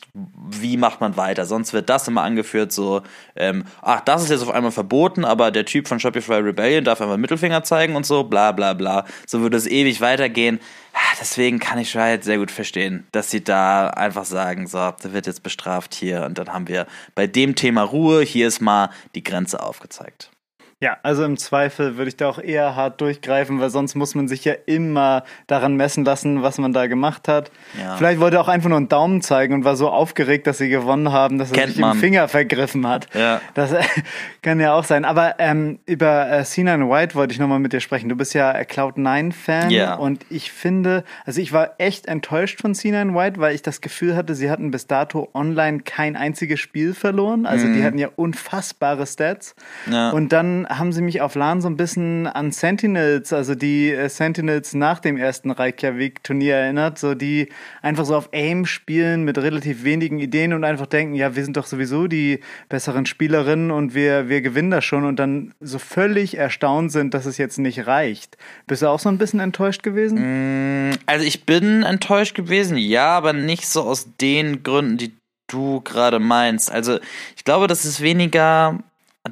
wie 0.51 0.77
macht 0.77 1.01
man 1.01 1.17
weiter? 1.17 1.47
Sonst 1.47 1.73
wird 1.73 1.89
das 1.89 2.09
immer 2.09 2.23
angeführt, 2.23 2.73
so, 2.73 3.03
ähm, 3.37 3.65
ach, 3.83 4.01
das 4.01 4.23
ist 4.23 4.31
jetzt 4.31 4.43
auf 4.43 4.51
einmal 4.51 4.73
verboten, 4.73 5.25
aber 5.25 5.51
der 5.51 5.65
Typ 5.65 5.89
von 5.89 6.01
Shopify 6.01 6.35
Rebellion 6.35 6.85
darf 6.85 7.01
einfach 7.01 7.17
Mittelfinger 7.17 7.63
zeigen 7.63 7.97
und 7.97 8.07
so, 8.07 8.25
bla 8.25 8.53
bla 8.53 8.73
bla. 8.75 9.05
So 9.27 9.41
würde 9.41 9.57
es 9.57 9.67
ewig 9.67 10.01
weitergehen. 10.01 10.61
Ah, 10.93 11.17
deswegen 11.21 11.59
kann 11.59 11.79
ich 11.79 11.97
Riot 11.97 12.25
sehr 12.25 12.39
gut 12.39 12.51
verstehen, 12.51 13.07
dass 13.13 13.31
sie 13.31 13.45
da 13.45 13.89
einfach 13.89 14.25
sagen, 14.25 14.67
so, 14.67 14.93
der 15.03 15.13
wird 15.13 15.27
jetzt 15.27 15.43
bestraft 15.43 15.95
hier 15.95 16.25
und 16.25 16.39
dann 16.39 16.53
haben 16.53 16.69
wir 16.69 16.87
bei 17.15 17.27
dem 17.27 17.55
Thema 17.55 17.83
Ruhe, 17.83 18.23
hier 18.23 18.49
ist 18.49 18.61
mal 18.61 18.91
die 19.15 19.23
Grenze 19.23 19.63
aufgezeigt. 19.63 20.31
Ja, 20.81 20.97
also 21.03 21.25
im 21.25 21.37
Zweifel 21.37 21.97
würde 21.97 22.09
ich 22.09 22.17
da 22.17 22.29
auch 22.29 22.39
eher 22.39 22.77
hart 22.77 23.01
durchgreifen, 23.01 23.59
weil 23.59 23.69
sonst 23.69 23.97
muss 23.97 24.15
man 24.15 24.29
sich 24.29 24.45
ja 24.45 24.55
immer 24.67 25.25
daran 25.49 25.75
messen 25.75 26.05
lassen, 26.05 26.45
was 26.45 26.59
man 26.59 26.73
da 26.73 26.87
gemacht 26.87 27.27
hat. 27.27 27.51
Ja. 27.77 27.97
Vielleicht 27.97 28.21
wollte 28.21 28.37
er 28.37 28.43
auch 28.43 28.49
einfach 28.49 28.69
nur 28.69 28.79
einen 28.79 28.89
Daumen 28.89 29.21
zeigen 29.21 29.55
und 29.55 29.65
war 29.65 29.75
so 29.75 29.89
aufgeregt, 29.89 30.47
dass 30.47 30.59
sie 30.59 30.69
gewonnen 30.69 31.11
haben, 31.11 31.39
dass 31.39 31.51
er 31.51 31.57
Kennt 31.57 31.73
sich 31.73 31.81
man. 31.81 31.97
im 31.97 31.99
Finger 31.99 32.29
vergriffen 32.29 32.87
hat. 32.87 33.13
Ja. 33.13 33.41
Das 33.55 33.73
äh, 33.73 33.83
kann 34.43 34.61
ja 34.61 34.73
auch 34.73 34.85
sein. 34.85 35.05
Aber 35.05 35.35
ähm, 35.41 35.81
über 35.87 36.31
äh, 36.31 36.43
C9 36.43 36.89
White 36.89 37.17
wollte 37.17 37.33
ich 37.33 37.41
nochmal 37.41 37.59
mit 37.59 37.73
dir 37.73 37.81
sprechen. 37.81 38.09
Du 38.09 38.15
bist 38.15 38.33
ja 38.35 38.53
Cloud9-Fan 38.61 39.71
ja. 39.71 39.95
und 39.95 40.27
ich 40.31 40.53
finde, 40.53 41.03
also 41.27 41.41
ich 41.41 41.53
war 41.53 41.75
echt 41.79 42.07
enttäuscht 42.07 42.61
von 42.61 42.75
C9 42.75 43.17
White, 43.17 43.41
weil 43.41 43.53
ich 43.53 43.63
das 43.63 43.81
Gefühl 43.81 44.15
hatte, 44.15 44.37
sie 44.37 44.49
hatten 44.49 44.71
bis 44.71 44.87
dato 44.87 45.29
online 45.35 45.81
kein 45.81 46.15
einziges 46.15 46.61
Spiel 46.61 46.95
verloren. 46.95 47.47
Also 47.47 47.67
mhm. 47.67 47.75
die 47.75 47.83
hatten 47.83 47.99
ja 47.99 48.11
unfassbare 48.15 49.09
Stats. 49.09 49.57
Ja. 49.91 50.11
Und 50.11 50.33
dann 50.33 50.68
haben 50.69 50.93
sie 50.93 51.01
mich 51.01 51.23
auf 51.23 51.35
LAN 51.35 51.63
so 51.63 51.69
ein 51.69 51.77
bisschen 51.77 52.27
an 52.27 52.53
Sentinels, 52.53 53.33
also 53.33 53.55
die 53.55 53.91
äh, 53.91 54.09
Sentinels 54.09 54.75
nach 54.75 55.01
dem 55.01 55.17
ersten 55.17 55.51
Reykjavik-Turnier 55.51 56.57
erinnert, 56.57 56.99
so 56.99 57.15
die 57.15 57.49
einfach 57.81 58.05
so 58.05 58.15
auf 58.15 58.29
Aim 58.33 58.67
spielen 58.67 59.25
mit 59.25 59.39
relativ 59.39 59.85
wenigen 59.85 60.19
Ideen 60.19 60.53
und 60.53 60.65
einfach 60.65 60.87
denken, 60.87 61.15
ja, 61.15 61.35
wir 61.35 61.45
sind 61.45 61.57
doch 61.57 61.67
sowieso 61.67 62.07
die 62.07 62.41
besseren 62.69 63.07
Spielerinnen 63.07 63.71
und 63.71 63.95
wir, 63.95 64.29
wir 64.29 64.43
gewinnen 64.43 64.71
das 64.71 64.85
schon 64.85 65.05
und 65.05 65.19
dann 65.19 65.55
so 65.61 65.79
völlig 65.79 66.37
erstaunt 66.37 66.93
sind, 66.93 67.15
dass 67.15 67.25
es 67.25 67.39
jetzt 67.39 67.59
nicht 67.59 67.87
reicht. 67.87 68.37
Bist 68.67 68.83
du 68.83 68.89
auch 68.89 69.01
so 69.01 69.09
ein 69.09 69.19
bisschen 69.19 69.41
enttäuscht 69.41 69.83
gewesen? 69.83 70.91
Mm, 70.91 70.93
also 71.07 71.25
ich 71.25 71.47
bin 71.47 71.83
enttäuscht 71.83 72.35
gewesen, 72.35 72.77
ja, 72.77 73.17
aber 73.17 73.33
nicht 73.33 73.67
so 73.67 73.83
aus 73.83 74.07
den 74.21 74.63
Gründen, 74.63 74.99
die 74.99 75.13
du 75.47 75.81
gerade 75.81 76.19
meinst. 76.19 76.71
Also 76.71 76.99
ich 77.37 77.45
glaube, 77.45 77.69
dass 77.69 77.87
es 77.87 78.03
weniger 78.03 78.79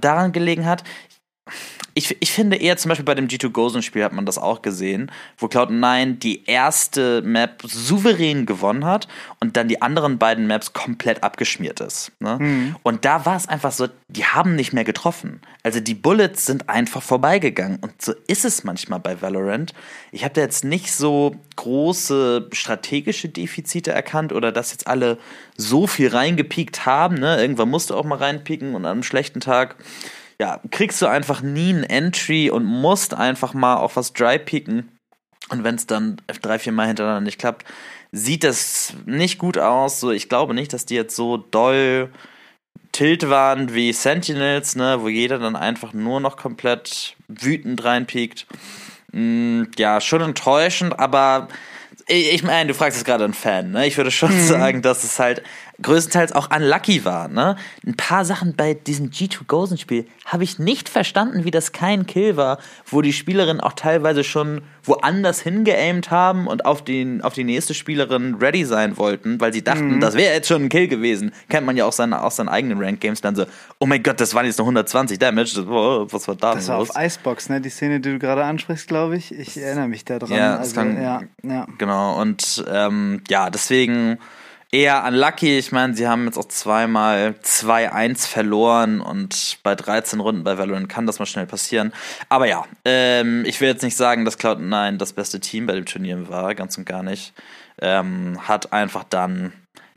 daran 0.00 0.32
gelegen 0.32 0.66
hat 0.66 0.84
ich, 1.96 2.14
ich 2.20 2.30
finde 2.30 2.58
eher 2.58 2.76
zum 2.76 2.90
Beispiel 2.90 3.06
bei 3.06 3.14
dem 3.14 3.26
G2 3.26 3.48
Gozen-Spiel 3.48 4.04
hat 4.04 4.12
man 4.12 4.26
das 4.26 4.36
auch 4.36 4.60
gesehen, 4.60 5.10
wo 5.38 5.46
Cloud9 5.46 6.18
die 6.18 6.44
erste 6.44 7.22
Map 7.22 7.62
souverän 7.64 8.44
gewonnen 8.44 8.84
hat 8.84 9.08
und 9.40 9.56
dann 9.56 9.66
die 9.66 9.80
anderen 9.80 10.18
beiden 10.18 10.46
Maps 10.46 10.74
komplett 10.74 11.22
abgeschmiert 11.22 11.80
ist. 11.80 12.12
Ne? 12.20 12.36
Mhm. 12.38 12.76
Und 12.82 13.06
da 13.06 13.24
war 13.24 13.34
es 13.34 13.48
einfach 13.48 13.72
so, 13.72 13.88
die 14.08 14.26
haben 14.26 14.56
nicht 14.56 14.74
mehr 14.74 14.84
getroffen. 14.84 15.40
Also 15.62 15.80
die 15.80 15.94
Bullets 15.94 16.44
sind 16.44 16.68
einfach 16.68 17.02
vorbeigegangen. 17.02 17.78
Und 17.80 18.02
so 18.02 18.12
ist 18.26 18.44
es 18.44 18.62
manchmal 18.62 19.00
bei 19.00 19.22
Valorant. 19.22 19.72
Ich 20.12 20.22
habe 20.22 20.34
da 20.34 20.42
jetzt 20.42 20.64
nicht 20.64 20.92
so 20.92 21.36
große 21.56 22.48
strategische 22.52 23.30
Defizite 23.30 23.92
erkannt 23.92 24.34
oder 24.34 24.52
dass 24.52 24.70
jetzt 24.70 24.86
alle 24.86 25.16
so 25.56 25.86
viel 25.86 26.08
reingepiekt 26.08 26.84
haben. 26.84 27.14
Ne? 27.14 27.40
Irgendwann 27.40 27.70
musst 27.70 27.88
du 27.88 27.94
auch 27.94 28.04
mal 28.04 28.18
reinpieken 28.18 28.74
und 28.74 28.84
an 28.84 28.92
einem 28.92 29.02
schlechten 29.02 29.40
Tag 29.40 29.76
ja, 30.40 30.60
kriegst 30.70 31.00
du 31.00 31.06
einfach 31.06 31.40
nie 31.40 31.72
ein 31.72 31.84
Entry 31.84 32.50
und 32.50 32.64
musst 32.64 33.14
einfach 33.14 33.54
mal 33.54 33.76
auf 33.76 33.96
was 33.96 34.12
dry 34.12 34.38
picken. 34.38 34.98
Und 35.48 35.64
wenn 35.64 35.76
es 35.76 35.86
dann 35.86 36.20
drei, 36.42 36.58
vier 36.58 36.72
Mal 36.72 36.88
hintereinander 36.88 37.22
nicht 37.22 37.38
klappt, 37.38 37.64
sieht 38.12 38.44
das 38.44 38.94
nicht 39.06 39.38
gut 39.38 39.58
aus. 39.58 40.00
So, 40.00 40.10
ich 40.10 40.28
glaube 40.28 40.54
nicht, 40.54 40.72
dass 40.72 40.86
die 40.86 40.94
jetzt 40.94 41.16
so 41.16 41.36
doll 41.36 42.10
tilt 42.92 43.28
waren 43.28 43.74
wie 43.74 43.92
Sentinels, 43.92 44.74
ne, 44.74 44.98
wo 45.00 45.08
jeder 45.08 45.38
dann 45.38 45.56
einfach 45.56 45.92
nur 45.92 46.20
noch 46.20 46.36
komplett 46.36 47.16
wütend 47.28 47.84
reinpiekt. 47.84 48.46
Mm, 49.12 49.64
ja, 49.78 50.00
schon 50.00 50.22
enttäuschend, 50.22 50.98
aber 50.98 51.48
ich 52.08 52.42
meine, 52.42 52.68
du 52.68 52.74
fragst 52.74 52.98
jetzt 52.98 53.04
gerade 53.04 53.24
einen 53.24 53.34
Fan, 53.34 53.72
ne? 53.72 53.86
Ich 53.86 53.96
würde 53.96 54.12
schon 54.12 54.34
mhm. 54.34 54.46
sagen, 54.46 54.82
dass 54.82 55.02
es 55.02 55.18
halt 55.18 55.42
größtenteils 55.82 56.32
auch 56.32 56.50
unlucky 56.54 57.04
war, 57.04 57.28
ne? 57.28 57.56
Ein 57.86 57.96
paar 57.96 58.24
Sachen 58.24 58.54
bei 58.56 58.74
diesem 58.74 59.10
G2 59.10 59.46
Gozen 59.46 59.78
Spiel 59.78 60.06
habe 60.24 60.44
ich 60.44 60.58
nicht 60.58 60.88
verstanden, 60.88 61.44
wie 61.44 61.50
das 61.50 61.72
kein 61.72 62.06
Kill 62.06 62.36
war, 62.36 62.58
wo 62.86 63.02
die 63.02 63.12
Spielerin 63.12 63.60
auch 63.60 63.74
teilweise 63.74 64.24
schon 64.24 64.62
woanders 64.84 65.40
hingeaimt 65.40 66.10
haben 66.10 66.46
und 66.46 66.64
auf, 66.64 66.82
den, 66.82 67.20
auf 67.22 67.34
die 67.34 67.44
nächste 67.44 67.74
Spielerin 67.74 68.36
ready 68.36 68.64
sein 68.64 68.96
wollten, 68.96 69.40
weil 69.40 69.52
sie 69.52 69.62
dachten, 69.62 69.96
mhm. 69.96 70.00
das 70.00 70.14
wäre 70.14 70.34
jetzt 70.34 70.48
schon 70.48 70.64
ein 70.64 70.68
Kill 70.68 70.88
gewesen. 70.88 71.32
Kennt 71.48 71.66
man 71.66 71.76
ja 71.76 71.84
auch 71.84 71.92
seine, 71.92 72.22
aus 72.22 72.36
seinen 72.36 72.48
eigenen 72.48 72.78
Rank 72.78 73.00
Games 73.00 73.20
dann 73.20 73.36
so, 73.36 73.44
oh 73.78 73.86
mein 73.86 74.02
Gott, 74.02 74.20
das 74.20 74.34
waren 74.34 74.46
jetzt 74.46 74.58
nur 74.58 74.66
120 74.66 75.18
Damage, 75.18 75.64
oh, 75.68 76.06
was 76.10 76.26
war 76.28 76.36
da 76.36 76.54
Das 76.54 76.68
war 76.68 76.78
los? 76.78 76.90
auf 76.90 76.96
Icebox, 77.02 77.48
ne? 77.50 77.60
Die 77.60 77.70
Szene, 77.70 78.00
die 78.00 78.12
du 78.12 78.18
gerade 78.18 78.44
ansprichst, 78.44 78.88
glaube 78.88 79.16
ich. 79.16 79.32
Ich 79.32 79.56
erinnere 79.56 79.88
mich 79.88 80.04
daran. 80.04 80.30
Ja, 80.30 80.56
also, 80.56 80.74
kann, 80.74 81.02
ja, 81.02 81.22
ja. 81.42 81.66
genau. 81.78 82.20
Und 82.20 82.64
ähm, 82.68 83.22
ja, 83.28 83.50
deswegen 83.50 84.18
eher 84.76 85.04
unlucky. 85.04 85.58
Ich 85.58 85.72
meine, 85.72 85.94
sie 85.96 86.06
haben 86.06 86.26
jetzt 86.26 86.36
auch 86.36 86.48
zweimal 86.48 87.34
2-1 87.42 88.28
verloren 88.28 89.00
und 89.00 89.58
bei 89.62 89.74
13 89.74 90.20
Runden 90.20 90.44
bei 90.44 90.58
Valorant 90.58 90.88
kann 90.88 91.06
das 91.06 91.18
mal 91.18 91.26
schnell 91.26 91.46
passieren. 91.46 91.92
Aber 92.28 92.46
ja, 92.46 92.66
ähm, 92.84 93.44
ich 93.46 93.60
will 93.60 93.68
jetzt 93.68 93.82
nicht 93.82 93.96
sagen, 93.96 94.24
dass 94.24 94.38
Cloud9 94.38 94.98
das 94.98 95.14
beste 95.14 95.40
Team 95.40 95.66
bei 95.66 95.74
dem 95.74 95.86
Turnier 95.86 96.28
war, 96.28 96.54
ganz 96.54 96.76
und 96.76 96.84
gar 96.84 97.02
nicht. 97.02 97.32
Ähm, 97.80 98.46
hat 98.46 98.72
einfach 98.72 99.04
dann 99.04 99.52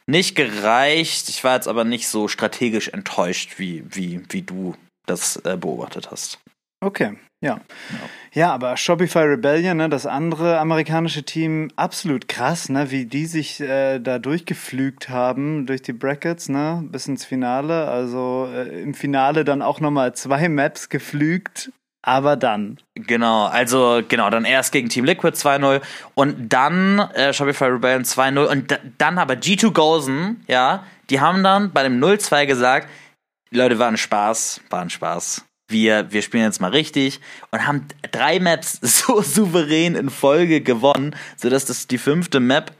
nicht 0.07 0.35
gereicht. 0.35 1.27
Ich 1.27 1.43
war 1.43 1.55
jetzt 1.55 1.67
aber 1.67 1.83
nicht 1.83 2.07
so 2.07 2.27
strategisch 2.27 2.87
enttäuscht, 2.87 3.55
wie, 3.59 3.83
wie, 3.89 4.21
wie 4.29 4.41
du 4.41 4.75
das 5.05 5.37
äh, 5.37 5.57
beobachtet 5.57 6.09
hast. 6.09 6.39
Okay, 6.81 7.17
ja. 7.41 7.61
ja. 8.33 8.51
Aber 8.53 8.75
Shopify 8.77 9.19
Rebellion, 9.19 9.77
ne, 9.77 9.89
das 9.89 10.05
andere 10.05 10.59
amerikanische 10.59 11.23
Team, 11.23 11.69
absolut 11.75 12.27
krass, 12.27 12.69
ne, 12.69 12.91
wie 12.91 13.05
die 13.05 13.25
sich 13.25 13.59
äh, 13.61 13.99
da 13.99 14.19
durchgeflügt 14.19 15.09
haben 15.09 15.65
durch 15.65 15.81
die 15.81 15.93
Brackets, 15.93 16.49
ne, 16.49 16.83
bis 16.83 17.07
ins 17.07 17.25
Finale. 17.25 17.87
Also 17.87 18.49
äh, 18.53 18.81
im 18.81 18.93
Finale 18.93 19.45
dann 19.45 19.61
auch 19.61 19.79
nochmal 19.79 20.13
zwei 20.13 20.49
Maps 20.49 20.89
geflügt, 20.89 21.71
aber 22.01 22.35
dann. 22.35 22.77
Genau, 22.95 23.45
also 23.45 24.01
genau, 24.07 24.29
dann 24.29 24.45
erst 24.45 24.71
gegen 24.71 24.89
Team 24.89 25.05
Liquid 25.05 25.35
2-0 25.35 25.81
und 26.15 26.49
dann 26.49 26.99
äh, 26.99 27.33
Shopify 27.33 27.65
Rebellion 27.65 28.03
2-0 28.03 28.45
und 28.45 28.79
dann 28.97 29.17
aber 29.17 29.35
G2 29.35 29.71
Gozen, 29.71 30.43
ja, 30.47 30.85
die 31.09 31.19
haben 31.19 31.43
dann 31.43 31.71
bei 31.71 31.83
dem 31.83 31.99
0-2 31.99 32.45
gesagt, 32.45 32.89
Leute, 33.51 33.79
war 33.79 33.87
ein 33.87 33.97
Spaß, 33.97 34.61
war 34.69 34.81
ein 34.81 34.89
Spaß 34.89 35.48
wir, 35.69 36.11
wir 36.11 36.21
spielen 36.21 36.43
jetzt 36.43 36.61
mal 36.61 36.71
richtig 36.71 37.19
und 37.51 37.65
haben 37.65 37.87
drei 38.11 38.39
Maps 38.39 38.79
so 38.81 39.21
souverän 39.21 39.95
in 39.95 40.09
Folge 40.09 40.61
gewonnen, 40.61 41.15
sodass 41.37 41.65
das 41.65 41.87
die 41.87 41.97
fünfte 41.97 42.39
Map 42.39 42.73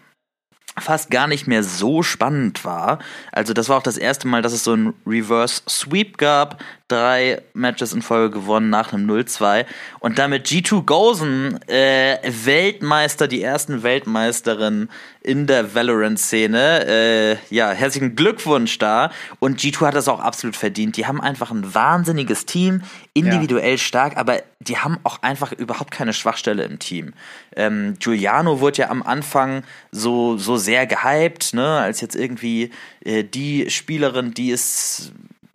fast 0.77 1.09
gar 1.09 1.27
nicht 1.27 1.47
mehr 1.47 1.63
so 1.63 2.03
spannend 2.03 2.63
war. 2.63 2.99
Also 3.31 3.53
das 3.53 3.69
war 3.69 3.77
auch 3.77 3.83
das 3.83 3.97
erste 3.97 4.27
Mal, 4.27 4.41
dass 4.41 4.53
es 4.53 4.63
so 4.63 4.73
ein 4.73 4.93
Reverse 5.05 5.61
Sweep 5.67 6.17
gab. 6.17 6.63
Drei 6.89 7.41
Matches 7.53 7.93
in 7.93 8.01
Folge 8.01 8.31
gewonnen 8.39 8.71
nach 8.71 8.91
einem 8.91 9.09
0-2. 9.09 9.65
Und 9.99 10.17
damit 10.17 10.47
G2 10.47 10.83
Gozen 10.83 11.59
äh, 11.69 12.17
Weltmeister, 12.23 13.27
die 13.27 13.43
ersten 13.43 13.83
Weltmeisterinnen 13.83 14.89
in 15.21 15.45
der 15.45 15.75
Valorant-Szene. 15.75 16.85
Äh, 16.87 17.37
ja, 17.53 17.69
herzlichen 17.71 18.15
Glückwunsch 18.15 18.79
da. 18.79 19.11
Und 19.39 19.59
G2 19.59 19.85
hat 19.85 19.95
das 19.95 20.07
auch 20.07 20.19
absolut 20.19 20.55
verdient. 20.55 20.97
Die 20.97 21.05
haben 21.05 21.21
einfach 21.21 21.51
ein 21.51 21.75
wahnsinniges 21.75 22.47
Team, 22.47 22.81
individuell 23.13 23.71
ja. 23.71 23.77
stark, 23.77 24.17
aber 24.17 24.41
die 24.59 24.77
haben 24.77 24.97
auch 25.03 25.21
einfach 25.21 25.51
überhaupt 25.51 25.91
keine 25.91 26.13
Schwachstelle 26.13 26.63
im 26.63 26.79
Team. 26.79 27.13
Ähm, 27.55 27.97
Giuliano 27.99 28.61
wurde 28.61 28.79
ja 28.79 28.89
am 28.89 29.03
Anfang 29.03 29.63
so, 29.91 30.37
so 30.37 30.57
sehr 30.57 30.87
gehypt, 30.87 31.53
ne, 31.53 31.77
als 31.77 32.01
jetzt 32.01 32.15
irgendwie 32.15 32.71
äh, 33.05 33.23
die 33.23 33.69
Spielerin, 33.69 34.33
die 34.33 34.51
es 34.51 35.11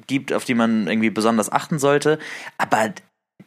gibt, 0.07 0.33
auf 0.33 0.45
die 0.45 0.55
man 0.55 0.87
irgendwie 0.87 1.11
besonders 1.11 1.51
achten 1.51 1.79
sollte. 1.79 2.19
Aber 2.59 2.93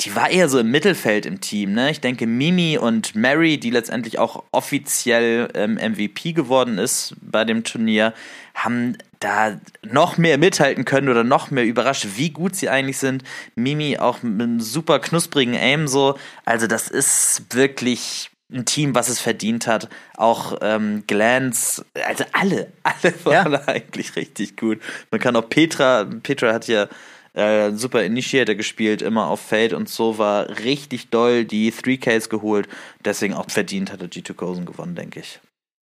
die 0.02 0.16
war 0.16 0.30
eher 0.30 0.48
so 0.48 0.60
im 0.60 0.70
Mittelfeld 0.70 1.26
im 1.26 1.42
Team, 1.42 1.74
ne? 1.74 1.90
Ich 1.90 2.02
denke, 2.02 2.28
Mimi 2.28 2.78
und 2.78 3.16
Mary, 3.16 3.58
die 3.58 3.72
letztendlich 3.72 4.20
auch 4.20 4.44
offiziell 4.52 5.50
ähm, 5.56 5.76
MVP 5.76 6.34
geworden 6.34 6.78
ist 6.78 7.16
bei 7.22 7.46
dem 7.46 7.64
Turnier, 7.64 8.14
haben 8.54 8.98
da 9.20 9.60
noch 9.82 10.18
mehr 10.18 10.38
mithalten 10.38 10.86
können 10.86 11.10
oder 11.10 11.24
noch 11.24 11.50
mehr 11.50 11.66
überrascht, 11.66 12.08
wie 12.16 12.30
gut 12.30 12.56
sie 12.56 12.70
eigentlich 12.70 13.00
sind. 13.00 13.24
Mimi 13.56 13.98
auch 13.98 14.22
mit 14.22 14.42
einem 14.42 14.60
super 14.60 15.00
knusprigen 15.00 15.56
Aim 15.56 15.88
so. 15.88 16.18
Also 16.46 16.68
das 16.68 16.90
ist 16.90 17.46
wirklich 17.52 18.30
ein 18.52 18.66
Team, 18.66 18.96
was 18.96 19.10
es 19.10 19.20
verdient 19.20 19.68
hat. 19.68 19.90
Auch 20.16 20.58
ähm, 20.62 21.04
Glance, 21.08 21.86
also 22.06 22.24
alle, 22.32 22.72
alle 22.84 23.14
waren 23.26 23.54
ja. 23.54 23.68
eigentlich 23.68 24.16
richtig 24.16 24.58
gut. 24.58 24.80
Man 25.12 25.20
kann 25.20 25.36
auch 25.36 25.50
Petra, 25.50 26.06
Petra 26.06 26.54
hat 26.54 26.68
ja 26.68 26.88
äh, 27.34 27.72
super 27.72 28.04
Initiator 28.04 28.56
gespielt, 28.56 29.02
immer 29.02 29.28
auf 29.28 29.42
Feld 29.42 29.74
und 29.74 29.90
so 29.90 30.18
war 30.18 30.50
richtig 30.64 31.10
doll 31.10 31.46
die 31.46 31.72
3Ks 31.72 32.30
geholt. 32.30 32.68
Deswegen 33.04 33.34
auch 33.34 33.50
verdient 33.50 33.92
hatte 33.92 34.06
G2 34.08 34.34
Kosen 34.34 34.66
gewonnen, 34.66 34.96
denke 34.96 35.20
ich. 35.20 35.40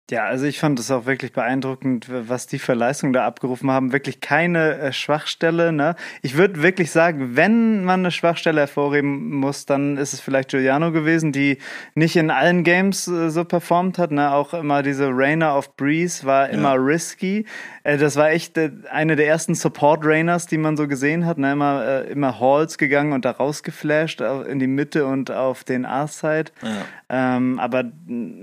Ja, 0.10 0.24
also 0.24 0.46
ich 0.46 0.58
fand 0.58 0.80
es 0.80 0.90
auch 0.90 1.06
wirklich 1.06 1.34
beeindruckend, 1.34 2.08
was 2.10 2.48
die 2.48 2.60
für 2.60 2.74
Leistung 2.74 3.12
da 3.12 3.26
abgerufen 3.26 3.70
haben. 3.70 3.92
Wirklich 3.92 4.22
keine 4.22 4.78
äh, 4.78 4.94
Schwachstelle. 4.94 5.74
Ne? 5.74 5.98
Ich 6.22 6.38
würde 6.38 6.64
wirklich 6.64 6.92
sagen, 6.92 7.36
wenn 7.36 7.84
man 7.84 8.00
eine 8.00 8.12
Schwachstelle 8.12 8.62
hervorheben 8.62 9.32
muss, 9.32 9.66
dann 9.66 9.98
ist 9.98 10.14
es 10.14 10.22
vielleicht 10.22 10.52
Giuliano 10.52 10.94
gewesen, 10.94 11.34
die 11.34 11.58
nicht 11.94 12.16
in 12.16 12.32
allen 12.32 12.64
Games 12.64 13.10
äh, 13.10 13.30
so 13.30 13.44
performt 13.44 13.98
hat. 13.98 14.12
Ne? 14.12 14.32
Auch 14.32 14.54
immer 14.54 14.82
diese 14.82 15.10
Rainer 15.10 15.58
of 15.58 15.76
Breeze 15.76 16.26
war 16.26 16.50
immer 16.52 16.76
ja. 16.76 16.82
risky. 16.82 17.46
Äh, 17.88 17.98
das 17.98 18.18
war 18.18 18.30
echt 18.32 18.58
äh, 18.58 18.72
eine 18.92 19.16
der 19.16 19.28
ersten 19.28 19.56
Support-Rainers, 19.56 20.46
die 20.46 20.58
man 20.58 20.76
so 20.76 20.88
gesehen 20.88 21.26
hat. 21.26 21.38
Ne? 21.38 21.54
Immer, 21.54 21.86
äh, 21.86 22.12
immer 22.12 22.40
Halls 22.40 22.78
gegangen 22.78 23.14
und 23.14 23.24
da 23.24 23.32
rausgeflasht 23.32 24.22
in 24.22 24.60
die 24.60 24.68
Mitte 24.68 25.06
und 25.06 25.32
auf 25.32 25.64
den 25.64 25.86
A-Side. 25.86 26.52
Ja. 26.62 27.38
Ähm, 27.38 27.60
aber 27.60 27.86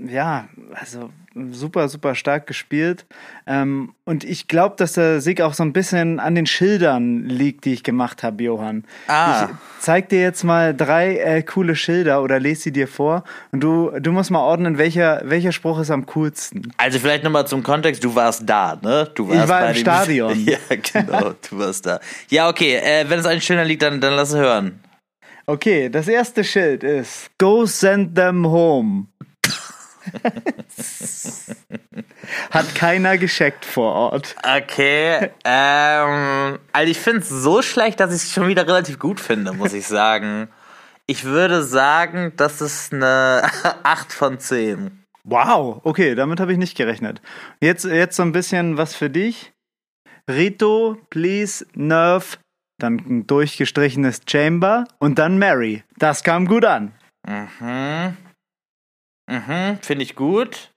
ja, 0.07 0.47
also 0.73 1.11
super, 1.51 1.89
super 1.89 2.15
stark 2.15 2.47
gespielt. 2.47 3.05
Ähm, 3.45 3.93
und 4.05 4.23
ich 4.23 4.47
glaube, 4.47 4.75
dass 4.77 4.93
der 4.93 5.21
Sieg 5.21 5.41
auch 5.41 5.53
so 5.53 5.63
ein 5.63 5.73
bisschen 5.73 6.19
an 6.19 6.35
den 6.35 6.45
Schildern 6.45 7.25
liegt, 7.25 7.65
die 7.65 7.73
ich 7.73 7.83
gemacht 7.83 8.23
habe, 8.23 8.43
Johann. 8.43 8.85
Ah. 9.07 9.49
Ich 9.49 9.83
zeig 9.83 10.09
dir 10.09 10.21
jetzt 10.21 10.43
mal 10.43 10.73
drei 10.73 11.17
äh, 11.17 11.43
coole 11.43 11.75
Schilder 11.75 12.23
oder 12.23 12.39
lese 12.39 12.61
sie 12.61 12.71
dir 12.71 12.87
vor 12.87 13.23
und 13.51 13.61
du, 13.61 13.91
du 13.99 14.11
musst 14.11 14.31
mal 14.31 14.39
ordnen, 14.39 14.77
welcher, 14.77 15.21
welcher 15.25 15.51
Spruch 15.51 15.79
ist 15.79 15.91
am 15.91 16.05
coolsten. 16.07 16.73
Also 16.77 16.99
vielleicht 16.99 17.23
nochmal 17.23 17.45
zum 17.47 17.63
Kontext, 17.63 18.03
du 18.03 18.15
warst 18.15 18.43
da, 18.45 18.79
ne? 18.81 19.09
Du 19.13 19.27
warst 19.27 19.34
ich 19.43 19.47
war 19.47 19.69
im 19.69 19.75
Stadion. 19.75 20.45
ja, 20.45 20.57
genau, 20.69 21.33
du 21.49 21.59
warst 21.59 21.85
da. 21.85 21.99
Ja, 22.29 22.49
okay, 22.49 22.75
äh, 22.75 23.05
wenn 23.09 23.19
es 23.19 23.27
den 23.27 23.41
Schildern 23.41 23.67
liegt, 23.67 23.81
dann, 23.81 24.01
dann 24.01 24.13
lass 24.13 24.29
es 24.29 24.35
hören. 24.35 24.79
Okay, 25.47 25.89
das 25.89 26.07
erste 26.07 26.43
Schild 26.43 26.83
ist 26.83 27.29
Go 27.37 27.65
send 27.65 28.15
them 28.15 28.47
home. 28.47 29.07
Hat 32.51 32.75
keiner 32.75 33.17
gescheckt 33.17 33.65
vor 33.65 33.93
Ort. 33.93 34.35
Okay. 34.43 35.29
Ähm, 35.43 36.59
also 36.71 36.91
ich 36.91 36.99
finde 36.99 37.19
es 37.21 37.29
so 37.29 37.61
schlecht, 37.61 37.99
dass 37.99 38.13
ich 38.13 38.23
es 38.23 38.31
schon 38.31 38.47
wieder 38.47 38.67
relativ 38.67 38.97
gut 38.99 39.19
finde, 39.19 39.53
muss 39.53 39.73
ich 39.73 39.87
sagen. 39.87 40.47
Ich 41.07 41.23
würde 41.23 41.63
sagen, 41.63 42.33
das 42.35 42.61
ist 42.61 42.93
eine 42.93 43.43
8 43.83 44.11
von 44.11 44.39
10. 44.39 45.04
Wow, 45.27 45.81
okay, 45.83 46.13
damit 46.13 46.39
habe 46.39 46.51
ich 46.51 46.59
nicht 46.59 46.77
gerechnet. 46.77 47.19
Jetzt, 47.59 47.83
jetzt 47.83 48.15
so 48.15 48.21
ein 48.21 48.31
bisschen 48.31 48.77
was 48.77 48.95
für 48.95 49.09
dich. 49.09 49.53
Rito, 50.29 50.97
please, 51.09 51.65
Nerve, 51.73 52.37
dann 52.79 52.97
ein 52.97 53.27
durchgestrichenes 53.27 54.21
Chamber 54.27 54.85
und 54.99 55.17
dann 55.17 55.39
Mary. 55.39 55.83
Das 55.97 56.23
kam 56.23 56.45
gut 56.45 56.63
an. 56.63 56.93
Mhm. 57.27 58.17
Mhm, 59.27 59.79
finde 59.81 60.03
ich 60.03 60.15
gut. 60.15 60.71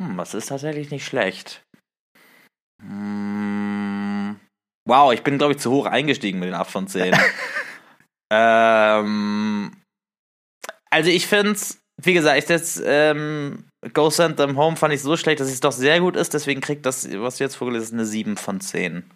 Hm, 0.00 0.16
das 0.16 0.34
ist 0.34 0.46
tatsächlich 0.46 0.90
nicht 0.92 1.04
schlecht. 1.04 1.64
Hm. 2.80 4.38
Wow, 4.88 5.12
ich 5.12 5.22
bin, 5.22 5.38
glaube 5.38 5.54
ich, 5.54 5.58
zu 5.58 5.70
hoch 5.70 5.86
eingestiegen 5.86 6.38
mit 6.38 6.48
den 6.48 6.54
8 6.54 6.70
von 6.70 6.86
10. 6.86 7.14
ähm, 8.32 9.76
also 10.90 11.10
ich 11.10 11.26
finde 11.26 11.52
es, 11.52 11.80
wie 12.00 12.14
gesagt, 12.14 12.38
ich 12.38 12.48
jetzt 12.48 12.80
ähm, 12.84 13.69
Go 13.94 14.10
Send 14.10 14.36
Them 14.36 14.58
Home 14.58 14.76
fand 14.76 14.92
ich 14.92 15.00
so 15.00 15.16
schlecht, 15.16 15.40
dass 15.40 15.48
es 15.48 15.60
doch 15.60 15.72
sehr 15.72 16.00
gut 16.00 16.14
ist, 16.16 16.34
deswegen 16.34 16.60
kriegt 16.60 16.84
das, 16.84 17.08
was 17.18 17.38
du 17.38 17.44
jetzt 17.44 17.54
vorgelesen 17.56 17.86
hast, 17.86 17.94
eine 17.94 18.04
7 18.04 18.36
von 18.36 18.60
10. 18.60 19.10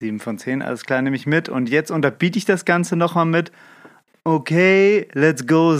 7 0.00 0.20
von 0.20 0.38
10, 0.38 0.62
alles 0.62 0.84
klar, 0.84 1.02
nehme 1.02 1.16
ich 1.16 1.26
mit. 1.26 1.48
Und 1.48 1.68
jetzt 1.68 1.90
unterbiete 1.90 2.38
ich 2.38 2.46
das 2.46 2.64
Ganze 2.64 2.96
nochmal 2.96 3.26
mit. 3.26 3.52
Okay, 4.24 5.08
let's 5.12 5.46
go. 5.46 5.74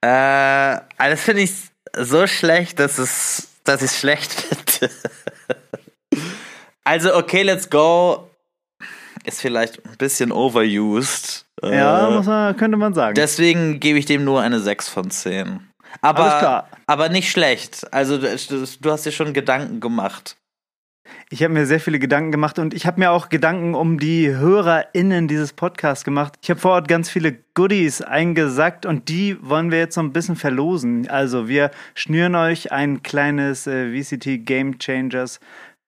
äh, 0.00 0.06
also 0.06 1.10
das 1.10 1.20
finde 1.20 1.42
ich 1.42 1.52
so 1.96 2.26
schlecht, 2.26 2.78
dass 2.78 2.98
es, 2.98 3.48
dass 3.64 3.82
ich 3.82 3.90
es 3.90 3.98
schlecht 3.98 4.32
finde. 4.32 4.94
also, 6.84 7.16
okay, 7.16 7.42
let's 7.42 7.68
go 7.68 8.30
ist 9.24 9.40
vielleicht 9.40 9.84
ein 9.84 9.96
bisschen 9.96 10.32
overused. 10.32 11.46
Ja, 11.62 12.08
äh, 12.08 12.22
man, 12.22 12.56
könnte 12.56 12.76
man 12.76 12.94
sagen. 12.94 13.14
Deswegen 13.14 13.80
gebe 13.80 13.98
ich 13.98 14.06
dem 14.06 14.24
nur 14.24 14.40
eine 14.40 14.60
6 14.60 14.88
von 14.88 15.10
10. 15.10 15.60
Aber, 16.02 16.68
aber 16.86 17.08
nicht 17.08 17.30
schlecht. 17.30 17.92
Also 17.92 18.18
du, 18.18 18.28
du 18.28 18.90
hast 18.90 19.06
dir 19.06 19.12
schon 19.12 19.32
Gedanken 19.32 19.80
gemacht. 19.80 20.36
Ich 21.32 21.42
habe 21.42 21.54
mir 21.54 21.66
sehr 21.66 21.80
viele 21.80 21.98
Gedanken 21.98 22.32
gemacht 22.32 22.58
und 22.58 22.74
ich 22.74 22.86
habe 22.86 23.00
mir 23.00 23.10
auch 23.10 23.28
Gedanken 23.28 23.74
um 23.74 23.98
die 23.98 24.28
HörerInnen 24.30 25.28
dieses 25.28 25.52
Podcasts 25.52 26.04
gemacht. 26.04 26.34
Ich 26.42 26.50
habe 26.50 26.60
vor 26.60 26.72
Ort 26.72 26.88
ganz 26.88 27.08
viele 27.08 27.36
Goodies 27.54 28.02
eingesackt 28.02 28.84
und 28.86 29.08
die 29.08 29.36
wollen 29.40 29.70
wir 29.70 29.78
jetzt 29.78 29.94
so 29.94 30.00
ein 30.00 30.12
bisschen 30.12 30.36
verlosen. 30.36 31.08
Also 31.08 31.48
wir 31.48 31.70
schnüren 31.94 32.34
euch 32.34 32.72
ein 32.72 33.02
kleines 33.02 33.66
äh, 33.66 33.90
VCT 33.90 34.44
Game 34.44 34.78
Changers 34.78 35.40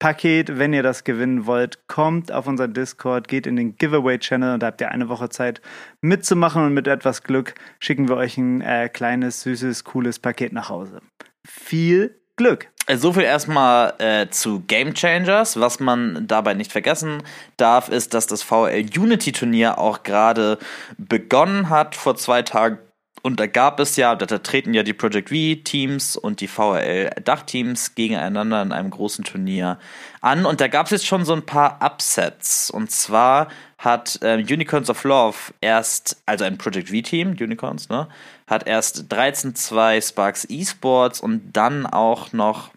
Paket. 0.03 0.59
Wenn 0.59 0.73
ihr 0.73 0.83
das 0.83 1.05
gewinnen 1.05 1.47
wollt, 1.47 1.87
kommt 1.87 2.33
auf 2.33 2.49
unser 2.49 2.67
Discord, 2.67 3.29
geht 3.29 3.47
in 3.47 3.55
den 3.55 3.77
Giveaway-Channel 3.77 4.55
und 4.55 4.61
da 4.61 4.67
habt 4.67 4.81
ihr 4.81 4.91
eine 4.91 5.09
Woche 5.09 5.29
Zeit 5.29 5.63
mitzumachen 6.01 6.65
und 6.65 6.75
mit 6.75 6.89
etwas 6.89 7.23
Glück 7.23 7.55
schicken 7.79 8.09
wir 8.09 8.17
euch 8.17 8.37
ein 8.37 8.63
äh, 8.63 8.89
kleines, 8.89 9.43
süßes, 9.43 9.85
cooles 9.85 10.19
Paket 10.19 10.53
nach 10.53 10.71
Hause. 10.71 11.03
Viel 11.47 12.21
Glück! 12.35 12.69
Äh, 12.89 12.97
so 12.97 13.13
viel 13.13 13.23
erstmal 13.23 13.95
äh, 13.99 14.29
zu 14.29 14.65
Game 14.67 14.93
Changers. 14.93 15.61
Was 15.61 15.79
man 15.79 16.27
dabei 16.27 16.55
nicht 16.55 16.73
vergessen 16.73 17.23
darf, 17.57 17.89
ist, 17.89 18.13
dass 18.13 18.27
das 18.27 18.43
VL 18.43 18.85
Unity 18.99 19.31
Turnier 19.31 19.79
auch 19.79 20.03
gerade 20.03 20.59
begonnen 20.99 21.71
hat 21.71 21.95
vor 21.95 22.17
zwei 22.17 22.43
Tagen. 22.43 22.79
Und 23.23 23.39
da 23.39 23.47
gab 23.47 23.79
es 23.79 23.95
ja, 23.95 24.17
da 24.17 24.27
treten 24.39 24.75
ja 24.75 24.83
die 24.83 24.93
Project 24.93 25.29
V-Teams 25.29 26.17
und 26.17 26.41
die 26.41 26.49
VRL-Dachteams 26.49 27.95
gegeneinander 27.95 28.61
in 28.63 28.73
einem 28.73 28.91
großen 28.91 29.25
Turnier 29.25 29.79
an. 30.21 30.45
Und 30.45 30.61
da 30.61 30.67
gab 30.67 30.87
es 30.87 30.91
jetzt 30.91 31.07
schon 31.07 31.25
so 31.25 31.33
ein 31.33 31.47
paar 31.47 31.79
Upsets. 31.81 32.69
Und 32.69 32.91
zwar 32.91 33.47
hat 33.79 34.19
äh, 34.23 34.35
Unicorns 34.35 34.91
of 34.91 35.05
Love 35.05 35.37
erst, 35.61 36.21
also 36.27 36.45
ein 36.45 36.59
Project 36.59 36.89
V-Team, 36.89 37.37
Unicorns, 37.41 37.89
ne, 37.89 38.09
hat 38.49 38.67
erst 38.67 39.13
13-2 39.13 40.09
Sparks 40.09 40.45
Esports 40.45 41.21
und 41.21 41.53
dann 41.53 41.87
auch 41.87 42.33
noch 42.33 42.71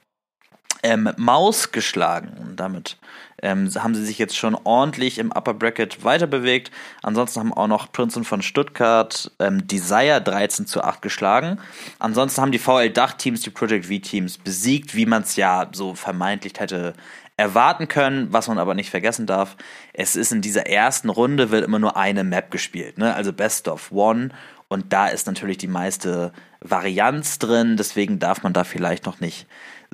ähm, 0.83 1.11
Maus 1.17 1.71
geschlagen. 1.71 2.37
Und 2.39 2.59
damit 2.59 2.97
ähm, 3.41 3.69
haben 3.75 3.95
sie 3.95 4.05
sich 4.05 4.17
jetzt 4.17 4.37
schon 4.37 4.55
ordentlich 4.63 5.19
im 5.19 5.31
Upper 5.31 5.53
Bracket 5.53 6.03
weiter 6.03 6.27
bewegt. 6.27 6.71
Ansonsten 7.03 7.39
haben 7.39 7.53
auch 7.53 7.67
noch 7.67 7.91
Princeton 7.91 8.23
von 8.23 8.41
Stuttgart 8.41 9.31
ähm, 9.39 9.67
Desire 9.67 10.21
13 10.21 10.65
zu 10.65 10.83
8 10.83 11.01
geschlagen. 11.01 11.59
Ansonsten 11.99 12.41
haben 12.41 12.51
die 12.51 12.59
VL-Dach-Teams 12.59 13.41
die 13.41 13.49
Project 13.49 13.85
V-Teams 13.87 14.37
besiegt, 14.37 14.95
wie 14.95 15.05
man 15.05 15.23
es 15.23 15.35
ja 15.35 15.67
so 15.73 15.95
vermeintlich 15.95 16.53
hätte 16.57 16.93
erwarten 17.37 17.87
können, 17.87 18.31
was 18.31 18.47
man 18.47 18.57
aber 18.57 18.75
nicht 18.75 18.89
vergessen 18.89 19.25
darf. 19.25 19.57
Es 19.93 20.15
ist 20.15 20.31
in 20.31 20.41
dieser 20.41 20.67
ersten 20.67 21.09
Runde 21.09 21.51
wird 21.51 21.65
immer 21.65 21.79
nur 21.79 21.97
eine 21.97 22.23
Map 22.23 22.49
gespielt, 22.49 22.97
ne? 22.97 23.13
also 23.13 23.33
Best 23.33 23.67
of 23.67 23.91
One. 23.91 24.29
Und 24.67 24.93
da 24.93 25.07
ist 25.07 25.27
natürlich 25.27 25.57
die 25.57 25.67
meiste 25.67 26.31
Varianz 26.61 27.37
drin, 27.37 27.77
deswegen 27.77 28.19
darf 28.19 28.41
man 28.41 28.53
da 28.53 28.63
vielleicht 28.63 29.05
noch 29.05 29.19
nicht 29.19 29.45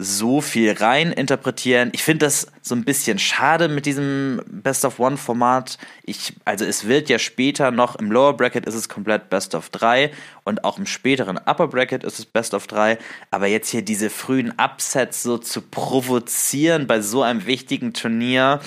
so 0.02 0.42
viel 0.42 0.72
rein 0.74 1.12
interpretieren. 1.12 1.90
Ich 1.94 2.04
finde 2.04 2.26
das 2.26 2.48
so 2.62 2.74
ein 2.74 2.84
bisschen 2.84 3.20
schade 3.20 3.68
mit 3.68 3.86
diesem 3.86 4.42
Best 4.48 4.84
of 4.84 5.00
One 5.00 5.18
Format. 5.18 5.78
Ich, 6.04 6.34
also 6.44 6.66
es 6.66 6.88
wird 6.88 7.08
ja 7.08 7.20
später 7.20 7.70
noch 7.70 7.96
im 7.98 8.12
Lower 8.12 8.36
Bracket 8.36 8.66
ist 8.66 8.74
es 8.74 8.90
komplett 8.90 9.30
Best 9.30 9.54
of 9.54 9.70
3 9.70 10.12
und 10.44 10.64
auch 10.64 10.80
im 10.80 10.88
späteren 10.88 11.38
Upper 11.38 11.68
Bracket 11.68 12.04
ist 12.04 12.18
es 12.18 12.26
Best 12.26 12.56
of 12.56 12.66
3. 12.66 12.98
Aber 13.30 13.46
jetzt 13.46 13.70
hier 13.70 13.84
diese 13.84 14.10
frühen 14.10 14.54
Upsets 14.58 15.22
so 15.22 15.38
zu 15.38 15.62
provozieren 15.62 16.88
bei 16.88 17.02
so 17.02 17.22
einem 17.22 17.46
wichtigen 17.46 17.94
Turnier, 17.94 18.60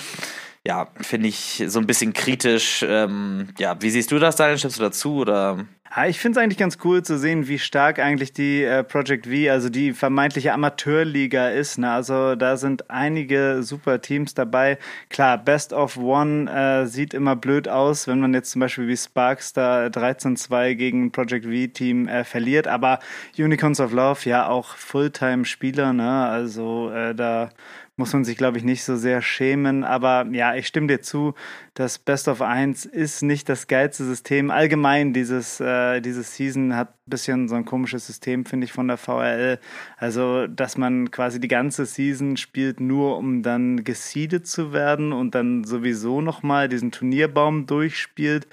ja, 0.65 0.87
finde 0.99 1.27
ich 1.27 1.63
so 1.67 1.79
ein 1.79 1.85
bisschen 1.85 2.13
kritisch. 2.13 2.83
Ähm, 2.87 3.49
ja, 3.59 3.79
wie 3.81 3.89
siehst 3.91 4.11
du 4.11 4.19
das, 4.19 4.35
Daniel? 4.35 4.57
Stimmst 4.57 4.79
du 4.79 4.83
dazu 4.83 5.17
oder? 5.17 5.65
Ja, 5.95 6.07
ich 6.07 6.19
finde 6.19 6.37
es 6.37 6.43
eigentlich 6.43 6.57
ganz 6.57 6.77
cool 6.83 7.03
zu 7.03 7.17
sehen, 7.17 7.47
wie 7.47 7.57
stark 7.57 7.99
eigentlich 7.99 8.33
die 8.33 8.63
äh, 8.63 8.83
Project 8.83 9.27
V, 9.27 9.49
also 9.49 9.69
die 9.69 9.93
vermeintliche 9.93 10.51
Amateurliga 10.51 11.49
ist. 11.49 11.77
Ne? 11.77 11.89
Also 11.89 12.35
da 12.35 12.57
sind 12.57 12.89
einige 12.89 13.63
super 13.63 14.01
Teams 14.01 14.33
dabei. 14.33 14.77
Klar, 15.09 15.37
Best 15.37 15.71
of 15.71 15.95
One 15.97 16.51
äh, 16.51 16.85
sieht 16.87 17.13
immer 17.13 17.37
blöd 17.37 17.69
aus, 17.69 18.07
wenn 18.07 18.19
man 18.19 18.33
jetzt 18.33 18.51
zum 18.51 18.59
Beispiel 18.59 18.87
wie 18.87 18.97
Sparks 18.97 19.53
da 19.53 19.85
13-2 19.85 20.73
gegen 20.73 21.11
Project 21.11 21.45
V-Team 21.45 22.09
äh, 22.09 22.23
verliert. 22.25 22.67
Aber 22.67 22.99
Unicorns 23.37 23.79
of 23.79 23.93
Love 23.93 24.27
ja 24.27 24.49
auch 24.49 24.75
Fulltime-Spieler, 24.75 25.93
ne? 25.93 26.27
Also 26.27 26.89
äh, 26.89 27.15
da 27.15 27.51
muss 27.97 28.11
man 28.11 28.25
sich, 28.25 28.37
glaube 28.37 28.57
ich, 28.57 28.63
nicht 28.63 28.83
so 28.83 28.97
sehr 28.97 29.21
schämen. 29.21 29.83
Aber 29.83 30.25
ja, 30.31 30.55
ich 30.55 30.67
stimme 30.67 30.87
dir 30.87 31.01
zu, 31.01 31.33
das 31.73 31.97
Best 31.97 32.27
of 32.27 32.41
1 32.41 32.85
ist 32.85 33.21
nicht 33.21 33.47
das 33.47 33.67
geilste 33.67 34.03
System. 34.03 34.51
Allgemein, 34.51 35.13
dieses, 35.13 35.59
äh, 35.59 36.01
dieses 36.01 36.35
Season 36.35 36.75
hat 36.75 36.89
ein 36.89 37.09
bisschen 37.09 37.47
so 37.47 37.55
ein 37.55 37.65
komisches 37.65 38.05
System, 38.07 38.45
finde 38.45 38.65
ich, 38.65 38.73
von 38.73 38.87
der 38.87 38.97
VRL. 38.97 39.59
Also, 39.97 40.47
dass 40.47 40.77
man 40.77 41.11
quasi 41.11 41.39
die 41.39 41.47
ganze 41.47 41.85
Season 41.85 42.35
spielt, 42.35 42.79
nur 42.79 43.17
um 43.17 43.43
dann 43.43 43.83
geseedet 43.83 44.45
zu 44.47 44.73
werden 44.73 45.13
und 45.13 45.35
dann 45.35 45.63
sowieso 45.63 46.19
nochmal 46.19 46.67
diesen 46.67 46.91
Turnierbaum 46.91 47.65
durchspielt 47.65 48.47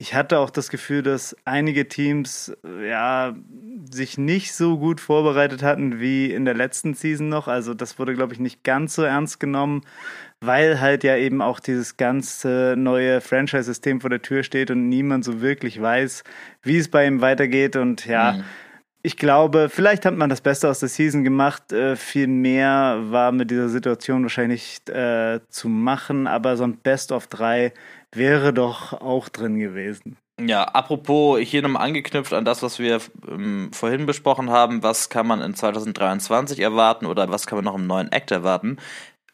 ich 0.00 0.14
hatte 0.14 0.38
auch 0.38 0.48
das 0.48 0.70
Gefühl, 0.70 1.02
dass 1.02 1.36
einige 1.44 1.86
Teams 1.86 2.56
ja 2.82 3.36
sich 3.92 4.16
nicht 4.16 4.54
so 4.54 4.78
gut 4.78 4.98
vorbereitet 4.98 5.62
hatten 5.62 6.00
wie 6.00 6.32
in 6.32 6.46
der 6.46 6.54
letzten 6.54 6.94
Season 6.94 7.28
noch. 7.28 7.48
Also 7.48 7.74
das 7.74 7.98
wurde, 7.98 8.14
glaube 8.14 8.32
ich, 8.32 8.40
nicht 8.40 8.64
ganz 8.64 8.94
so 8.94 9.02
ernst 9.02 9.40
genommen, 9.40 9.82
weil 10.40 10.80
halt 10.80 11.04
ja 11.04 11.18
eben 11.18 11.42
auch 11.42 11.60
dieses 11.60 11.98
ganze 11.98 12.76
neue 12.78 13.20
Franchise-System 13.20 14.00
vor 14.00 14.08
der 14.08 14.22
Tür 14.22 14.42
steht 14.42 14.70
und 14.70 14.88
niemand 14.88 15.22
so 15.22 15.42
wirklich 15.42 15.82
weiß, 15.82 16.24
wie 16.62 16.78
es 16.78 16.90
bei 16.90 17.06
ihm 17.06 17.20
weitergeht. 17.20 17.76
Und 17.76 18.06
ja, 18.06 18.32
mhm. 18.32 18.44
ich 19.02 19.18
glaube, 19.18 19.68
vielleicht 19.68 20.06
hat 20.06 20.16
man 20.16 20.30
das 20.30 20.40
Beste 20.40 20.70
aus 20.70 20.80
der 20.80 20.88
Season 20.88 21.24
gemacht. 21.24 21.74
Äh, 21.74 21.96
viel 21.96 22.26
mehr 22.26 23.00
war 23.10 23.32
mit 23.32 23.50
dieser 23.50 23.68
Situation 23.68 24.22
wahrscheinlich 24.22 24.80
äh, 24.88 25.40
zu 25.50 25.68
machen, 25.68 26.26
aber 26.26 26.56
so 26.56 26.64
ein 26.64 26.78
Best 26.78 27.12
of 27.12 27.26
drei 27.26 27.74
wäre 28.12 28.52
doch 28.52 28.92
auch 28.92 29.28
drin 29.28 29.58
gewesen. 29.58 30.16
Ja, 30.40 30.64
apropos 30.64 31.38
hier 31.40 31.60
nochmal 31.60 31.82
angeknüpft 31.82 32.32
an 32.32 32.46
das, 32.46 32.62
was 32.62 32.78
wir 32.78 33.00
ähm, 33.28 33.70
vorhin 33.72 34.06
besprochen 34.06 34.48
haben, 34.48 34.82
was 34.82 35.10
kann 35.10 35.26
man 35.26 35.42
in 35.42 35.54
2023 35.54 36.60
erwarten 36.60 37.04
oder 37.04 37.30
was 37.30 37.46
kann 37.46 37.56
man 37.58 37.64
noch 37.66 37.74
im 37.74 37.86
neuen 37.86 38.10
Act 38.10 38.30
erwarten? 38.30 38.78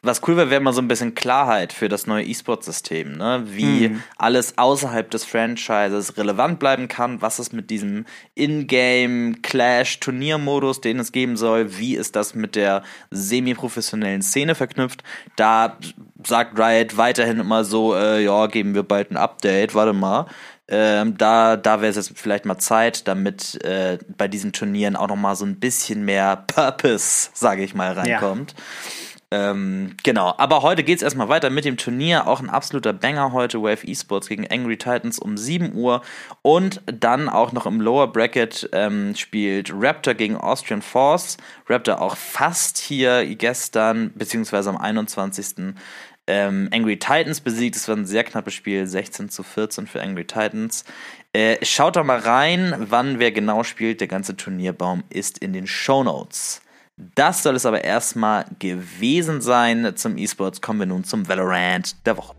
Was 0.07 0.23
cool 0.27 0.37
wäre, 0.37 0.51
wäre 0.51 0.61
mal 0.61 0.73
so 0.73 0.81
ein 0.81 0.89
bisschen 0.89 1.15
Klarheit 1.15 1.73
für 1.73 1.89
das 1.89 2.07
neue 2.07 2.25
E-Sport-System, 2.25 3.17
ne? 3.17 3.43
Wie 3.47 3.89
mhm. 3.89 4.03
alles 4.17 4.57
außerhalb 4.57 5.11
des 5.11 5.25
Franchises 5.25 6.17
relevant 6.17 6.59
bleiben 6.59 6.89
kann, 6.89 7.21
was 7.21 7.39
es 7.39 7.53
mit 7.53 7.69
diesem 7.71 8.07
In-Game-Clash-Turniermodus, 8.35 10.81
den 10.81 11.01
es 11.01 11.13
geben 11.13 11.37
soll, 11.37 11.77
wie 11.79 11.97
ist 11.97 12.17
das 12.17 12.35
mit 12.35 12.57
der 12.57 12.83
semi-professionellen 13.11 14.23
Szene 14.23 14.55
verknüpft. 14.55 15.03
Da 15.35 15.77
sagt 16.25 16.59
Riot 16.59 16.97
weiterhin 16.97 17.41
immer 17.41 17.65
so, 17.65 17.95
äh, 17.95 18.25
ja, 18.25 18.47
geben 18.47 18.75
wir 18.75 18.85
bald 18.85 19.11
ein 19.11 19.17
Update, 19.17 19.75
warte 19.75 19.93
mal. 19.93 20.27
Ähm, 20.69 21.17
da 21.17 21.57
da 21.57 21.81
wäre 21.81 21.91
es 21.91 21.97
jetzt 21.97 22.19
vielleicht 22.19 22.45
mal 22.45 22.59
Zeit, 22.59 23.07
damit 23.07 23.63
äh, 23.65 23.99
bei 24.17 24.27
diesen 24.27 24.53
Turnieren 24.53 24.97
auch 24.97 25.07
noch 25.07 25.17
mal 25.17 25.37
so 25.37 25.45
ein 25.45 25.61
bisschen 25.61 26.05
mehr 26.05 26.45
Purpose, 26.49 27.31
sage 27.35 27.63
ich 27.63 27.75
mal, 27.75 27.93
reinkommt. 27.93 28.55
Ja. 28.57 29.16
Ähm, 29.33 29.97
genau, 30.05 30.35
aber 30.39 30.63
heute 30.63 30.85
geht 30.85 30.99
es 30.99 31.03
erstmal 31.03 31.29
weiter 31.29 31.51
mit 31.51 31.65
dem 31.65 31.77
Turnier. 31.77 32.29
Auch 32.29 32.41
ein 32.41 32.49
absoluter 32.49 32.93
Banger 32.93 33.33
heute. 33.33 33.61
Wave 33.61 33.87
Esports 33.87 34.29
gegen 34.29 34.47
Angry 34.47 34.77
Titans 34.77 35.19
um 35.19 35.37
7 35.37 35.75
Uhr. 35.75 36.03
Und 36.43 36.81
dann 36.87 37.29
auch 37.29 37.51
noch 37.51 37.67
im 37.67 37.81
Lower 37.81 38.13
Bracket 38.13 38.69
ähm, 38.73 39.17
spielt 39.17 39.73
Raptor 39.75 40.15
gegen 40.15 40.37
Austrian 40.37 40.81
Force. 40.81 41.39
Raptor 41.69 42.01
auch 42.01 42.17
fast 42.17 42.79
hier 42.79 43.27
gestern, 43.35 44.13
beziehungsweise 44.15 44.71
am 44.71 44.77
21. 44.77 45.75
Ähm, 46.29 46.69
Angry 46.73 46.97
Titans 46.99 47.41
besiegt. 47.41 47.75
Es 47.75 47.89
war 47.89 47.97
ein 47.97 48.07
sehr 48.07 48.23
knappes 48.23 48.55
Spiel, 48.55 48.87
16 48.87 49.29
zu 49.29 49.43
14 49.43 49.89
für 49.89 50.03
Angry 50.03 50.25
Titans. 50.25 50.85
Äh, 51.33 51.65
schaut 51.65 51.97
da 51.97 52.05
mal 52.05 52.21
rein, 52.21 52.77
wann 52.79 53.19
wer 53.19 53.33
genau 53.33 53.65
spielt. 53.65 54.01
Der 54.01 54.09
ganze 54.09 54.37
Turnierbaum 54.37 55.03
ist 55.11 55.39
in 55.39 55.53
den 55.53 55.67
Show 55.67 56.05
Notes. 56.05 56.63
Das 56.97 57.43
soll 57.43 57.57
es 57.57 57.67
aber 57.67 57.85
erstmal 57.85 58.47
gewesen 58.59 59.43
sein 59.43 59.93
zum 59.97 60.17
E-Sports. 60.17 60.63
Kommen 60.63 60.79
wir 60.81 60.87
nun 60.87 61.05
zum 61.05 61.29
Valorant 61.29 61.95
der 62.07 62.17
Woche. 62.17 62.35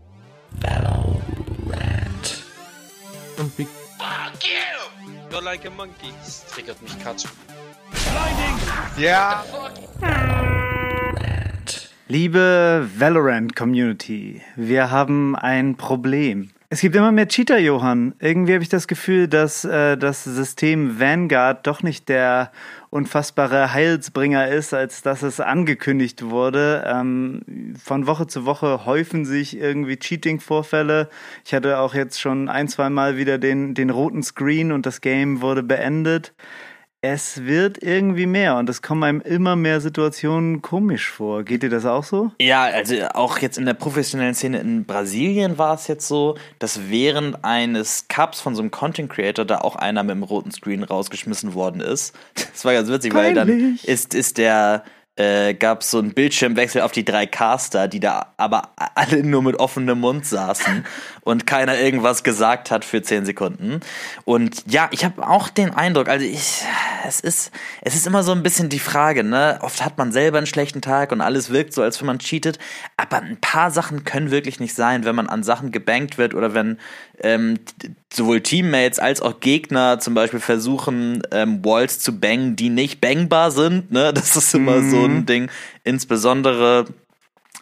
Valorant. 0.60 2.42
Und 3.36 3.56
Big. 3.56 3.68
Fuck 3.98 4.42
you! 4.42 5.30
You're 5.30 5.44
like 5.44 5.64
a 5.64 5.70
monkey. 5.70 6.12
Das 6.24 6.44
triggert 6.46 6.82
mich 6.82 6.98
Katsch. 6.98 7.26
Blinding! 7.90 8.58
Ja. 8.96 9.44
Liebe 12.08 12.88
Valorant-Community, 12.96 14.42
wir 14.56 14.90
haben 14.90 15.36
ein 15.36 15.76
Problem. 15.76 16.50
Es 16.70 16.82
gibt 16.82 16.94
immer 16.96 17.12
mehr 17.12 17.26
Cheater, 17.26 17.56
Johann. 17.58 18.14
Irgendwie 18.18 18.52
habe 18.52 18.62
ich 18.62 18.68
das 18.68 18.86
Gefühl, 18.86 19.26
dass 19.26 19.64
äh, 19.64 19.96
das 19.96 20.24
System 20.24 21.00
Vanguard 21.00 21.66
doch 21.66 21.82
nicht 21.82 22.10
der 22.10 22.52
unfassbare 22.90 23.72
Heilsbringer 23.72 24.48
ist, 24.48 24.74
als 24.74 25.00
dass 25.00 25.22
es 25.22 25.40
angekündigt 25.40 26.24
wurde. 26.28 26.84
Ähm, 26.86 27.74
von 27.82 28.06
Woche 28.06 28.26
zu 28.26 28.44
Woche 28.44 28.84
häufen 28.84 29.24
sich 29.24 29.56
irgendwie 29.56 29.96
Cheating-Vorfälle. 29.96 31.08
Ich 31.46 31.54
hatte 31.54 31.78
auch 31.78 31.94
jetzt 31.94 32.20
schon 32.20 32.50
ein, 32.50 32.68
zwei 32.68 32.90
Mal 32.90 33.16
wieder 33.16 33.38
den, 33.38 33.72
den 33.72 33.88
roten 33.88 34.22
Screen 34.22 34.70
und 34.70 34.84
das 34.84 35.00
Game 35.00 35.40
wurde 35.40 35.62
beendet 35.62 36.34
es 37.00 37.44
wird 37.44 37.80
irgendwie 37.80 38.26
mehr 38.26 38.56
und 38.56 38.68
es 38.68 38.82
kommen 38.82 39.04
einem 39.04 39.20
immer 39.20 39.54
mehr 39.54 39.80
Situationen 39.80 40.62
komisch 40.62 41.08
vor. 41.10 41.44
Geht 41.44 41.62
dir 41.62 41.70
das 41.70 41.86
auch 41.86 42.02
so? 42.02 42.32
Ja, 42.40 42.64
also 42.64 42.96
auch 43.14 43.38
jetzt 43.38 43.56
in 43.56 43.66
der 43.66 43.74
professionellen 43.74 44.34
Szene 44.34 44.58
in 44.58 44.84
Brasilien 44.84 45.58
war 45.58 45.74
es 45.74 45.86
jetzt 45.86 46.08
so, 46.08 46.36
dass 46.58 46.90
während 46.90 47.44
eines 47.44 48.08
Cups 48.08 48.40
von 48.40 48.56
so 48.56 48.62
einem 48.62 48.72
Content 48.72 49.10
Creator 49.10 49.44
da 49.44 49.58
auch 49.58 49.76
einer 49.76 50.02
mit 50.02 50.16
dem 50.16 50.24
roten 50.24 50.50
Screen 50.50 50.82
rausgeschmissen 50.82 51.54
worden 51.54 51.80
ist. 51.80 52.14
Das 52.58 52.64
war 52.64 52.72
ganz 52.72 52.88
witzig, 52.88 53.12
Peinlich. 53.12 53.36
weil 53.36 53.46
dann 53.46 53.78
ist, 53.84 54.14
ist 54.14 54.36
der 54.36 54.82
äh, 55.18 55.54
gab 55.54 55.80
es 55.82 55.90
so 55.90 55.98
einen 55.98 56.14
Bildschirmwechsel 56.14 56.80
auf 56.80 56.92
die 56.92 57.04
drei 57.04 57.26
Caster, 57.26 57.88
die 57.88 57.98
da 57.98 58.32
aber 58.36 58.70
alle 58.94 59.24
nur 59.24 59.42
mit 59.42 59.56
offenem 59.56 60.00
Mund 60.00 60.24
saßen 60.24 60.84
und 61.22 61.46
keiner 61.46 61.76
irgendwas 61.76 62.22
gesagt 62.22 62.70
hat 62.70 62.84
für 62.84 63.02
zehn 63.02 63.24
Sekunden. 63.24 63.80
Und 64.24 64.62
ja, 64.66 64.88
ich 64.92 65.04
habe 65.04 65.26
auch 65.26 65.48
den 65.48 65.74
Eindruck, 65.74 66.08
also 66.08 66.24
ich, 66.24 66.62
es 67.06 67.20
ist, 67.20 67.50
es 67.82 67.96
ist 67.96 68.06
immer 68.06 68.22
so 68.22 68.30
ein 68.32 68.44
bisschen 68.44 68.68
die 68.68 68.78
Frage, 68.78 69.24
ne? 69.24 69.58
Oft 69.60 69.84
hat 69.84 69.98
man 69.98 70.12
selber 70.12 70.38
einen 70.38 70.46
schlechten 70.46 70.80
Tag 70.80 71.10
und 71.10 71.20
alles 71.20 71.50
wirkt 71.50 71.74
so, 71.74 71.82
als 71.82 72.00
wenn 72.00 72.06
man 72.06 72.20
cheatet. 72.20 72.58
Aber 72.96 73.16
ein 73.16 73.38
paar 73.40 73.72
Sachen 73.72 74.04
können 74.04 74.30
wirklich 74.30 74.60
nicht 74.60 74.74
sein, 74.74 75.04
wenn 75.04 75.16
man 75.16 75.28
an 75.28 75.42
Sachen 75.42 75.72
gebankt 75.72 76.16
wird 76.18 76.34
oder 76.34 76.54
wenn 76.54 76.78
ähm, 77.22 77.58
sowohl 78.12 78.40
Teammates 78.40 78.98
als 78.98 79.20
auch 79.20 79.40
Gegner 79.40 79.98
zum 79.98 80.14
Beispiel 80.14 80.40
versuchen, 80.40 81.22
ähm, 81.30 81.64
Walls 81.64 81.98
zu 81.98 82.18
bangen, 82.18 82.56
die 82.56 82.70
nicht 82.70 83.00
bangbar 83.00 83.50
sind. 83.50 83.90
Ne? 83.90 84.12
Das 84.18 84.36
ist 84.36 84.54
immer 84.54 84.76
mhm. 84.76 84.90
so 84.90 85.04
ein 85.04 85.26
Ding. 85.26 85.50
Insbesondere 85.84 86.86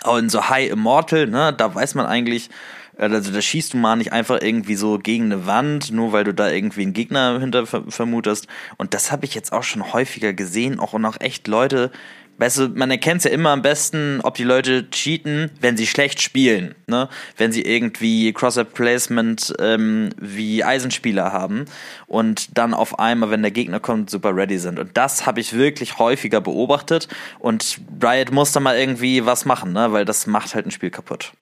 auch 0.02 0.18
in 0.18 0.28
so 0.28 0.48
High 0.48 0.70
Immortal, 0.70 1.26
ne? 1.26 1.54
da 1.56 1.74
weiß 1.74 1.94
man 1.94 2.06
eigentlich, 2.06 2.50
äh, 2.98 3.04
also 3.04 3.32
da 3.32 3.40
schießt 3.40 3.74
du 3.74 3.78
mal 3.78 3.96
nicht 3.96 4.12
einfach 4.12 4.40
irgendwie 4.40 4.76
so 4.76 4.98
gegen 4.98 5.24
eine 5.24 5.46
Wand, 5.46 5.90
nur 5.90 6.12
weil 6.12 6.24
du 6.24 6.34
da 6.34 6.50
irgendwie 6.50 6.82
einen 6.82 6.92
Gegner 6.92 7.40
hinter 7.40 7.66
vermutest. 7.66 8.46
Und 8.76 8.94
das 8.94 9.10
habe 9.10 9.24
ich 9.24 9.34
jetzt 9.34 9.52
auch 9.52 9.62
schon 9.62 9.92
häufiger 9.92 10.32
gesehen, 10.32 10.78
auch 10.78 10.92
und 10.92 11.04
auch 11.04 11.20
echt 11.20 11.48
Leute, 11.48 11.90
Weißt 12.38 12.58
du, 12.58 12.68
man 12.68 12.90
erkennt 12.90 13.24
ja 13.24 13.30
immer 13.30 13.50
am 13.50 13.62
besten, 13.62 14.20
ob 14.22 14.34
die 14.34 14.44
Leute 14.44 14.90
cheaten, 14.90 15.50
wenn 15.60 15.76
sie 15.76 15.86
schlecht 15.86 16.20
spielen, 16.20 16.74
ne? 16.86 17.08
Wenn 17.36 17.52
sie 17.52 17.62
irgendwie 17.62 18.32
Cross-Up-Placement 18.32 19.54
ähm, 19.58 20.10
wie 20.20 20.62
Eisenspieler 20.62 21.32
haben 21.32 21.64
und 22.06 22.58
dann 22.58 22.74
auf 22.74 22.98
einmal, 22.98 23.30
wenn 23.30 23.42
der 23.42 23.50
Gegner 23.50 23.80
kommt, 23.80 24.10
super 24.10 24.36
ready 24.36 24.58
sind. 24.58 24.78
Und 24.78 24.96
das 24.96 25.24
habe 25.24 25.40
ich 25.40 25.54
wirklich 25.54 25.98
häufiger 25.98 26.40
beobachtet 26.40 27.08
und 27.38 27.80
Riot 28.02 28.32
muss 28.32 28.52
da 28.52 28.60
mal 28.60 28.76
irgendwie 28.76 29.24
was 29.24 29.44
machen, 29.46 29.72
ne? 29.72 29.92
Weil 29.92 30.04
das 30.04 30.26
macht 30.26 30.54
halt 30.54 30.66
ein 30.66 30.70
Spiel 30.70 30.90
kaputt. 30.90 31.32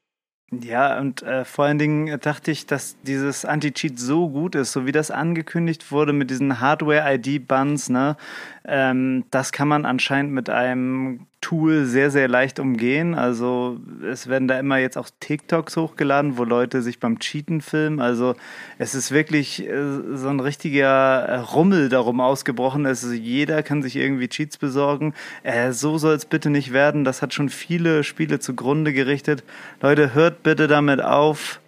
Ja, 0.63 0.99
und 0.99 1.23
äh, 1.23 1.45
vor 1.45 1.65
allen 1.65 1.79
Dingen 1.79 2.19
dachte 2.21 2.51
ich, 2.51 2.67
dass 2.67 2.97
dieses 3.03 3.45
Anti-Cheat 3.45 3.99
so 3.99 4.29
gut 4.29 4.55
ist, 4.55 4.73
so 4.73 4.87
wie 4.87 4.93
das 4.93 5.11
angekündigt 5.11 5.91
wurde 5.91 6.13
mit 6.13 6.31
diesen 6.31 6.61
Hardware-ID-Buns, 6.61 7.89
ne? 7.89 8.17
Ähm, 8.65 9.25
das 9.31 9.53
kann 9.53 9.69
man 9.69 9.85
anscheinend 9.87 10.33
mit 10.33 10.51
einem 10.51 11.27
Tool 11.45 11.85
sehr, 11.85 12.11
sehr 12.11 12.27
leicht 12.27 12.59
umgehen. 12.59 13.15
Also 13.15 13.79
es 14.03 14.29
werden 14.31 14.49
da 14.49 14.59
immer 14.59 14.79
jetzt 14.79 14.97
auch 14.97 15.11
TikToks 15.21 15.77
hochgeladen, 15.77 16.39
wo 16.39 16.45
Leute 16.45 16.81
sich 16.81 17.01
beim 17.01 17.19
Cheaten 17.19 17.61
filmen. 17.61 18.01
Also 18.01 18.35
es 18.79 18.95
ist 18.95 19.13
wirklich 19.13 19.69
äh, 19.69 19.75
so 20.15 20.29
ein 20.29 20.41
richtiger 20.41 21.27
äh, 21.27 21.37
Rummel 21.41 21.91
darum 21.91 22.23
ausgebrochen. 22.23 22.87
Also 22.87 23.13
jeder 23.13 23.63
kann 23.63 23.83
sich 23.83 23.97
irgendwie 23.97 24.29
Cheats 24.29 24.57
besorgen. 24.57 25.13
Äh, 25.43 25.73
so 25.73 25.99
soll 25.99 26.15
es 26.15 26.25
bitte 26.25 26.49
nicht 26.49 26.73
werden. 26.73 27.05
Das 27.05 27.21
hat 27.21 27.35
schon 27.35 27.51
viele 27.51 28.05
Spiele 28.05 28.39
zugrunde 28.39 28.95
gerichtet. 28.95 29.45
Leute, 29.83 30.15
hört 30.15 30.45
bitte 30.45 30.67
damit 30.67 31.03
auf. 31.03 31.61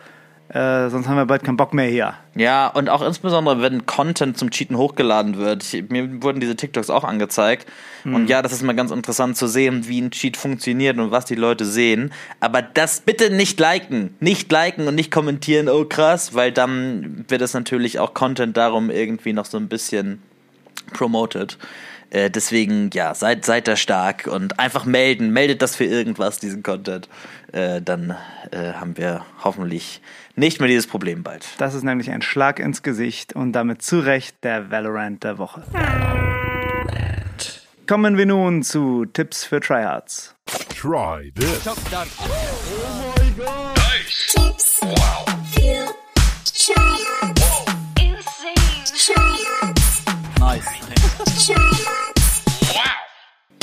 Äh, 0.57 0.89
sonst 0.89 1.07
haben 1.07 1.17
wir 1.17 1.27
bald 1.27 1.45
keinen 1.45 1.59
Bock 1.59 1.75
mehr 1.75 1.87
hier. 1.87 2.15
Ja, 2.35 2.69
und 2.69 2.89
auch 2.89 3.03
insbesondere, 3.03 3.61
wenn 3.61 3.85
Content 3.85 4.39
zum 4.39 4.51
Cheaten 4.51 4.79
hochgeladen 4.79 5.37
wird. 5.37 5.63
Ich, 5.63 5.91
mir 5.91 6.23
wurden 6.23 6.41
diese 6.41 6.57
TikToks 6.57 6.89
auch 6.89 7.05
angezeigt. 7.05 7.67
Mhm. 8.05 8.15
Und 8.15 8.31
ja, 8.31 8.41
das 8.41 8.53
ist 8.53 8.63
mal 8.63 8.75
ganz 8.75 8.91
interessant 8.91 9.37
zu 9.37 9.49
sehen, 9.49 9.87
wie 9.87 10.01
ein 10.01 10.13
Cheat 10.13 10.39
funktioniert 10.39 10.97
und 10.97 11.11
was 11.11 11.27
die 11.27 11.35
Leute 11.35 11.67
sehen. 11.67 12.11
Aber 12.41 12.63
das 12.63 13.01
bitte 13.01 13.29
nicht 13.29 13.61
liken. 13.61 14.15
Nicht 14.21 14.51
liken 14.51 14.89
und 14.89 14.95
nicht 14.95 15.11
kommentieren, 15.11 15.69
oh 15.69 15.85
krass, 15.85 16.33
weil 16.33 16.53
dann 16.53 17.27
wird 17.29 17.43
es 17.43 17.53
natürlich 17.53 17.99
auch 17.99 18.15
Content 18.15 18.57
darum 18.57 18.89
irgendwie 18.89 19.35
noch 19.35 19.45
so 19.45 19.59
ein 19.59 19.69
bisschen 19.69 20.23
promoted. 20.95 21.59
Äh, 22.09 22.31
deswegen, 22.31 22.89
ja, 22.95 23.15
seid, 23.15 23.45
seid 23.45 23.69
da 23.69 23.77
stark 23.77 24.27
und 24.27 24.59
einfach 24.59 24.87
melden. 24.87 25.35
Meldet 25.35 25.61
das 25.61 25.77
für 25.77 25.85
irgendwas, 25.85 26.39
diesen 26.39 26.63
Content. 26.63 27.11
Äh, 27.53 27.83
dann 27.83 28.17
äh, 28.53 28.73
haben 28.73 28.97
wir 28.97 29.27
hoffentlich 29.45 30.01
nicht 30.37 30.61
mehr 30.61 30.69
dieses 30.69 30.87
Problem 30.87 31.23
bald. 31.23 31.47
Das 31.59 31.75
ist 31.75 31.83
nämlich 31.83 32.11
ein 32.11 32.23
Schlag 32.23 32.61
ins 32.61 32.83
Gesicht 32.83 33.35
und 33.35 33.53
damit 33.53 33.83
zu 33.83 34.01
Recht 34.01 34.43
der 34.45 34.71
Valorant 34.71 35.25
der 35.25 35.39
Woche. 35.39 35.63
Kommen 37.87 38.19
wir 38.19 38.27
nun 38.27 38.63
zu 38.63 39.07
Tipps 39.07 39.45
für 39.45 39.61
Tryhards. 39.61 40.35
Try 40.69 41.33
this. 41.35 41.63
Tips 41.63 41.81
für 44.81 44.95
Tryhards. 44.95 45.37
Tryhards. 49.07 50.03
Tryhards. 51.47 51.66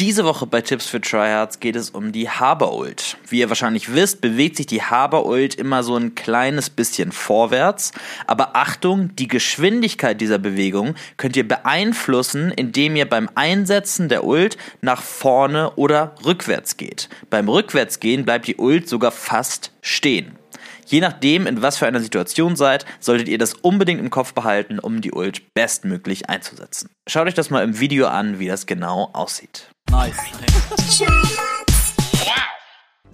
Diese 0.06 0.26
Woche 0.26 0.45
bei 0.45 0.60
Tipps 0.60 0.88
für 0.88 0.99
Tryhards 0.99 1.62
geht 1.62 1.78
es 1.78 1.89
um 1.89 2.12
die 2.12 2.30
Haber-Ult. 2.30 3.16
Wie 3.30 3.39
ihr 3.39 3.47
wahrscheinlich 3.47 3.93
wisst, 3.93 4.20
bewegt 4.20 4.58
sich 4.58 4.66
die 4.66 4.82
Haber-Ult 4.82 5.56
immer 5.56 5.82
so 5.82 5.95
ein 5.95 6.14
kleines 6.14 6.70
bisschen 6.70 7.14
vorwärts. 7.14 7.93
Aber 8.28 8.58
Achtung, 8.58 9.16
die 9.16 9.30
Geschwindigkeit 9.30 10.20
dieser 10.20 10.39
Bewegung 10.39 10.95
könnt 11.16 11.38
ihr 11.38 11.47
beeinflussen, 11.47 12.51
indem 12.51 12.97
ihr 12.97 13.08
beim 13.08 13.30
Einsetzen 13.36 14.10
der 14.10 14.26
Ult 14.26 14.58
nach 14.82 15.01
vorne 15.01 15.72
oder 15.78 16.16
rückwärts 16.26 16.76
geht. 16.76 17.08
Beim 17.30 17.47
Rückwärtsgehen 17.47 18.26
bleibt 18.26 18.47
die 18.47 18.58
Ult 18.58 18.89
sogar 18.89 19.12
fast 19.12 19.72
stehen. 19.80 20.38
Je 20.86 20.99
nachdem, 20.99 21.47
in 21.47 21.61
was 21.61 21.77
für 21.77 21.88
einer 21.88 21.99
Situation 21.99 22.55
seid, 22.55 22.86
solltet 22.99 23.27
ihr 23.27 23.38
das 23.38 23.53
unbedingt 23.53 23.99
im 23.99 24.09
Kopf 24.09 24.34
behalten, 24.34 24.79
um 24.79 25.01
die 25.01 25.11
Ult 25.11 25.53
bestmöglich 25.53 26.29
einzusetzen. 26.29 26.89
Schaut 27.07 27.27
euch 27.27 27.34
das 27.34 27.49
mal 27.49 27.63
im 27.63 27.79
Video 27.79 28.07
an, 28.07 28.39
wie 28.39 28.47
das 28.47 28.65
genau 28.65 29.09
aussieht. 29.13 29.69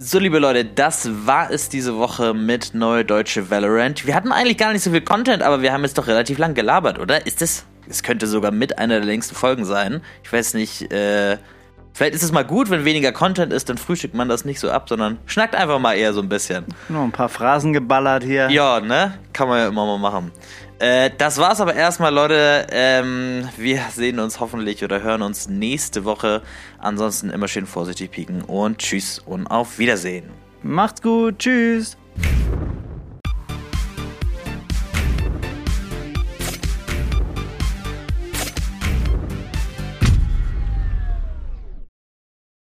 So, 0.01 0.17
liebe 0.17 0.39
Leute, 0.39 0.63
das 0.63 1.09
war 1.25 1.51
es 1.51 1.67
diese 1.67 1.97
Woche 1.97 2.33
mit 2.33 2.73
Neue 2.73 3.03
Deutsche 3.03 3.49
Valorant. 3.49 4.07
Wir 4.07 4.15
hatten 4.15 4.31
eigentlich 4.31 4.57
gar 4.57 4.71
nicht 4.71 4.81
so 4.81 4.91
viel 4.91 5.01
Content, 5.01 5.43
aber 5.43 5.61
wir 5.61 5.73
haben 5.73 5.83
jetzt 5.83 5.97
doch 5.97 6.07
relativ 6.07 6.37
lang 6.37 6.53
gelabert, 6.53 6.99
oder? 6.99 7.25
Ist 7.27 7.41
es? 7.41 7.65
Es 7.87 8.01
könnte 8.01 8.25
sogar 8.25 8.51
mit 8.51 8.77
einer 8.77 8.95
der 8.95 9.05
längsten 9.05 9.35
Folgen 9.35 9.65
sein. 9.65 10.01
Ich 10.23 10.31
weiß 10.31 10.53
nicht, 10.53 10.91
äh, 10.93 11.37
Vielleicht 11.93 12.13
ist 12.15 12.23
es 12.23 12.31
mal 12.31 12.45
gut, 12.45 12.69
wenn 12.69 12.85
weniger 12.85 13.11
Content 13.11 13.51
ist, 13.51 13.69
dann 13.69 13.77
frühstückt 13.77 14.13
man 14.15 14.29
das 14.29 14.45
nicht 14.45 14.59
so 14.59 14.71
ab, 14.71 14.87
sondern 14.87 15.17
schnackt 15.25 15.55
einfach 15.55 15.79
mal 15.79 15.95
eher 15.95 16.13
so 16.13 16.21
ein 16.21 16.29
bisschen. 16.29 16.65
Nur 16.87 17.03
ein 17.03 17.11
paar 17.11 17.29
Phrasen 17.29 17.73
geballert 17.73 18.23
hier. 18.23 18.49
Ja, 18.49 18.79
ne? 18.79 19.15
Kann 19.33 19.49
man 19.49 19.59
ja 19.59 19.67
immer 19.67 19.85
mal 19.85 19.97
machen. 19.97 20.31
Äh, 20.79 21.11
das 21.17 21.37
war's 21.37 21.59
aber 21.59 21.75
erstmal, 21.75 22.13
Leute. 22.13 22.67
Ähm, 22.71 23.49
wir 23.57 23.81
sehen 23.91 24.19
uns 24.19 24.39
hoffentlich 24.39 24.83
oder 24.83 25.01
hören 25.01 25.21
uns 25.21 25.49
nächste 25.49 26.05
Woche. 26.05 26.41
Ansonsten 26.77 27.29
immer 27.31 27.49
schön 27.49 27.65
vorsichtig 27.65 28.11
pieken 28.11 28.43
und 28.43 28.77
tschüss 28.77 29.19
und 29.19 29.47
auf 29.47 29.77
Wiedersehen. 29.77 30.29
Macht's 30.63 31.01
gut. 31.01 31.39
Tschüss. 31.39 31.97